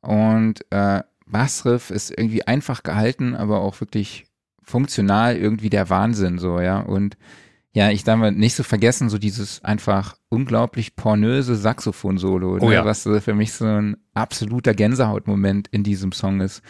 [0.01, 4.25] Und äh, Bassriff ist irgendwie einfach gehalten, aber auch wirklich
[4.63, 6.81] funktional irgendwie der Wahnsinn, so, ja.
[6.81, 7.17] Und
[7.73, 12.85] ja, ich darf nicht so vergessen, so dieses einfach unglaublich pornöse Saxophon-Solo, ne, oh ja.
[12.85, 16.63] was für mich so ein absoluter Gänsehautmoment in diesem Song ist.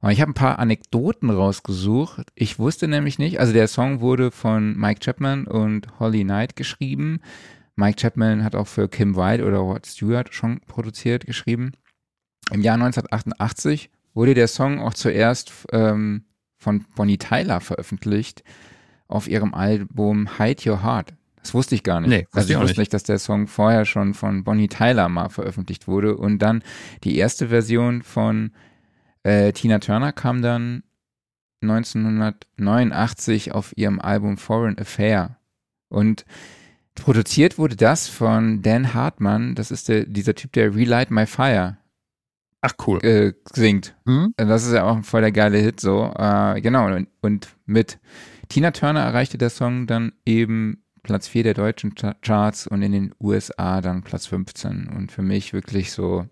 [0.00, 2.26] Und ich habe ein paar Anekdoten rausgesucht.
[2.34, 7.20] Ich wusste nämlich nicht, also der Song wurde von Mike Chapman und Holly Knight geschrieben.
[7.74, 11.72] Mike Chapman hat auch für Kim Wilde oder Rod Stewart schon produziert, geschrieben.
[12.52, 16.24] Im Jahr 1988 wurde der Song auch zuerst ähm,
[16.64, 18.42] von Bonnie Tyler veröffentlicht
[19.06, 21.12] auf ihrem Album Hide Your Heart.
[21.42, 22.08] Das wusste ich gar nicht.
[22.08, 22.78] Nee, also ich wusste nicht.
[22.78, 26.16] nicht, dass der Song vorher schon von Bonnie Tyler mal veröffentlicht wurde.
[26.16, 26.62] Und dann
[27.04, 28.52] die erste Version von
[29.24, 30.84] äh, Tina Turner kam dann
[31.60, 35.36] 1989 auf ihrem Album Foreign Affair.
[35.90, 36.24] Und
[36.94, 39.54] produziert wurde das von Dan Hartmann.
[39.54, 41.76] Das ist der, dieser Typ, der Relight My Fire
[42.66, 43.04] Ach cool.
[43.04, 43.94] Äh, singt.
[44.06, 44.32] Mhm.
[44.38, 46.10] Das ist ja auch voll der geile Hit so.
[46.16, 46.86] Äh, genau.
[46.86, 47.98] Und, und, mit
[48.48, 53.14] Tina Turner erreichte der Song dann eben Platz 4 der deutschen Charts und in den
[53.20, 54.88] USA dann Platz 15.
[54.88, 56.26] Und für mich wirklich so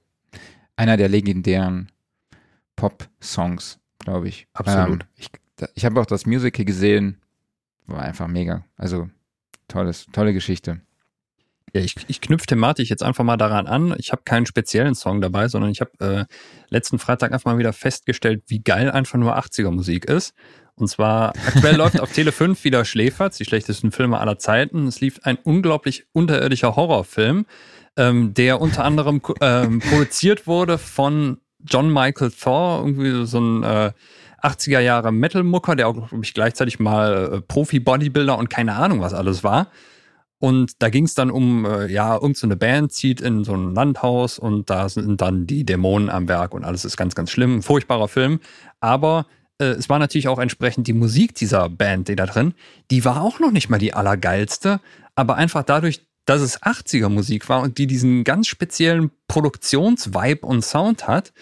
[0.74, 1.92] einer der legendären
[2.76, 4.48] Pop-Songs, glaube ich.
[4.54, 5.02] Absolut.
[5.02, 5.30] Ähm, ich
[5.74, 7.20] ich habe auch das Musical gesehen.
[7.86, 8.64] War einfach mega.
[8.78, 9.10] Also
[9.68, 10.80] tolles, tolle Geschichte.
[11.74, 13.94] Ja, ich, ich knüpfe thematisch jetzt einfach mal daran an.
[13.98, 16.24] Ich habe keinen speziellen Song dabei, sondern ich habe äh,
[16.68, 20.34] letzten Freitag einfach mal wieder festgestellt, wie geil einfach nur 80er Musik ist.
[20.74, 24.86] Und zwar aktuell läuft auf Tele 5 wieder Schläferz, die schlechtesten Filme aller Zeiten.
[24.86, 27.46] Es lief ein unglaublich unterirdischer Horrorfilm,
[27.96, 33.92] ähm, der unter anderem ähm, produziert wurde von John Michael Thor, irgendwie so ein äh,
[34.42, 39.14] 80er Jahre Metal-Mucker, der auch, glaube ich, gleichzeitig mal äh, Profi-Bodybuilder und keine Ahnung was
[39.14, 39.68] alles war.
[40.42, 43.76] Und da ging es dann um, äh, ja, irgendeine so Band zieht in so ein
[43.76, 47.62] Landhaus und da sind dann die Dämonen am Werk und alles ist ganz, ganz schlimm.
[47.62, 48.40] Furchtbarer Film.
[48.80, 49.26] Aber
[49.58, 52.54] äh, es war natürlich auch entsprechend die Musik dieser Band, die da drin,
[52.90, 54.80] die war auch noch nicht mal die allergeilste.
[55.14, 60.64] Aber einfach dadurch, dass es 80er Musik war und die diesen ganz speziellen Produktionsvibe und
[60.64, 61.32] Sound hat,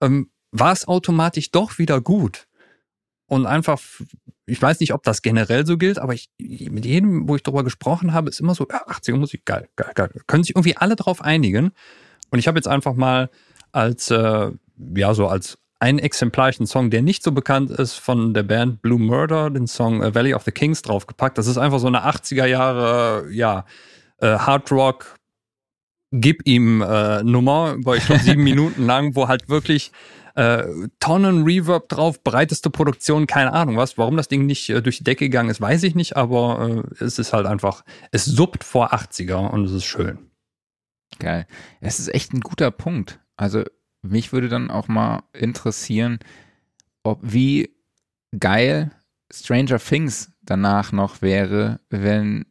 [0.00, 2.48] ähm, war es automatisch doch wieder gut
[3.26, 3.78] und einfach,
[4.48, 7.64] ich weiß nicht, ob das generell so gilt, aber ich, mit jedem, wo ich darüber
[7.64, 10.10] gesprochen habe, ist immer so, ja, 80er Musik, geil, geil, geil.
[10.26, 11.72] Können sich irgendwie alle drauf einigen.
[12.30, 13.30] Und ich habe jetzt einfach mal
[13.72, 14.50] als, äh,
[14.94, 18.98] ja, so als einen exemplarischen Song, der nicht so bekannt ist, von der Band Blue
[18.98, 21.38] Murder, den Song äh, Valley of the Kings draufgepackt.
[21.38, 23.64] Das ist einfach so eine 80er Jahre, ja,
[24.18, 25.14] äh, Hard Rock,
[26.10, 29.92] gib ihm äh, Nummer, war ich schon sieben Minuten lang, wo halt wirklich
[30.38, 33.98] äh, Tonnen Reverb drauf, breiteste Produktion, keine Ahnung was.
[33.98, 37.04] Warum das Ding nicht äh, durch die Decke gegangen ist, weiß ich nicht, aber äh,
[37.04, 40.30] es ist halt einfach, es suppt vor 80er und es ist schön.
[41.18, 41.46] Geil.
[41.80, 43.18] Es ist echt ein guter Punkt.
[43.36, 43.64] Also
[44.02, 46.20] mich würde dann auch mal interessieren,
[47.02, 47.74] ob wie
[48.38, 48.92] geil
[49.32, 52.46] Stranger Things danach noch wäre, wenn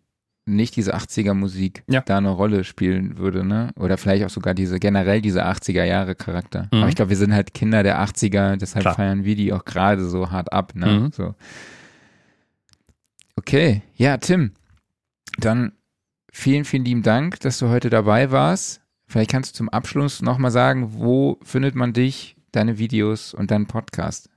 [0.47, 2.01] nicht diese 80er Musik ja.
[2.01, 3.71] da eine Rolle spielen würde, ne?
[3.75, 6.69] Oder vielleicht auch sogar diese, generell diese 80er Jahre Charakter.
[6.71, 6.79] Mhm.
[6.79, 8.95] Aber ich glaube, wir sind halt Kinder der 80er, deshalb Klar.
[8.95, 10.87] feiern wir die auch gerade so hart ab, ne?
[10.87, 11.11] Mhm.
[11.11, 11.35] So.
[13.35, 14.53] Okay, ja, Tim,
[15.37, 15.73] dann
[16.31, 18.81] vielen, vielen lieben Dank, dass du heute dabei warst.
[19.07, 23.67] Vielleicht kannst du zum Abschluss nochmal sagen, wo findet man dich, deine Videos und deinen
[23.67, 24.29] Podcast?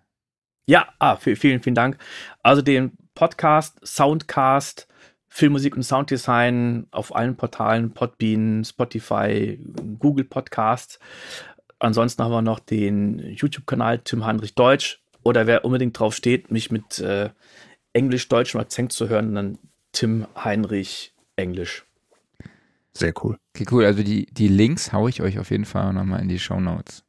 [0.66, 1.96] Ja, ah, vielen, vielen Dank.
[2.42, 4.86] Also den Podcast, Soundcast,
[5.30, 9.58] Filmmusik und Sounddesign auf allen Portalen, Podbean, Spotify,
[9.98, 10.98] Google Podcasts.
[11.78, 15.00] Ansonsten haben wir noch den YouTube-Kanal Tim Heinrich Deutsch.
[15.22, 17.30] Oder wer unbedingt drauf steht, mich mit äh,
[17.92, 19.58] englisch-deutschem Akzent zu hören, dann
[19.92, 21.86] Tim Heinrich Englisch.
[22.92, 23.38] Sehr cool.
[23.54, 23.84] Okay, cool.
[23.84, 27.04] Also die, die Links haue ich euch auf jeden Fall nochmal in die Show Notes.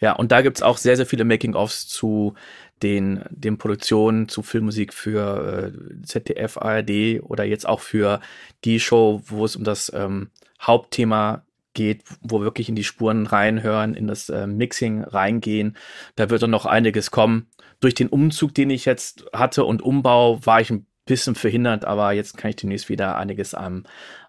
[0.00, 2.34] Ja, und da gibt es auch sehr, sehr viele Making-ofs zu
[2.82, 8.20] den, den Produktionen, zu Filmmusik für äh, ZDF, ARD oder jetzt auch für
[8.64, 10.30] die Show, wo es um das ähm,
[10.60, 11.42] Hauptthema
[11.74, 15.76] geht, wo wir wirklich in die Spuren reinhören, in das äh, Mixing reingehen.
[16.16, 17.48] Da wird dann noch einiges kommen.
[17.80, 22.12] Durch den Umzug, den ich jetzt hatte und Umbau, war ich ein bisschen verhindert, aber
[22.12, 23.84] jetzt kann ich demnächst wieder einiges am,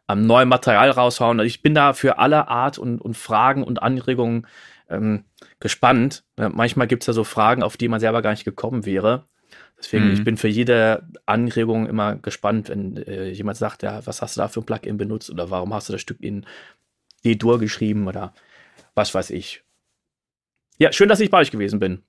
[0.05, 1.39] am neuen Material raushauen.
[1.39, 4.45] Also ich bin da für alle Art und, und Fragen und Anregungen
[4.89, 5.25] ähm,
[5.59, 6.23] gespannt.
[6.35, 9.25] manchmal gibt es ja so Fragen, auf die man selber gar nicht gekommen wäre.
[9.79, 10.13] Deswegen, mhm.
[10.13, 14.41] ich bin für jede Anregung immer gespannt, wenn äh, jemand sagt, ja, was hast du
[14.41, 16.45] da für ein Plugin benutzt oder warum hast du das Stück in
[17.23, 18.33] D-Dur geschrieben oder
[18.95, 19.63] was weiß ich.
[20.77, 22.03] Ja, schön, dass ich bei euch gewesen bin.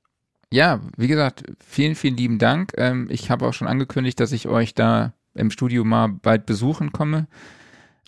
[0.51, 2.73] Ja, wie gesagt, vielen, vielen lieben Dank.
[2.77, 6.93] Ähm, ich habe auch schon angekündigt, dass ich euch da im Studio mal bald besuchen
[6.93, 7.27] komme.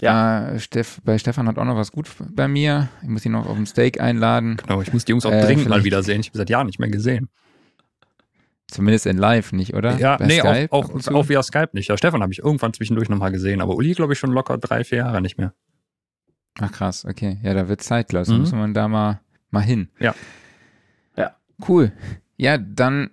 [0.00, 0.50] Ja.
[0.50, 2.88] Äh, Steff, bei Stefan hat auch noch was gut bei mir.
[3.02, 4.56] Ich muss ihn noch auf ein Steak einladen.
[4.56, 6.20] Genau, ich muss die Jungs auch äh, dringend mal wiedersehen.
[6.20, 7.28] Ich habe seit Jahren nicht mehr gesehen.
[8.70, 9.98] Zumindest in live nicht, oder?
[9.98, 11.88] Ja, bei nee, Skype auch, auch, auch via Skype nicht.
[11.88, 14.84] Ja, Stefan habe ich irgendwann zwischendurch nochmal gesehen, aber Uli glaube ich schon locker drei,
[14.84, 15.54] vier Jahre nicht mehr.
[16.60, 17.38] Ach krass, okay.
[17.42, 18.28] Ja, da wird Zeit, Klaus.
[18.28, 18.38] Mhm.
[18.38, 19.20] Muss man da mal,
[19.50, 19.88] mal hin.
[19.98, 20.14] Ja.
[21.16, 21.34] Ja.
[21.66, 21.92] Cool.
[22.36, 23.10] Ja, dann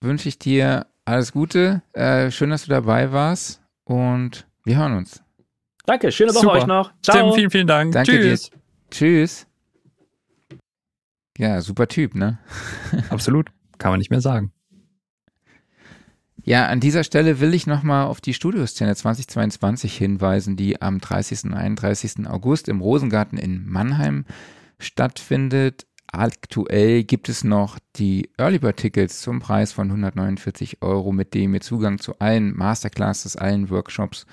[0.00, 1.82] wünsche ich dir alles Gute.
[1.92, 5.23] Äh, schön, dass du dabei warst und wir hören uns.
[5.86, 6.52] Danke, schöne Woche Super.
[6.54, 6.92] euch noch.
[7.02, 7.30] Ciao.
[7.30, 7.92] Tim, vielen, vielen Dank.
[7.92, 8.50] Danke Tschüss.
[8.50, 8.58] Dir.
[8.90, 9.46] Tschüss.
[11.36, 12.38] Ja, super Typ, ne?
[13.10, 13.50] Absolut.
[13.78, 14.52] Kann man nicht mehr sagen.
[16.42, 21.44] Ja, an dieser Stelle will ich nochmal auf die Studioszene 2022 hinweisen, die am 30.
[21.44, 22.26] und 31.
[22.28, 24.26] August im Rosengarten in Mannheim
[24.78, 25.86] stattfindet.
[26.06, 31.54] Aktuell gibt es noch die Early Bird Tickets zum Preis von 149 Euro, mit dem
[31.54, 34.26] ihr Zugang zu allen Masterclasses, allen Workshops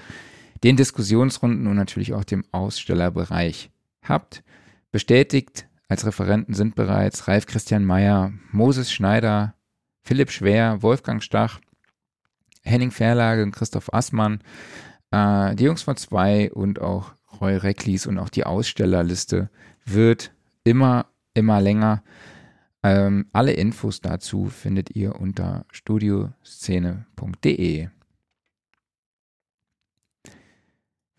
[0.64, 3.72] den Diskussionsrunden und natürlich auch dem Ausstellerbereich
[4.04, 4.44] habt.
[4.92, 9.56] Bestätigt als Referenten sind bereits Ralf Christian Meyer, Moses Schneider,
[10.04, 11.60] Philipp Schwer, Wolfgang Stach,
[12.64, 14.40] Henning Verlage und Christoph Assmann,
[15.12, 19.50] äh, die Jungs von zwei und auch Roy Recklis und auch die Ausstellerliste
[19.86, 20.32] wird
[20.64, 22.04] immer, immer länger.
[22.84, 27.90] Ähm, alle Infos dazu findet ihr unter studioszene.de.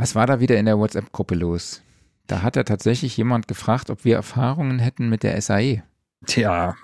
[0.02, 1.80] Was war da wieder in der WhatsApp-Gruppe los?
[2.26, 5.84] Da hat er tatsächlich jemand gefragt, ob wir Erfahrungen hätten mit der SAE.
[6.26, 6.74] Tja,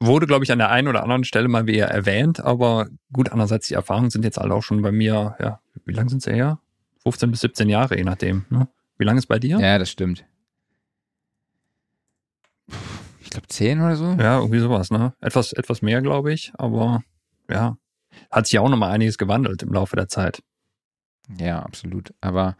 [0.00, 3.68] wurde, glaube ich, an der einen oder anderen Stelle mal wieder erwähnt, aber gut, andererseits,
[3.68, 6.58] die Erfahrungen sind jetzt alle auch schon bei mir, ja, wie lange sind sie her?
[7.04, 8.44] 15 bis 17 Jahre, je nachdem.
[8.50, 8.66] Ne?
[8.98, 9.60] Wie lange ist bei dir?
[9.60, 10.24] Ja, das stimmt.
[13.20, 14.16] Ich glaube 10 oder so.
[14.18, 15.14] Ja, irgendwie sowas, ne?
[15.20, 17.04] Etwas, etwas mehr, glaube ich, aber
[17.48, 17.76] ja,
[18.32, 20.42] hat sich ja auch nochmal einiges gewandelt im Laufe der Zeit.
[21.38, 22.14] Ja, absolut.
[22.20, 22.56] Aber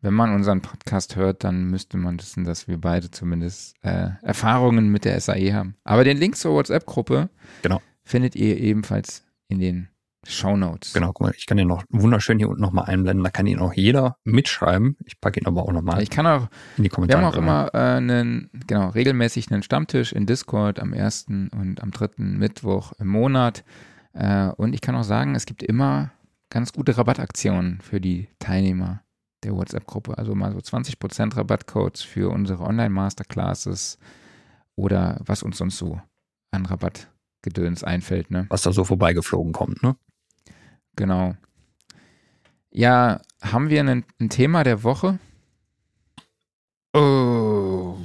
[0.00, 4.90] wenn man unseren Podcast hört, dann müsste man wissen, dass wir beide zumindest äh, Erfahrungen
[4.90, 5.76] mit der SAE haben.
[5.84, 7.28] Aber den Link zur WhatsApp-Gruppe
[7.62, 7.82] genau.
[8.02, 9.88] findet ihr ebenfalls in den
[10.26, 10.92] Show Notes.
[10.92, 13.24] Genau, guck mal, ich kann den noch wunderschön hier unten nochmal einblenden.
[13.24, 14.96] Da kann ihn auch jeder mitschreiben.
[15.06, 16.02] Ich packe ihn aber auch nochmal.
[16.02, 17.20] Ich kann auch in die Kommentare.
[17.20, 21.82] Wir haben auch immer äh, einen, genau, regelmäßig einen Stammtisch in Discord am ersten und
[21.82, 23.64] am dritten Mittwoch im Monat.
[24.12, 26.10] Äh, und ich kann auch sagen, es gibt immer
[26.50, 29.02] ganz gute Rabattaktionen für die Teilnehmer
[29.42, 30.18] der WhatsApp-Gruppe.
[30.18, 33.98] Also mal so 20% Rabattcodes für unsere Online-Masterclasses
[34.76, 36.00] oder was uns sonst so
[36.50, 38.30] an Rabattgedöns einfällt.
[38.30, 38.46] Ne?
[38.50, 39.96] Was da so vorbeigeflogen kommt, ne?
[40.96, 41.34] Genau.
[42.70, 45.18] Ja, haben wir ein, ein Thema der Woche?
[46.92, 47.96] Oh,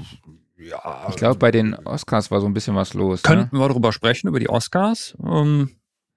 [0.57, 1.07] ja.
[1.09, 3.23] Ich glaube, bei den Oscars war so ein bisschen was los.
[3.23, 3.61] Könnten ne?
[3.61, 5.17] wir darüber sprechen, über die Oscars?
[5.23, 5.71] Ähm,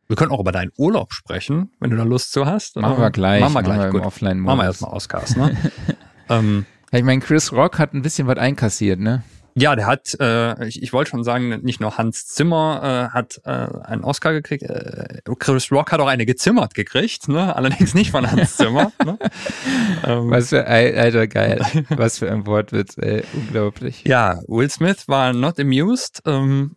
[0.08, 2.76] wir können auch über deinen Urlaub sprechen, wenn du da Lust zu hast.
[2.76, 3.40] Machen wir gleich.
[3.40, 4.06] Machen wir gleich, machen wir gut.
[4.06, 5.56] Offline machen wir erstmal Oscars, ne?
[6.30, 9.22] ähm, ich meine, Chris Rock hat ein bisschen was einkassiert, ne?
[9.54, 13.40] Ja, der hat, äh, ich, ich wollte schon sagen, nicht nur Hans Zimmer äh, hat
[13.44, 17.56] äh, einen Oscar gekriegt, äh, Chris Rock hat auch eine gezimmert gekriegt, ne?
[17.56, 18.92] allerdings nicht von Hans Zimmer.
[19.04, 19.18] ne?
[20.06, 21.60] ähm, Was für, Alter, geil.
[21.88, 24.04] Was für ein Wortwitz, ey, unglaublich.
[24.04, 26.76] Ja, Will Smith war not amused, ähm,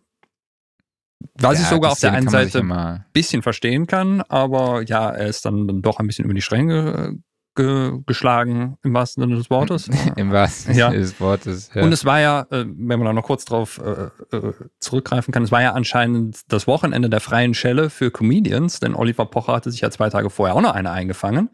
[1.34, 5.26] was ja, ich sogar auf der einen Seite ein bisschen verstehen kann, aber ja, er
[5.26, 7.18] ist dann, dann doch ein bisschen über die Stränge
[7.54, 9.88] ge geschlagen, im wahrsten Sinne des Wortes.
[10.16, 11.70] Im wahrsten Sinne des Wortes.
[11.74, 11.82] Ja.
[11.82, 15.42] Und es war ja, äh, wenn man da noch kurz drauf äh, äh, zurückgreifen kann,
[15.42, 19.70] es war ja anscheinend das Wochenende der freien Schelle für Comedians, denn Oliver Pocher hatte
[19.70, 21.50] sich ja zwei Tage vorher auch noch eine eingefangen.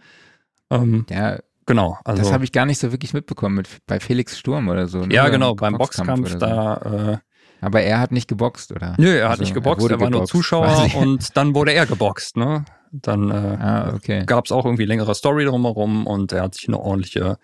[0.70, 1.38] Ähm, ja,
[1.68, 1.98] Genau.
[2.02, 5.04] Also, das habe ich gar nicht so wirklich mitbekommen mit, bei Felix Sturm oder so.
[5.04, 5.14] Ne?
[5.14, 6.80] Ja, genau, beim Boxkampf, Boxkampf da.
[6.82, 7.12] So.
[7.12, 7.18] Äh,
[7.60, 8.94] Aber er hat nicht geboxt, oder?
[8.98, 11.86] Nö, er hat also, nicht geboxt, er, er war nur Zuschauer und dann wurde er
[11.86, 12.64] geboxt, ne?
[12.92, 14.24] Dann äh, ah, okay.
[14.24, 17.38] gab es auch irgendwie längere Story drumherum und er hat sich eine ordentliche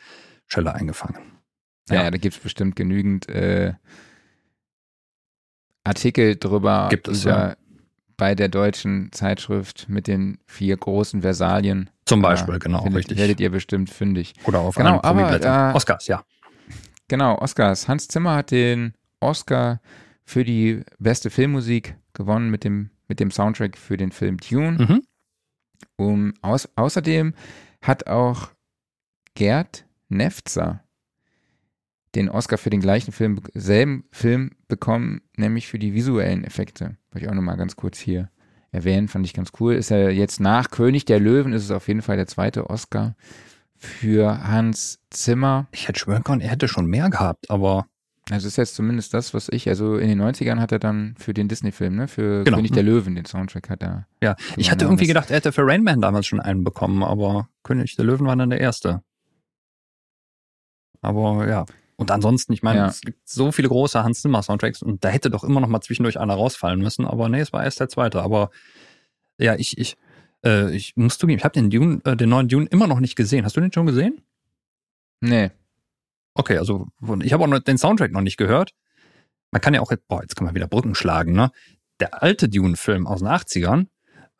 [0.46, 1.18] Schelle eingefangen.
[1.90, 3.74] Ja, ja da gibt es bestimmt genügend äh,
[5.84, 7.56] Artikel drüber gibt es, ja.
[8.16, 11.90] bei der deutschen Zeitschrift mit den vier großen Versalien.
[12.06, 13.18] Zum Beispiel, genau, findet, richtig.
[13.18, 14.32] Werdet ihr bestimmt fündig.
[14.44, 16.24] Oder auf genau, einem aber, äh, Oscars, ja.
[17.08, 17.86] Genau, Oscars.
[17.86, 19.80] Hans Zimmer hat den Oscar
[20.24, 24.78] für die beste Filmmusik gewonnen mit dem, mit dem Soundtrack für den Film Tune.
[24.78, 25.02] Mhm.
[25.96, 27.34] Um, aus, außerdem
[27.82, 28.50] hat auch
[29.34, 30.84] Gerd Nefzer
[32.14, 36.96] den Oscar für den gleichen Film, selben Film bekommen, nämlich für die visuellen Effekte.
[37.10, 38.30] Wollte ich auch nochmal ganz kurz hier
[38.70, 39.74] erwähnen, fand ich ganz cool.
[39.74, 43.16] Ist er jetzt nach König der Löwen, ist es auf jeden Fall der zweite Oscar
[43.76, 45.66] für Hans Zimmer.
[45.72, 47.86] Ich hätte schwören können, er hätte schon mehr gehabt, aber
[48.30, 51.34] also ist jetzt zumindest das, was ich, also in den 90ern hat er dann für
[51.34, 52.56] den Disney-Film, ne, für Genau.
[52.56, 54.06] König der Löwen, den Soundtrack hat er.
[54.22, 54.34] ja.
[54.56, 57.96] Ich hatte irgendwie gedacht, er hätte für Rain Man damals schon einen bekommen, aber König
[57.96, 59.02] der Löwen war dann der erste.
[61.02, 61.66] Aber ja.
[61.96, 62.86] Und ansonsten, ich meine, Ja.
[62.88, 65.80] es gibt so viele große Hans Zimmer Soundtracks und da hätte doch immer noch mal
[65.80, 68.22] zwischendurch einer rausfallen müssen, aber nee, es war erst der zweite.
[68.22, 68.50] Aber
[69.38, 69.96] ja, ich, ich,
[70.44, 73.14] äh, ich muss zugeben, ich habe den Dune, äh, den neuen Dune immer noch nicht
[73.16, 73.44] gesehen.
[73.44, 74.22] Hast du den schon gesehen?
[75.20, 75.50] Nee.
[76.34, 76.88] Okay, also
[77.22, 78.72] ich habe auch noch den Soundtrack noch nicht gehört.
[79.50, 81.50] Man kann ja auch jetzt, boah, jetzt kann man wieder Brücken schlagen, ne?
[82.00, 83.86] Der alte Dune-Film aus den 80ern,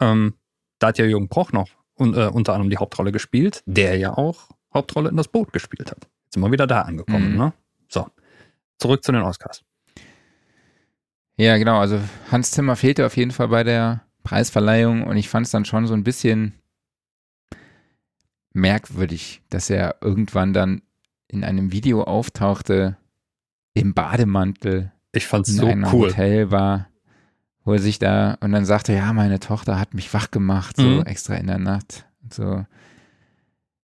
[0.00, 0.34] ähm,
[0.80, 4.12] da hat ja Jürgen Proch noch un, äh, unter anderem die Hauptrolle gespielt, der ja
[4.18, 6.08] auch Hauptrolle in das Boot gespielt hat.
[6.24, 7.38] Jetzt sind wir wieder da angekommen, Mhm.
[7.38, 7.52] ne?
[7.88, 8.08] So,
[8.78, 9.62] zurück zu den Oscars.
[11.36, 12.00] Ja, genau, also
[12.32, 15.86] Hans Zimmer fehlte auf jeden Fall bei der Preisverleihung und ich fand es dann schon
[15.86, 16.54] so ein bisschen
[18.52, 20.82] merkwürdig, dass er irgendwann dann
[21.28, 22.96] in einem Video auftauchte
[23.74, 26.08] im Bademantel Ich fand's in so einem cool.
[26.08, 26.88] Hotel war,
[27.64, 30.82] wo er sich da und dann sagte, ja, meine Tochter hat mich wach gemacht, so
[30.86, 31.02] Mhm.
[31.02, 32.06] extra in der Nacht.
[32.30, 32.64] So.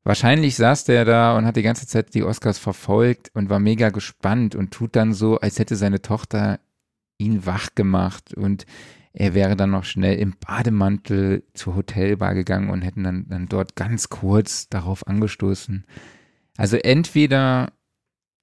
[0.03, 3.91] wahrscheinlich saß der da und hat die ganze Zeit die Oscars verfolgt und war mega
[3.91, 6.59] gespannt und tut dann so, als hätte seine Tochter
[7.19, 8.65] ihn wach gemacht und
[9.13, 13.77] er wäre dann noch schnell im Bademantel zur Hotelbar gegangen und hätten dann, dann dort
[13.77, 15.85] ganz kurz darauf angestoßen.
[16.61, 17.73] Also entweder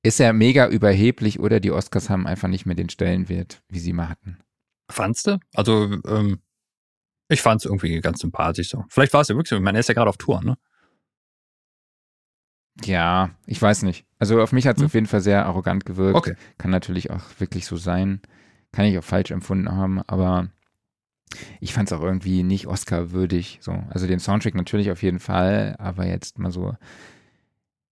[0.02, 3.94] ist er mega überheblich oder die Oscars haben einfach nicht mehr den Stellenwert, wie sie
[3.94, 4.40] mal hatten.
[4.90, 5.40] Fandst du?
[5.54, 6.40] Also, ähm,
[7.30, 8.86] ich fand es irgendwie ganz sympathisch so.
[8.90, 9.58] Vielleicht war es ja wirklich so.
[9.58, 10.58] Ich meine, er ist ja gerade auf Tour, ne?
[12.86, 14.08] Ja, ich weiß nicht.
[14.18, 14.88] Also auf mich hat es hm.
[14.88, 16.18] auf jeden Fall sehr arrogant gewirkt.
[16.18, 16.36] Okay.
[16.58, 18.24] Kann natürlich auch wirklich so sein.
[18.72, 20.50] Kann ich auch falsch empfunden haben, aber
[21.60, 23.60] ich fand es auch irgendwie nicht Oscar-würdig.
[23.62, 23.84] So.
[23.92, 26.76] Also den Soundtrack natürlich auf jeden Fall, aber jetzt mal so.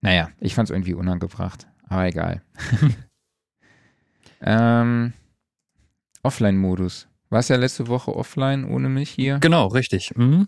[0.06, 1.66] Naja, ich fand es irgendwie unangebracht.
[1.90, 2.44] Aber egal.
[4.42, 5.14] ähm,
[6.22, 7.08] Offline-Modus.
[7.32, 9.40] Warst ja letzte Woche offline ohne mich hier?
[9.40, 10.16] Genau, richtig.
[10.16, 10.48] Mhm.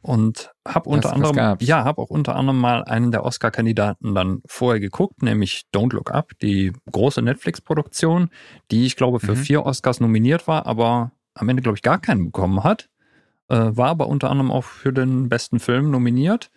[0.00, 4.80] Und habe unter anderem, ja, habe auch unter anderem mal einen der Oscar-Kandidaten dann vorher
[4.80, 8.30] geguckt, nämlich Don't Look Up, die große Netflix-Produktion,
[8.70, 9.36] die ich glaube für mhm.
[9.36, 12.88] vier Oscars nominiert war, aber am Ende glaube ich gar keinen bekommen hat.
[13.48, 16.50] Äh, war aber unter anderem auch für den besten Film nominiert.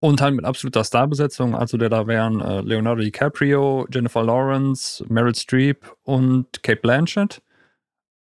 [0.00, 5.34] Und halt mit absoluter Starbesetzung, also der da wären äh, Leonardo DiCaprio, Jennifer Lawrence, Meryl
[5.34, 7.42] Streep und Kate Blanchett.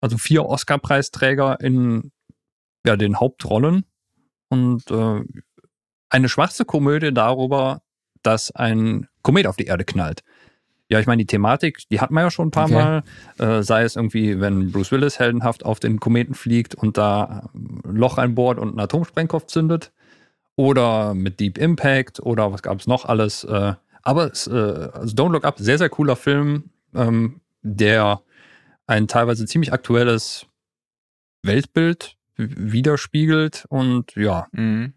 [0.02, 2.12] Also vier Oscar-Preisträger in
[2.86, 3.86] ja, den Hauptrollen.
[4.50, 5.22] Und äh,
[6.10, 7.82] eine schwarze Komödie darüber,
[8.24, 10.24] dass ein Komet auf die Erde knallt.
[10.90, 12.74] Ja, ich meine, die Thematik, die hat man ja schon ein paar okay.
[12.74, 13.04] Mal.
[13.38, 17.96] Äh, sei es irgendwie, wenn Bruce Willis heldenhaft auf den Kometen fliegt und da ein
[17.96, 19.92] Loch einbohrt und einen Atomsprengkopf zündet
[20.58, 23.46] oder mit Deep Impact oder was gab es noch alles.
[23.46, 28.22] Äh, aber es, äh, also Don't Look Up, sehr, sehr cooler Film, ähm, der
[28.88, 30.48] ein teilweise ziemlich aktuelles
[31.44, 34.94] Weltbild widerspiegelt und ja, mhm.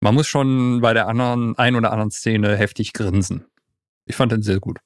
[0.00, 3.46] man muss schon bei der anderen, ein oder anderen Szene heftig grinsen.
[4.04, 4.78] Ich fand den sehr gut.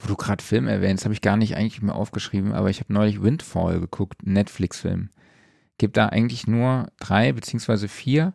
[0.00, 2.92] Wo du gerade Film erwähnst, habe ich gar nicht eigentlich mehr aufgeschrieben, aber ich habe
[2.92, 5.10] neulich Windfall geguckt, Netflix-Film
[5.82, 8.34] gibt da eigentlich nur drei beziehungsweise vier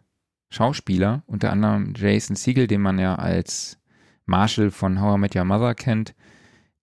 [0.49, 3.79] Schauspieler, unter anderem Jason Siegel, den man ja als
[4.25, 6.13] Marshall von How I Met Your Mother kennt,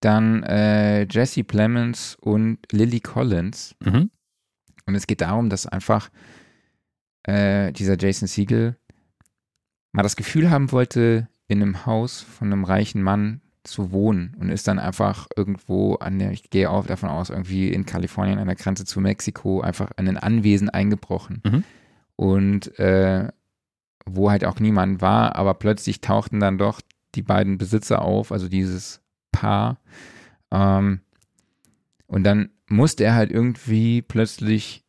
[0.00, 3.76] dann äh, Jesse Plemons und Lily Collins.
[3.84, 4.10] Mhm.
[4.86, 6.08] Und es geht darum, dass einfach
[7.24, 8.78] äh, dieser Jason Siegel
[9.92, 14.50] mal das Gefühl haben wollte, in einem Haus von einem reichen Mann zu wohnen und
[14.50, 18.46] ist dann einfach irgendwo an der, ich gehe auch davon aus, irgendwie in Kalifornien an
[18.46, 21.42] der Grenze zu Mexiko einfach in ein Anwesen eingebrochen.
[21.44, 21.64] Mhm.
[22.16, 23.28] Und äh,
[24.06, 26.80] wo halt auch niemand war, aber plötzlich tauchten dann doch
[27.14, 29.00] die beiden Besitzer auf, also dieses
[29.32, 29.80] Paar.
[30.50, 31.00] Ähm,
[32.06, 34.84] und dann musste er halt irgendwie plötzlich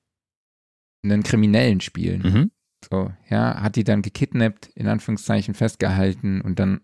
[1.03, 2.21] einen Kriminellen spielen.
[2.21, 2.51] Mhm.
[2.91, 6.81] So, ja, hat die dann gekidnappt, in Anführungszeichen festgehalten und dann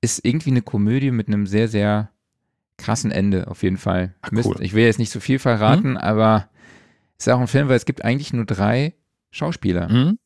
[0.00, 2.10] ist irgendwie eine Komödie mit einem sehr, sehr
[2.78, 4.14] krassen Ende, auf jeden Fall.
[4.22, 4.56] Ach, cool.
[4.60, 5.96] Ich will jetzt nicht so viel verraten, mhm.
[5.98, 6.48] aber
[7.18, 8.94] es ist auch ein Film, weil es gibt eigentlich nur drei
[9.30, 10.18] Schauspieler mhm.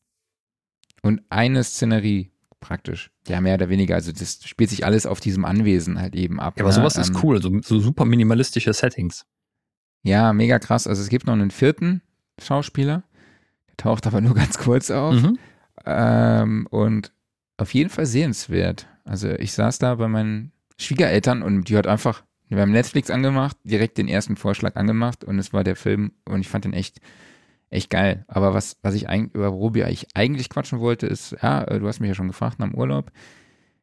[1.02, 2.30] und eine Szenerie
[2.60, 3.10] praktisch.
[3.28, 3.94] Ja, mehr oder weniger.
[3.94, 6.54] Also das spielt sich alles auf diesem Anwesen halt eben ab.
[6.56, 6.76] Ja, aber ne?
[6.76, 9.26] sowas ist ähm, cool, so, so super minimalistische Settings.
[10.02, 10.86] Ja, mega krass.
[10.86, 12.02] Also es gibt noch einen vierten
[12.40, 13.02] Schauspieler,
[13.68, 15.14] der taucht aber nur ganz kurz auf.
[15.14, 15.38] Mhm.
[15.84, 17.12] Ähm, und
[17.56, 18.86] auf jeden Fall sehenswert.
[19.04, 23.56] Also ich saß da bei meinen Schwiegereltern und die hat einfach, wir haben Netflix angemacht,
[23.64, 27.00] direkt den ersten Vorschlag angemacht und es war der Film und ich fand den echt,
[27.70, 28.24] echt geil.
[28.28, 31.86] Aber was, was ich eigentlich, über worüber ich eigentlich quatschen wollte, ist, ja, äh, du
[31.86, 33.12] hast mich ja schon gefragt nach dem Urlaub.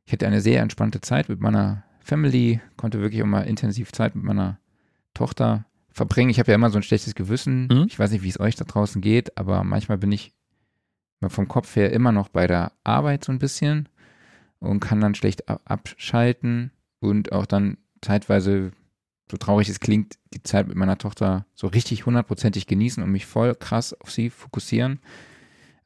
[0.06, 4.16] Ich hatte eine sehr entspannte Zeit mit meiner Family, konnte wirklich auch mal intensiv Zeit
[4.16, 4.60] mit meiner
[5.14, 6.30] Tochter verbringen.
[6.30, 7.68] Ich habe ja immer so ein schlechtes Gewissen.
[7.68, 7.86] Mhm.
[7.88, 10.34] Ich weiß nicht, wie es euch da draußen geht, aber manchmal bin ich
[11.30, 13.88] vom Kopf her immer noch bei der Arbeit so ein bisschen
[14.60, 18.72] und kann dann schlecht abschalten und auch dann zeitweise,
[19.30, 23.26] so traurig es klingt, die Zeit mit meiner Tochter so richtig hundertprozentig genießen und mich
[23.26, 25.00] voll krass auf sie fokussieren.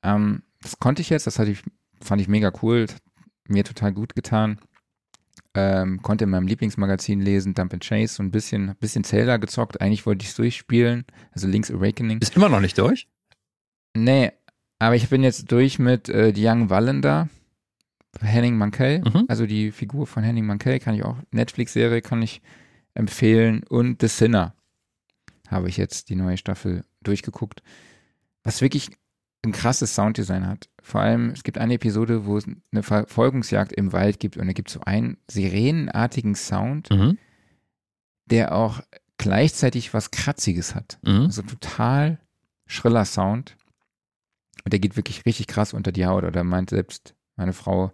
[0.03, 1.63] Ähm, das konnte ich jetzt, das hatte ich,
[2.01, 2.87] fand ich mega cool,
[3.47, 4.59] mir total gut getan.
[5.53, 9.79] Ähm, konnte in meinem Lieblingsmagazin lesen, Dump and Chase, so ein bisschen, bisschen Zelda gezockt.
[9.79, 12.19] Eigentlich wollte ich es durchspielen, also Link's Awakening.
[12.19, 13.07] Ist immer noch nicht durch?
[13.95, 14.33] Nee,
[14.80, 17.30] aber ich bin jetzt durch mit äh, The Young Wallander.
[18.22, 19.26] Henning Mankell, mhm.
[19.27, 22.41] also die Figur von Henning Mankell, kann ich auch, Netflix-Serie kann ich
[22.93, 24.56] empfehlen und The Sinner
[25.49, 27.61] habe ich jetzt die neue Staffel durchgeguckt,
[28.43, 28.89] was wirklich
[29.43, 30.69] ein krasses Sounddesign hat.
[30.81, 34.53] Vor allem, es gibt eine Episode, wo es eine Verfolgungsjagd im Wald gibt und da
[34.53, 37.18] gibt es so einen sirenenartigen Sound, mhm.
[38.26, 38.81] der auch
[39.18, 40.99] gleichzeitig was Kratziges hat.
[41.03, 41.26] Mhm.
[41.26, 42.19] Also total
[42.65, 43.56] schriller Sound.
[44.65, 46.23] Und der geht wirklich richtig krass unter die Haut.
[46.23, 47.91] Oder meint selbst meine Frau,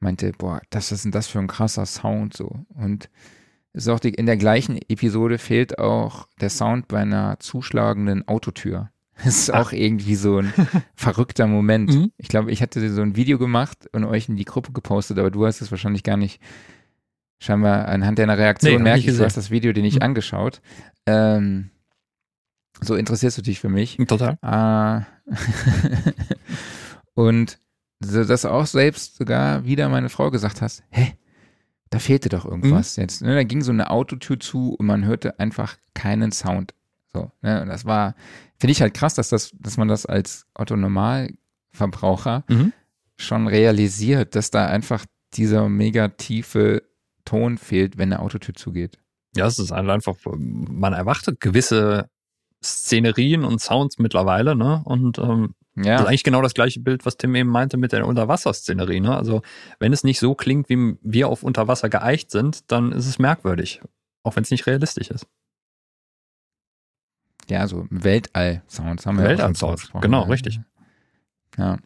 [0.00, 2.64] meinte, boah, das ist denn das für ein krasser Sound so.
[2.74, 3.08] Und
[3.72, 8.26] es ist auch die, in der gleichen Episode fehlt auch der Sound bei einer zuschlagenden
[8.28, 8.90] Autotür.
[9.24, 9.66] Das ist Ach.
[9.66, 10.52] auch irgendwie so ein
[10.94, 11.92] verrückter Moment.
[11.92, 12.12] Mhm.
[12.18, 15.32] Ich glaube, ich hatte so ein Video gemacht und euch in die Gruppe gepostet, aber
[15.32, 16.40] du hast es wahrscheinlich gar nicht
[17.40, 20.02] scheinbar anhand deiner Reaktion nee, merke ich, du hast das Video dir nicht mhm.
[20.02, 20.60] angeschaut.
[21.04, 21.70] Ähm,
[22.80, 23.96] so interessierst du dich für mich.
[24.08, 24.38] Total.
[24.42, 25.34] Äh,
[27.14, 27.58] und
[28.00, 31.14] dass auch selbst sogar wieder meine Frau gesagt hast, hä,
[31.90, 33.02] da fehlte doch irgendwas mhm.
[33.02, 33.22] jetzt.
[33.22, 33.34] Ne?
[33.34, 36.74] Da ging so eine Autotür zu und man hörte einfach keinen Sound.
[37.12, 37.62] So, ne?
[37.62, 38.14] Und das war,
[38.58, 42.72] finde ich halt krass, dass das, dass man das als Otto Normalverbraucher mhm.
[43.16, 46.82] schon realisiert, dass da einfach dieser mega tiefe
[47.24, 48.98] Ton fehlt, wenn eine Autotür zugeht.
[49.36, 52.08] Ja, es ist halt einfach, man erwartet gewisse
[52.62, 54.82] Szenerien und Sounds mittlerweile, ne?
[54.84, 55.54] Und ähm,
[55.84, 55.92] ja.
[55.92, 59.00] Das ist eigentlich genau das gleiche Bild, was Tim eben meinte mit der Unterwasserszenerie.
[59.00, 59.16] Ne?
[59.16, 59.42] Also
[59.78, 63.80] wenn es nicht so klingt, wie wir auf Unterwasser geeicht sind, dann ist es merkwürdig.
[64.24, 65.26] Auch wenn es nicht realistisch ist.
[67.48, 70.28] Ja, so Weltall-Sounds haben wir Weltall-Sounds, genau, ja.
[70.28, 70.60] richtig.
[71.56, 71.78] Ja.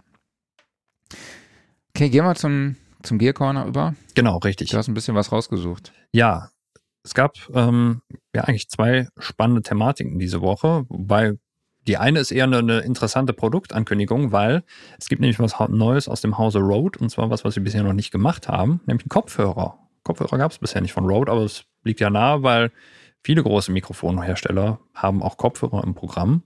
[1.95, 3.95] Okay, gehen wir zum, zum Gear Corner über.
[4.15, 4.71] Genau, richtig.
[4.71, 5.93] Du hast ein bisschen was rausgesucht.
[6.13, 6.51] Ja,
[7.05, 8.03] es gab ähm,
[8.35, 11.39] ja eigentlich zwei spannende Thematiken diese Woche, wobei
[11.87, 14.63] die eine ist eher eine, eine, interessante Produktankündigung, weil
[14.99, 17.83] es gibt nämlich was Neues aus dem Hause Rode und zwar was, was wir bisher
[17.83, 19.79] noch nicht gemacht haben, nämlich einen Kopfhörer.
[20.05, 22.71] Kopfhörer gab es bisher nicht von Rode, aber es liegt ja nahe, weil
[23.23, 26.43] viele große Mikrofonhersteller haben auch Kopfhörer im Programm.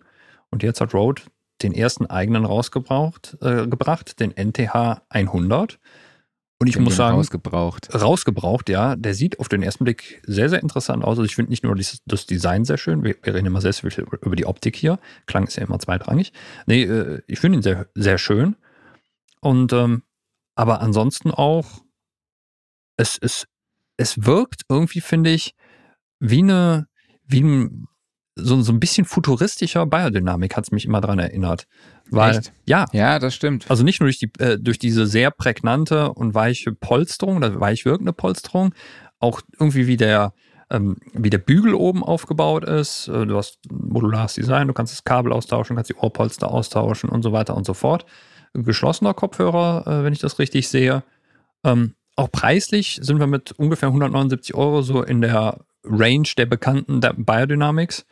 [0.50, 1.22] Und jetzt hat Rode
[1.62, 5.78] den ersten eigenen rausgebracht, äh, gebracht, den NTH 100.
[6.58, 7.94] Und ich muss sagen, rausgebraucht.
[7.94, 8.96] Rausgebraucht, ja.
[8.96, 11.18] Der sieht auf den ersten Blick sehr, sehr interessant aus.
[11.18, 13.04] Also ich finde nicht nur das, Design sehr schön.
[13.04, 14.98] Wir, wir, reden immer sehr viel über die Optik hier.
[15.26, 16.32] Klang ist ja immer zweitrangig.
[16.66, 18.56] Nee, äh, ich finde ihn sehr, sehr schön.
[19.40, 20.02] Und ähm,
[20.54, 21.82] aber ansonsten auch,
[22.96, 23.46] es, es,
[23.98, 25.54] es wirkt irgendwie, finde ich,
[26.18, 26.86] wie eine,
[27.26, 27.86] wie ein
[28.34, 31.66] so, so ein bisschen futuristischer Biodynamik hat es mich immer dran erinnert.
[32.10, 32.52] Weil, Echt?
[32.66, 32.86] Ja.
[32.92, 33.66] Ja, das stimmt.
[33.68, 37.84] Also nicht nur durch, die, äh, durch diese sehr prägnante und weiche Polsterung oder weich
[37.84, 38.74] wirkende Polsterung,
[39.18, 40.32] auch irgendwie wie der,
[40.70, 43.08] ähm, wie der Bügel oben aufgebaut ist.
[43.08, 47.22] Äh, du hast modulares Design, du kannst das Kabel austauschen, kannst die Ohrpolster austauschen und
[47.22, 48.06] so weiter und so fort.
[48.54, 51.02] Geschlossener Kopfhörer, äh, wenn ich das richtig sehe.
[51.64, 57.00] Ähm, auch preislich sind wir mit ungefähr 179 Euro so in der Range der bekannten
[57.00, 58.06] Biodynamics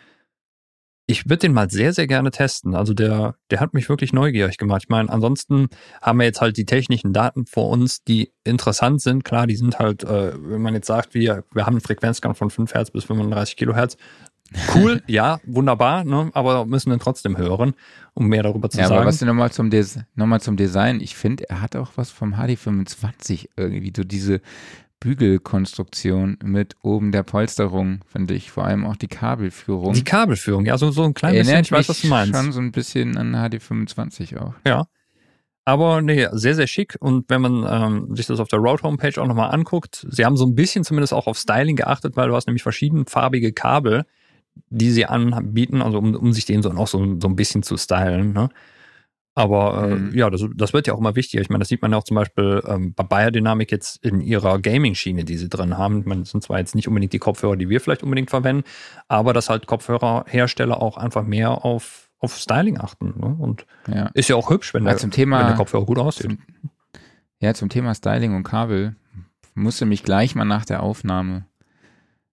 [1.06, 2.74] ich würde den mal sehr, sehr gerne testen.
[2.74, 4.82] Also der, der hat mich wirklich neugierig gemacht.
[4.84, 5.68] Ich meine, ansonsten
[6.00, 9.24] haben wir jetzt halt die technischen Daten vor uns, die interessant sind.
[9.24, 12.48] Klar, die sind halt, äh, wenn man jetzt sagt, wir, wir haben einen Frequenzgang von
[12.48, 13.96] 5 Hertz bis 35 Kilohertz.
[14.74, 16.30] Cool, ja, wunderbar, ne?
[16.34, 17.74] aber müssen dann trotzdem hören,
[18.12, 18.98] um mehr darüber zu ja, sagen.
[18.98, 22.34] Aber was nochmal zum, Des noch zum Design, ich finde, er hat auch was vom
[22.34, 24.40] HD25 irgendwie, so diese
[25.00, 28.50] Bügelkonstruktion mit oben der Polsterung, finde ich.
[28.50, 29.94] Vor allem auch die Kabelführung.
[29.94, 32.34] Die Kabelführung, ja, so, so ein klein bisschen, ich weiß, was du meinst.
[32.34, 34.54] schon so ein bisschen an HD25 auch.
[34.66, 34.86] Ja.
[35.66, 36.96] Aber nee, sehr, sehr schick.
[37.00, 40.36] Und wenn man ähm, sich das auf der Road Homepage auch nochmal anguckt, sie haben
[40.36, 44.04] so ein bisschen zumindest auch auf Styling geachtet, weil du hast nämlich verschiedenfarbige Kabel,
[44.68, 47.76] die sie anbieten, also um, um sich den so auch so, so ein bisschen zu
[47.76, 48.32] stylen.
[48.32, 48.50] Ne?
[49.36, 50.14] Aber äh, mhm.
[50.14, 51.42] ja, das, das wird ja auch immer wichtiger.
[51.42, 54.60] Ich meine, das sieht man ja auch zum Beispiel ähm, bei Biodynamic jetzt in ihrer
[54.60, 56.04] Gaming-Schiene, die sie drin haben.
[56.20, 58.62] Das sind zwar jetzt nicht unbedingt die Kopfhörer, die wir vielleicht unbedingt verwenden,
[59.08, 63.14] aber dass halt Kopfhörerhersteller auch einfach mehr auf, auf Styling achten.
[63.16, 63.36] Ne?
[63.38, 64.10] Und ja.
[64.14, 66.30] ist ja auch hübsch, wenn, der, zum Thema, wenn der Kopfhörer gut aussieht.
[66.30, 66.38] Zum,
[67.40, 68.94] ja, zum Thema Styling und Kabel
[69.54, 71.46] musste mich gleich mal nach der Aufnahme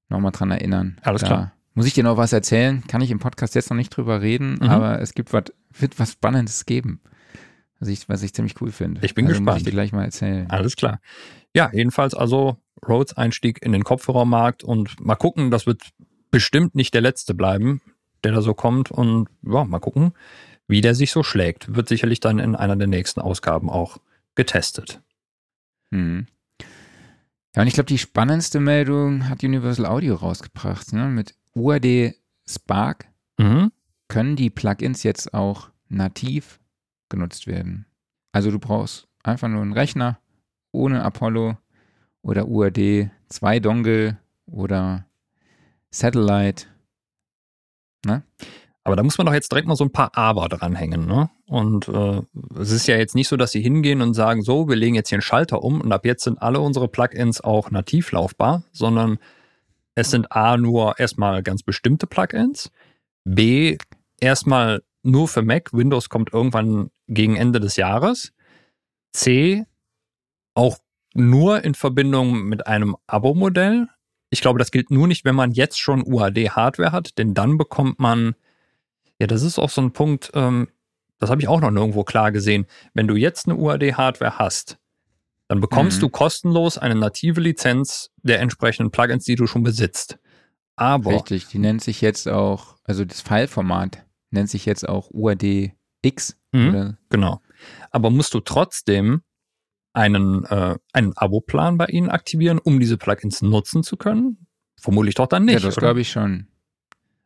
[0.07, 0.98] nochmal dran erinnern.
[1.02, 1.52] Alles da klar.
[1.73, 2.84] Muss ich dir noch was erzählen?
[2.88, 4.69] Kann ich im Podcast jetzt noch nicht drüber reden, mhm.
[4.69, 7.02] aber es gibt was wird was Spannendes geben.
[7.80, 9.03] Was ich, was ich ziemlich cool finde.
[9.03, 9.56] Ich bin also gespannt.
[9.56, 10.49] Muss ich dir gleich mal erzählen.
[10.52, 10.99] Alles klar.
[11.56, 12.57] Ja, jedenfalls also
[12.88, 15.81] Rhodes Einstieg in den Kopfhörermarkt und mal gucken, das wird
[16.30, 17.81] bestimmt nicht der letzte bleiben,
[18.23, 20.14] der da so kommt und ja, mal gucken,
[20.68, 21.73] wie der sich so schlägt.
[21.76, 23.98] Wird sicherlich dann in einer der nächsten Ausgaben auch
[24.35, 25.02] getestet.
[25.91, 26.27] Hm.
[27.56, 31.07] Ja, und ich glaube, die spannendste Meldung hat Universal Audio rausgebracht, ne?
[31.07, 32.15] Mit UAD
[32.48, 33.07] Spark.
[33.38, 33.72] Mhm
[34.11, 36.60] können die Plugins jetzt auch nativ
[37.07, 37.86] genutzt werden.
[38.34, 40.19] Also du brauchst einfach nur einen Rechner
[40.73, 41.57] ohne Apollo
[42.22, 44.18] oder UAD, zwei Dongle
[44.48, 45.06] oder
[45.91, 46.65] Satellite.
[48.06, 48.23] Ne?
[48.84, 51.06] Aber da muss man doch jetzt direkt mal so ein paar Aber dranhängen.
[51.06, 51.30] Ne?
[51.45, 52.22] Und äh,
[52.60, 55.07] es ist ja jetzt nicht so, dass sie hingehen und sagen, so, wir legen jetzt
[55.07, 59.19] hier einen Schalter um und ab jetzt sind alle unsere Plugins auch nativ laufbar, sondern
[59.95, 62.72] es sind A nur erstmal ganz bestimmte Plugins,
[63.23, 63.77] B
[64.19, 65.73] erstmal nur für Mac.
[65.73, 68.34] Windows kommt irgendwann gegen Ende des Jahres.
[69.13, 69.65] C
[70.53, 70.77] auch
[71.13, 73.88] nur in Verbindung mit einem Abo-Modell.
[74.30, 77.99] Ich glaube, das gilt nur nicht, wenn man jetzt schon UAD-Hardware hat, denn dann bekommt
[77.99, 78.35] man,
[79.19, 80.69] ja, das ist auch so ein Punkt, ähm,
[81.19, 82.65] das habe ich auch noch nirgendwo klar gesehen.
[82.93, 84.77] Wenn du jetzt eine UAD-Hardware hast,
[85.52, 86.03] dann bekommst mhm.
[86.03, 90.18] du kostenlos eine native Lizenz der entsprechenden Plugins, die du schon besitzt.
[90.78, 91.11] Aber.
[91.11, 96.38] Richtig, die nennt sich jetzt auch, also das Fileformat nennt sich jetzt auch UAD-X.
[96.53, 97.41] Mhm, genau.
[97.90, 99.23] Aber musst du trotzdem
[99.91, 104.48] einen, äh, einen Abo-Plan bei Ihnen aktivieren, um diese Plugins nutzen zu können?
[104.80, 105.56] Vermutlich doch dann nicht.
[105.56, 106.48] Ja, das glaube ich schon.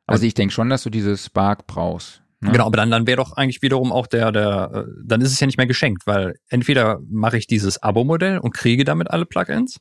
[0.08, 2.24] Also ich denke schon, dass du dieses Spark brauchst.
[2.42, 2.52] Ne?
[2.52, 5.40] Genau, aber dann, dann wäre doch eigentlich wiederum auch der, der, äh, dann ist es
[5.40, 9.80] ja nicht mehr geschenkt, weil entweder mache ich dieses Abo-Modell und kriege damit alle Plugins.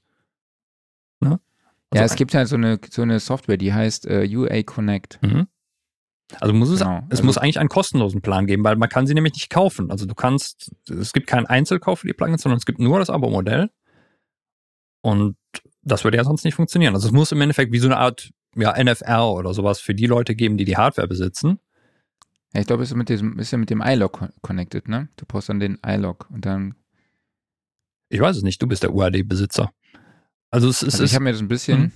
[1.21, 1.41] Ne?
[1.91, 5.21] Also ja, es gibt halt so eine, so eine Software, die heißt äh, UA Connect.
[5.23, 5.49] Mhm.
[6.41, 6.99] Also muss es, genau.
[6.99, 9.91] es also, muss eigentlich einen kostenlosen Plan geben, weil man kann sie nämlich nicht kaufen.
[9.91, 13.11] Also du kannst, es gibt keinen Einzelkauf für die Plugins, sondern es gibt nur das
[13.11, 13.71] Abo-Modell.
[15.03, 15.37] Und
[15.83, 16.95] das würde ja sonst nicht funktionieren.
[16.95, 20.07] Also es muss im Endeffekt wie so eine Art ja, NFR oder sowas für die
[20.07, 21.61] Leute geben, die die Hardware besitzen.
[22.55, 25.09] Ja, ich glaube, es ist mit diesem, ist ja mit dem iLog connected, ne?
[25.17, 26.77] Du brauchst dann den iLog und dann.
[28.09, 29.73] Ich weiß es nicht, du bist der UAD-Besitzer.
[30.51, 30.95] Also es ist.
[30.95, 31.83] Also ich habe mir das ein bisschen.
[31.83, 31.91] Mh.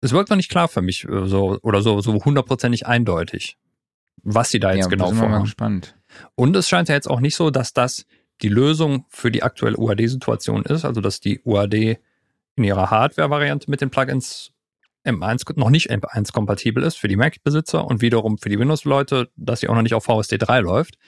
[0.00, 3.56] Es wirkt noch nicht klar für mich, äh, so oder so, so hundertprozentig eindeutig,
[4.22, 5.30] was sie da jetzt ja, genau vorhaben.
[5.30, 5.96] Mal gespannt.
[6.34, 8.06] Und es scheint ja jetzt auch nicht so, dass das
[8.42, 11.98] die Lösung für die aktuelle UAD-Situation ist, also dass die UAD
[12.56, 14.52] in ihrer Hardware-Variante mit den Plugins
[15.04, 19.60] M1 noch nicht M1 kompatibel ist für die Mac-Besitzer und wiederum für die Windows-Leute, dass
[19.60, 20.98] sie auch noch nicht auf VST 3 läuft.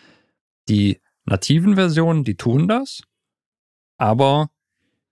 [0.68, 3.02] Die nativen Versionen, die tun das,
[3.98, 4.50] aber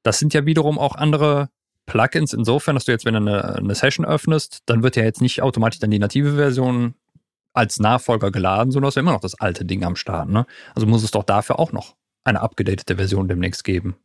[0.03, 1.49] das sind ja wiederum auch andere
[1.87, 5.21] Plugins insofern, dass du jetzt, wenn du eine, eine Session öffnest, dann wird ja jetzt
[5.21, 6.95] nicht automatisch dann die native Version
[7.53, 10.29] als Nachfolger geladen, sondern du hast ja immer noch das alte Ding am Start.
[10.29, 10.47] Ne?
[10.75, 13.97] Also muss es doch dafür auch noch eine abgedatete Version demnächst geben.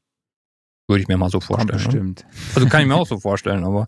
[0.87, 1.69] Würde ich mir mal so vorstellen.
[1.69, 2.25] Kommt bestimmt.
[2.25, 2.31] Ne?
[2.55, 3.87] Also kann ich mir auch so vorstellen, aber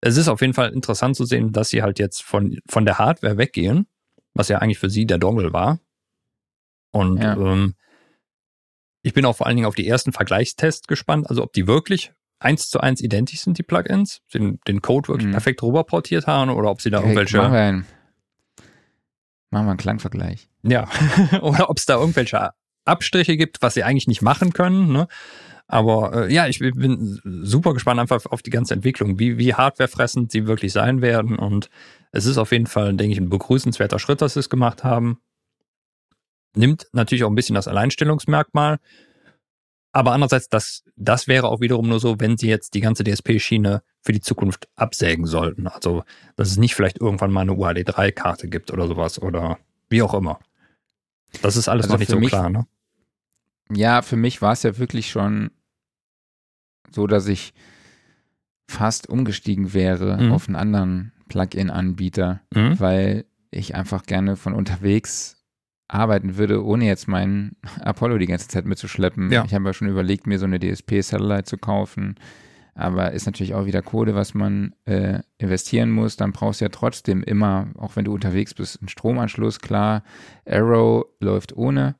[0.00, 2.98] es ist auf jeden Fall interessant zu sehen, dass sie halt jetzt von, von der
[2.98, 3.86] Hardware weggehen,
[4.34, 5.80] was ja eigentlich für sie der Dongle war.
[6.92, 7.36] Und ja.
[7.36, 7.74] ähm,
[9.02, 12.12] ich bin auch vor allen Dingen auf die ersten Vergleichstests gespannt, also ob die wirklich
[12.40, 15.32] eins zu eins identisch sind, die Plugins, den, den Code wirklich mhm.
[15.32, 17.38] perfekt rüber portiert haben oder ob sie da hey, irgendwelche.
[17.38, 17.86] Machen wir, einen,
[19.50, 20.48] machen wir einen Klangvergleich.
[20.62, 20.88] Ja,
[21.42, 22.50] oder ob es da irgendwelche
[22.84, 24.92] Abstriche gibt, was sie eigentlich nicht machen können.
[24.92, 25.08] Ne?
[25.68, 30.32] Aber äh, ja, ich bin super gespannt einfach auf die ganze Entwicklung, wie, wie hardwarefressend
[30.32, 31.38] sie wirklich sein werden.
[31.38, 31.68] Und
[32.10, 35.20] es ist auf jeden Fall, denke ich, ein begrüßenswerter Schritt, dass sie es gemacht haben.
[36.56, 38.78] Nimmt natürlich auch ein bisschen das Alleinstellungsmerkmal.
[39.92, 43.82] Aber andererseits, das, das wäre auch wiederum nur so, wenn sie jetzt die ganze DSP-Schiene
[44.00, 45.66] für die Zukunft absägen sollten.
[45.66, 46.02] Also,
[46.36, 49.58] dass es nicht vielleicht irgendwann mal eine UAD3-Karte gibt oder sowas oder
[49.90, 50.40] wie auch immer.
[51.42, 52.66] Das ist alles also noch nicht so mich, klar, ne?
[53.70, 55.50] Ja, für mich war es ja wirklich schon
[56.90, 57.54] so, dass ich
[58.68, 60.32] fast umgestiegen wäre mhm.
[60.32, 62.78] auf einen anderen Plugin-Anbieter, mhm.
[62.78, 65.38] weil ich einfach gerne von unterwegs
[65.88, 69.32] arbeiten würde, ohne jetzt meinen Apollo die ganze Zeit mitzuschleppen.
[69.32, 69.44] Ja.
[69.44, 72.16] Ich habe ja schon überlegt, mir so eine DSP-Satellite zu kaufen,
[72.74, 76.16] aber ist natürlich auch wieder Kohle, was man äh, investieren muss.
[76.16, 79.58] Dann brauchst du ja trotzdem immer, auch wenn du unterwegs bist, einen Stromanschluss.
[79.58, 80.04] Klar,
[80.46, 81.96] Arrow läuft ohne,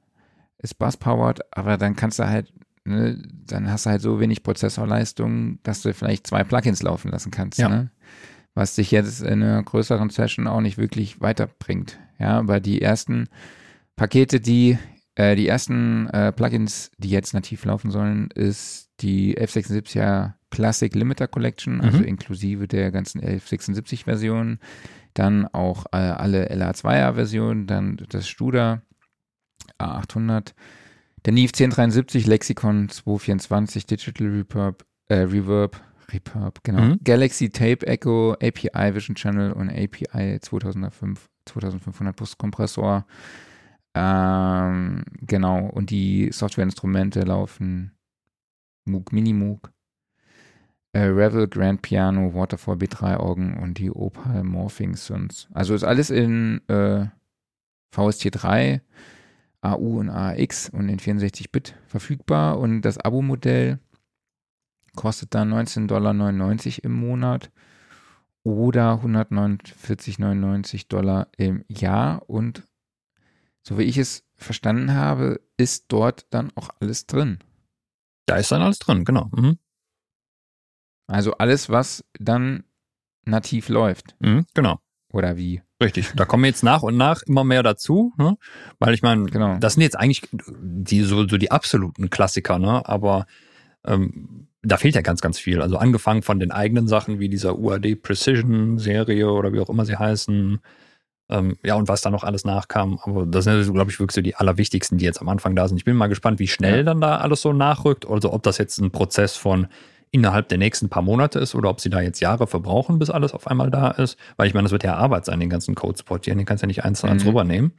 [0.58, 2.52] ist bus-powered, aber dann kannst du halt
[2.88, 7.30] ne, dann hast du halt so wenig Prozessorleistung, dass du vielleicht zwei Plugins laufen lassen
[7.30, 7.58] kannst.
[7.58, 7.68] Ja.
[7.68, 7.90] Ne?
[8.54, 11.98] Was dich jetzt in einer größeren Session auch nicht wirklich weiterbringt.
[12.18, 13.28] Ja, aber die ersten
[13.94, 14.78] Pakete, die,
[15.14, 21.28] äh, die ersten äh, Plugins, die jetzt nativ laufen sollen, ist die 1176er Classic Limiter
[21.28, 21.80] Collection, mhm.
[21.82, 24.58] also inklusive der ganzen 1176 Versionen.
[25.14, 28.82] Dann auch äh, alle LA2er Versionen, dann das Studer
[29.78, 30.54] A800
[31.24, 35.80] der Neve 1073, Lexicon 224, Digital Reverb, äh, Reverb,
[36.12, 36.82] Reverb, genau.
[36.82, 37.00] Mhm.
[37.04, 43.06] Galaxy Tape Echo, API Vision Channel und API 2005, 2500 Postkompressor.
[43.94, 45.66] Ähm, genau.
[45.66, 47.92] Und die Softwareinstrumente laufen
[48.84, 49.72] Moog, Mini Moog,
[50.92, 55.48] äh, Revel, Grand Piano, Waterfall B3 Organ und die Opal Morphing Synths.
[55.52, 57.06] Also ist alles in äh,
[57.90, 58.82] VST 3
[59.60, 63.78] AU und AX und in 64-Bit verfügbar und das Abo-Modell
[64.94, 67.50] kostet dann 19,99 Dollar im Monat
[68.42, 72.64] oder 149,99 Dollar im Jahr und
[73.62, 77.38] so wie ich es verstanden habe, ist dort dann auch alles drin.
[78.26, 79.30] Da ist dann alles drin, genau.
[79.34, 79.58] Mhm.
[81.06, 82.64] Also alles, was dann
[83.24, 84.16] nativ läuft.
[84.20, 84.80] Mhm, genau.
[85.12, 85.62] Oder wie?
[85.82, 88.36] Richtig, da kommen jetzt nach und nach immer mehr dazu, ne?
[88.78, 89.58] weil ich meine, genau.
[89.58, 92.86] das sind jetzt eigentlich die so, so die absoluten Klassiker, ne?
[92.86, 93.26] aber
[93.86, 95.62] ähm, da fehlt ja ganz, ganz viel.
[95.62, 99.84] Also angefangen von den eigenen Sachen wie dieser UAD Precision Serie oder wie auch immer
[99.84, 100.60] sie heißen,
[101.30, 102.98] ähm, ja, und was da noch alles nachkam.
[103.02, 105.76] Aber das sind, glaube ich, wirklich so die allerwichtigsten, die jetzt am Anfang da sind.
[105.76, 106.82] Ich bin mal gespannt, wie schnell ja.
[106.82, 108.08] dann da alles so nachrückt.
[108.08, 109.68] Also ob das jetzt ein Prozess von
[110.10, 113.32] innerhalb der nächsten paar Monate ist oder ob sie da jetzt Jahre verbrauchen, bis alles
[113.32, 114.18] auf einmal da ist.
[114.36, 116.38] Weil ich meine, das wird ja Arbeit sein, den ganzen Code sportieren.
[116.38, 117.30] Den kannst du ja nicht eins zu eins mhm.
[117.30, 117.72] rübernehmen.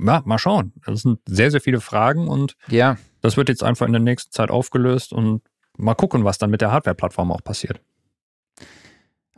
[0.00, 0.72] Ja, mal schauen.
[0.86, 2.96] Das sind sehr, sehr viele Fragen und ja.
[3.20, 5.42] das wird jetzt einfach in der nächsten Zeit aufgelöst und
[5.76, 7.80] mal gucken, was dann mit der Hardware-Plattform auch passiert.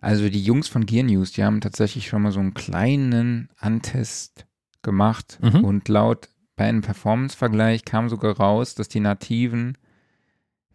[0.01, 4.47] Also die Jungs von Gear News, die haben tatsächlich schon mal so einen kleinen Antest
[4.82, 5.65] gemacht mhm.
[5.65, 9.78] und laut bei einem Performance-Vergleich kam sogar raus, dass die Nativen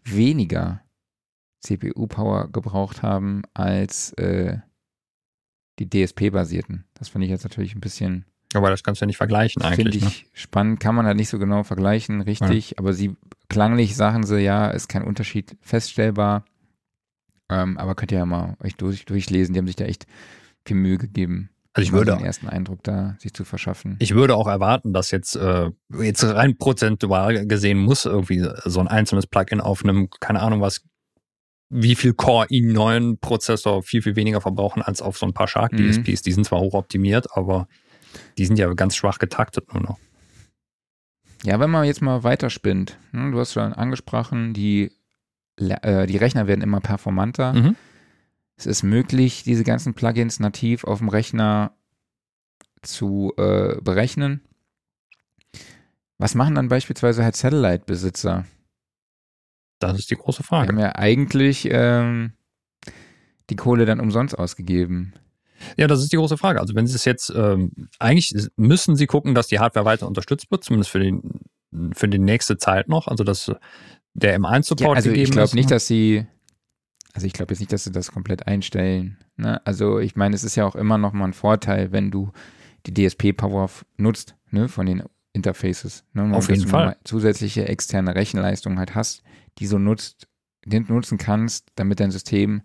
[0.04, 0.82] weniger
[1.66, 4.58] CPU-Power gebraucht haben als äh,
[5.80, 6.86] die DSP-basierten.
[6.94, 8.26] Das finde ich jetzt natürlich ein bisschen.
[8.54, 9.76] Aber das kannst du ja nicht vergleichen eigentlich.
[9.76, 10.30] Finde ich ne?
[10.34, 12.72] spannend, kann man halt nicht so genau vergleichen, richtig.
[12.72, 12.78] Ja.
[12.78, 13.16] Aber sie
[13.50, 16.46] klanglich sagen sie ja, ist kein Unterschied feststellbar.
[17.50, 19.54] Ähm, aber könnt ihr ja mal euch durch, durchlesen.
[19.54, 20.08] Die haben sich da echt
[20.66, 21.50] viel Mühe gegeben.
[21.74, 23.98] Also ich würde den ersten Eindruck da sich zu verschaffen.
[24.00, 28.88] Ich würde auch erwarten, dass jetzt äh, jetzt rein prozentual gesehen muss irgendwie so ein
[28.88, 30.86] einzelnes Plugin auf einem keine Ahnung was
[31.70, 35.72] wie viel Core i9 Prozessor viel viel weniger verbrauchen als auf so ein paar Shark
[35.76, 36.22] DSPs.
[36.22, 36.24] Mhm.
[36.26, 37.68] Die sind zwar hoch optimiert, aber
[38.38, 40.00] die sind ja ganz schwach getaktet nur noch.
[41.44, 44.92] Ja, wenn man jetzt mal weiterspinnt, ne, du hast schon angesprochen, die
[45.58, 47.54] äh, die Rechner werden immer performanter.
[47.54, 47.76] Mhm.
[48.58, 51.74] Es ist möglich, diese ganzen Plugins nativ auf dem Rechner
[52.82, 54.42] zu äh, berechnen.
[56.18, 58.46] Was machen dann beispielsweise halt Satellite-Besitzer?
[59.80, 60.68] Das ist die große Frage.
[60.68, 62.34] Die haben ja eigentlich ähm,
[63.50, 65.14] die Kohle dann umsonst ausgegeben.
[65.78, 66.60] Ja, das ist die große Frage.
[66.60, 70.52] Also wenn Sie es jetzt, ähm, eigentlich müssen Sie gucken, dass die Hardware weiter unterstützt
[70.52, 71.42] wird, zumindest für, den,
[71.94, 73.08] für die nächste Zeit noch.
[73.08, 73.52] Also dass
[74.14, 75.76] der M1-Support ja, also ich glaube nicht, ne?
[75.76, 76.26] dass sie,
[77.14, 79.18] also ich glaube jetzt nicht, dass sie das komplett einstellen.
[79.38, 79.62] Ne?
[79.66, 82.32] Also ich meine, es ist ja auch immer noch mal ein Vorteil, wenn du
[82.86, 85.04] die DSP-Power nutzt, ne, von den
[85.34, 86.06] Interfaces.
[86.14, 86.36] Ne?
[86.36, 86.98] Auf jeden Fall.
[87.04, 89.24] Zusätzliche externe Rechenleistung halt hast,
[89.60, 90.28] die so nutzt,
[90.66, 92.62] den nutzen kannst, damit dein System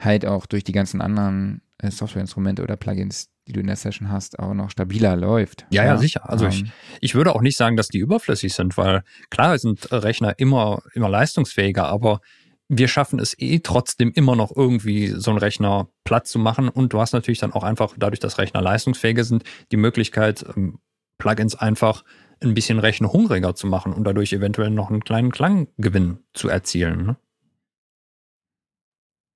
[0.00, 4.10] halt auch durch die ganzen anderen äh, Softwareinstrumente oder Plugins die du in der Session
[4.10, 5.66] hast, auch noch stabiler läuft.
[5.70, 6.28] Ja, ja, ja sicher.
[6.28, 6.72] Also um, ich, ähm.
[7.00, 11.08] ich würde auch nicht sagen, dass die überflüssig sind, weil klar sind Rechner immer, immer
[11.08, 12.20] leistungsfähiger, aber
[12.68, 16.92] wir schaffen es eh trotzdem immer noch irgendwie so einen Rechner platt zu machen und
[16.92, 20.80] du hast natürlich dann auch einfach, dadurch, dass Rechner leistungsfähiger sind, die Möglichkeit, ähm,
[21.18, 22.02] Plugins einfach
[22.40, 27.06] ein bisschen rechenhungriger zu machen und dadurch eventuell noch einen kleinen Klanggewinn zu erzielen.
[27.06, 27.16] Ne?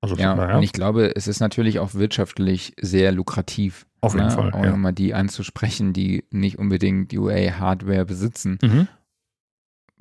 [0.02, 0.56] Also ja, daher.
[0.56, 3.86] und ich glaube, es ist natürlich auch wirtschaftlich sehr lukrativ.
[4.00, 4.32] Auf jeden ne?
[4.32, 4.52] Fall.
[4.52, 4.70] Auch ja.
[4.70, 8.58] nochmal die anzusprechen, die nicht unbedingt UA-Hardware besitzen.
[8.62, 8.88] Mhm.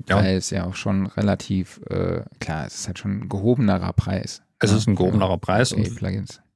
[0.08, 0.16] Ja.
[0.16, 4.42] Weil es ja auch schon relativ, äh, klar, es ist halt schon ein gehobenerer Preis.
[4.58, 5.72] Es ja, ist ein gehobenerer Preis.
[5.72, 6.00] Und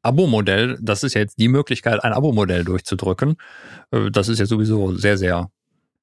[0.00, 3.36] Abo-Modell, das ist jetzt die Möglichkeit, ein Abo-Modell durchzudrücken.
[3.90, 5.50] Äh, das ist ja sowieso sehr, sehr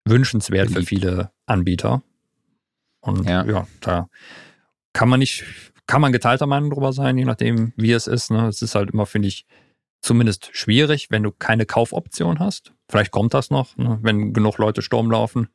[0.05, 0.79] wünschenswert Beliebt.
[0.81, 2.01] für viele Anbieter.
[3.01, 3.45] Und ja.
[3.45, 4.09] ja, da
[4.93, 5.45] kann man nicht
[5.91, 8.31] kann man geteilter Meinung drüber sein, je nachdem, wie es ist.
[8.31, 8.47] Ne?
[8.47, 9.45] Es ist halt immer, finde ich,
[10.01, 12.73] zumindest schwierig, wenn du keine Kaufoption hast.
[12.89, 13.99] Vielleicht kommt das noch, ne?
[14.01, 15.49] wenn genug Leute Sturm laufen.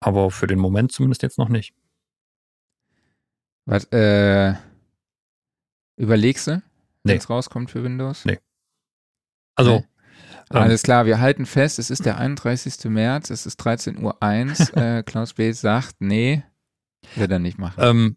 [0.00, 1.74] Aber für den Moment zumindest jetzt noch nicht.
[3.66, 4.54] Was, äh,
[5.96, 6.62] überlegst du,
[7.04, 8.24] wenn es rauskommt für Windows?
[8.24, 8.40] Nee.
[9.54, 9.76] Also.
[9.78, 9.84] Nee.
[10.52, 12.84] Ähm, Alles klar, wir halten fest, es ist der 31.
[12.84, 14.76] März, es ist 13.01 Uhr.
[14.98, 15.50] äh, Klaus B.
[15.52, 16.44] sagt, nee,
[17.14, 17.82] wird er nicht machen.
[17.82, 18.16] Ähm,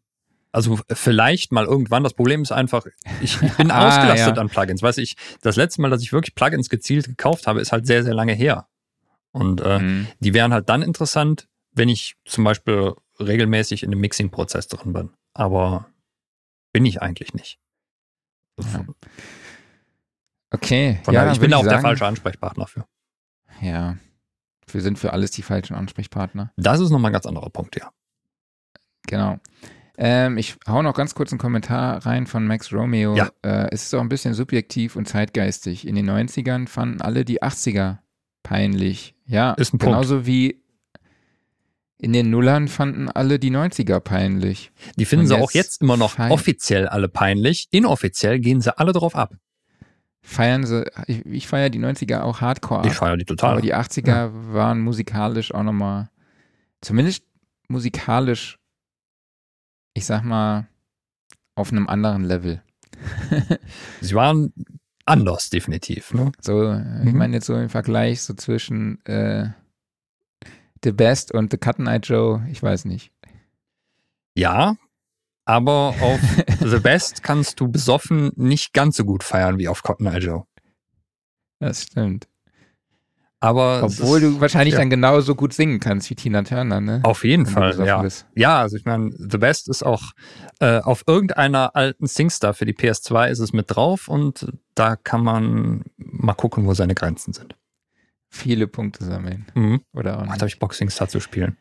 [0.52, 2.04] also vielleicht mal irgendwann.
[2.04, 2.86] Das Problem ist einfach,
[3.22, 4.42] ich, ich bin ah, ausgelastet ja.
[4.42, 4.82] an Plugins.
[4.82, 8.04] Weiß ich, das letzte Mal, dass ich wirklich Plugins gezielt gekauft habe, ist halt sehr,
[8.04, 8.68] sehr lange her.
[9.32, 10.08] Und äh, mhm.
[10.20, 15.10] die wären halt dann interessant, wenn ich zum Beispiel regelmäßig in dem Mixing-Prozess drin bin.
[15.34, 15.88] Aber
[16.74, 17.60] bin ich eigentlich nicht.
[18.60, 18.86] Ja.
[20.52, 21.00] Okay.
[21.04, 22.86] Von ja, daher, ich bin da auch sagen, der falsche Ansprechpartner für.
[23.62, 23.98] Ja.
[24.72, 26.52] Wir sind für alles die falschen Ansprechpartner.
[26.58, 27.92] Das ist nochmal ein ganz anderer Punkt, ja.
[29.08, 29.40] Genau.
[29.98, 33.16] Ähm, ich hau noch ganz kurz einen Kommentar rein von Max Romeo.
[33.16, 33.32] Ja.
[33.42, 35.86] Äh, es ist auch ein bisschen subjektiv und zeitgeistig.
[35.88, 37.98] In den 90ern fanden alle die 80er
[38.44, 39.16] peinlich.
[39.26, 40.28] Ja, ist ein genauso Punkt.
[40.28, 40.64] wie
[41.98, 44.72] in den Nullern fanden alle die 90er peinlich.
[44.96, 47.68] Die finden und sie auch jetzt immer noch offiziell alle peinlich.
[47.72, 49.36] Inoffiziell gehen sie alle drauf ab.
[50.22, 52.88] Feiern sie, ich, ich feiere die 90er auch hardcore.
[52.88, 53.54] Ich feiere die total.
[53.54, 54.54] Aber die 80er ja.
[54.54, 56.10] waren musikalisch auch nochmal,
[56.82, 57.24] zumindest
[57.68, 58.60] musikalisch
[60.00, 60.68] ich sag mal,
[61.56, 62.64] auf einem anderen Level.
[64.02, 64.54] Sie waren
[65.06, 66.14] anders, definitiv.
[66.14, 66.32] Ne?
[66.40, 67.04] So, mhm.
[67.06, 69.50] ich meine jetzt so im Vergleich so zwischen äh,
[70.84, 73.12] The Best und The Cut Night Joe, ich weiß nicht.
[74.36, 74.78] Ja,
[75.50, 76.20] aber auf
[76.60, 80.44] The Best kannst du besoffen nicht ganz so gut feiern wie auf Cotton Eye Joe.
[81.60, 82.28] Das stimmt.
[83.40, 84.80] Aber Obwohl ist, du wahrscheinlich ja.
[84.80, 87.00] dann genauso gut singen kannst wie Tina Turner, ne?
[87.02, 88.00] Auf jeden Fall, ja.
[88.00, 88.28] Bist.
[88.36, 90.12] Ja, also ich meine, The Best ist auch
[90.60, 95.24] äh, auf irgendeiner alten Singstar für die PS2 ist es mit drauf und da kann
[95.24, 97.56] man mal gucken, wo seine Grenzen sind.
[98.30, 99.48] Viele Punkte sammeln.
[99.56, 99.82] Mhm.
[99.94, 100.32] Oder auch nicht.
[100.32, 101.58] Ach, da habe ich Bock, Singstar zu spielen.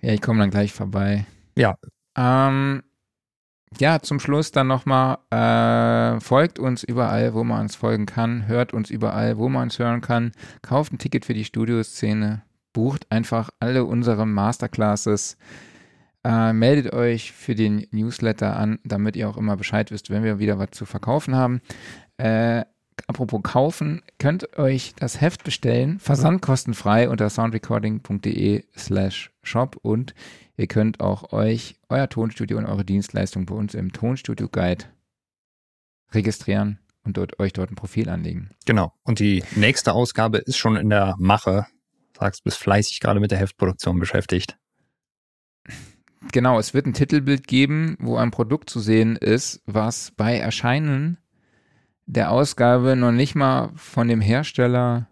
[0.00, 1.26] Ja, ich komme dann gleich vorbei.
[1.54, 1.76] Ja.
[2.16, 2.82] Ähm,
[3.78, 8.74] ja, zum Schluss dann nochmal, äh, folgt uns überall, wo man uns folgen kann, hört
[8.74, 13.50] uns überall, wo man uns hören kann, kauft ein Ticket für die Studioszene, bucht einfach
[13.60, 15.36] alle unsere Masterclasses,
[16.24, 20.38] äh, meldet euch für den Newsletter an, damit ihr auch immer Bescheid wisst, wenn wir
[20.38, 21.60] wieder was zu verkaufen haben.
[22.18, 22.64] Äh,
[23.06, 30.14] apropos kaufen, könnt euch das Heft bestellen, versandkostenfrei unter soundrecording.de slash shop und
[30.56, 34.84] Ihr könnt auch euch, euer Tonstudio und eure Dienstleistung bei uns im Tonstudio Guide
[36.12, 38.50] registrieren und dort, euch dort ein Profil anlegen.
[38.66, 38.92] Genau.
[39.02, 41.66] Und die nächste Ausgabe ist schon in der Mache.
[42.18, 44.58] Sagst, bist fleißig gerade mit der Heftproduktion beschäftigt.
[46.30, 51.18] Genau, es wird ein Titelbild geben, wo ein Produkt zu sehen ist, was bei Erscheinen
[52.06, 55.08] der Ausgabe noch nicht mal von dem Hersteller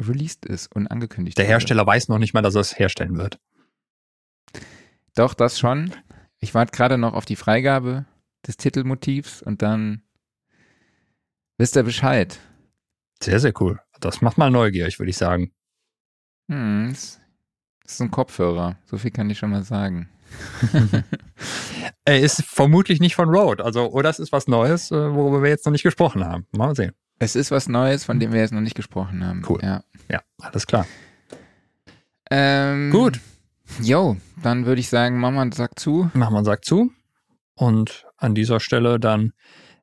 [0.00, 1.38] released ist und angekündigt.
[1.38, 3.38] Der Hersteller weiß noch nicht mal, dass er es herstellen wird.
[5.14, 5.92] Doch, das schon.
[6.38, 8.06] Ich warte gerade noch auf die Freigabe
[8.46, 10.02] des Titelmotivs und dann
[11.58, 12.38] wisst ihr Bescheid.
[13.22, 13.80] Sehr, sehr cool.
[14.00, 15.52] Das macht mal neugierig, würde ich sagen.
[16.50, 17.20] Hm, das
[17.84, 18.76] ist ein Kopfhörer.
[18.86, 20.08] So viel kann ich schon mal sagen.
[22.04, 23.64] er ist vermutlich nicht von Rode.
[23.64, 26.46] Also, oder es ist was Neues, äh, worüber wir jetzt noch nicht gesprochen haben.
[26.52, 26.92] Mal sehen.
[27.18, 29.44] Es ist was Neues, von dem wir jetzt noch nicht gesprochen haben.
[29.48, 29.60] Cool.
[29.62, 30.86] Ja, ja alles klar.
[32.30, 33.20] Ähm, Gut.
[33.80, 36.10] Jo, dann würde ich sagen, machen wir einen Sack zu.
[36.14, 36.92] Einen Sack zu.
[37.54, 39.32] Und an dieser Stelle dann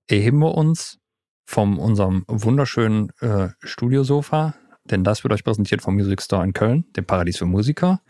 [0.07, 0.99] erheben wir uns
[1.45, 4.55] von unserem wunderschönen äh, Studiosofa,
[4.85, 8.01] denn das wird euch präsentiert vom Music Store in Köln, dem Paradies für Musiker.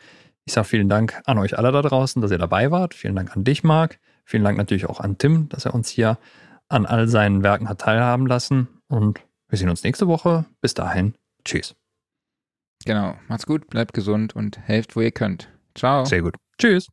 [0.45, 2.93] Ich sage vielen Dank an euch alle da draußen, dass ihr dabei wart.
[2.93, 3.99] Vielen Dank an dich, Marc.
[4.26, 6.18] Vielen Dank natürlich auch an Tim, dass er uns hier
[6.68, 8.68] an all seinen Werken hat teilhaben lassen.
[8.88, 10.45] Und wir sehen uns nächste Woche.
[10.61, 11.15] Bis dahin.
[11.45, 11.76] Tschüss.
[12.85, 13.15] Genau.
[13.27, 15.49] Macht's gut, bleibt gesund und helft, wo ihr könnt.
[15.80, 16.06] Ciao.
[16.06, 16.35] Sehr gut.
[16.57, 16.88] Tschüss.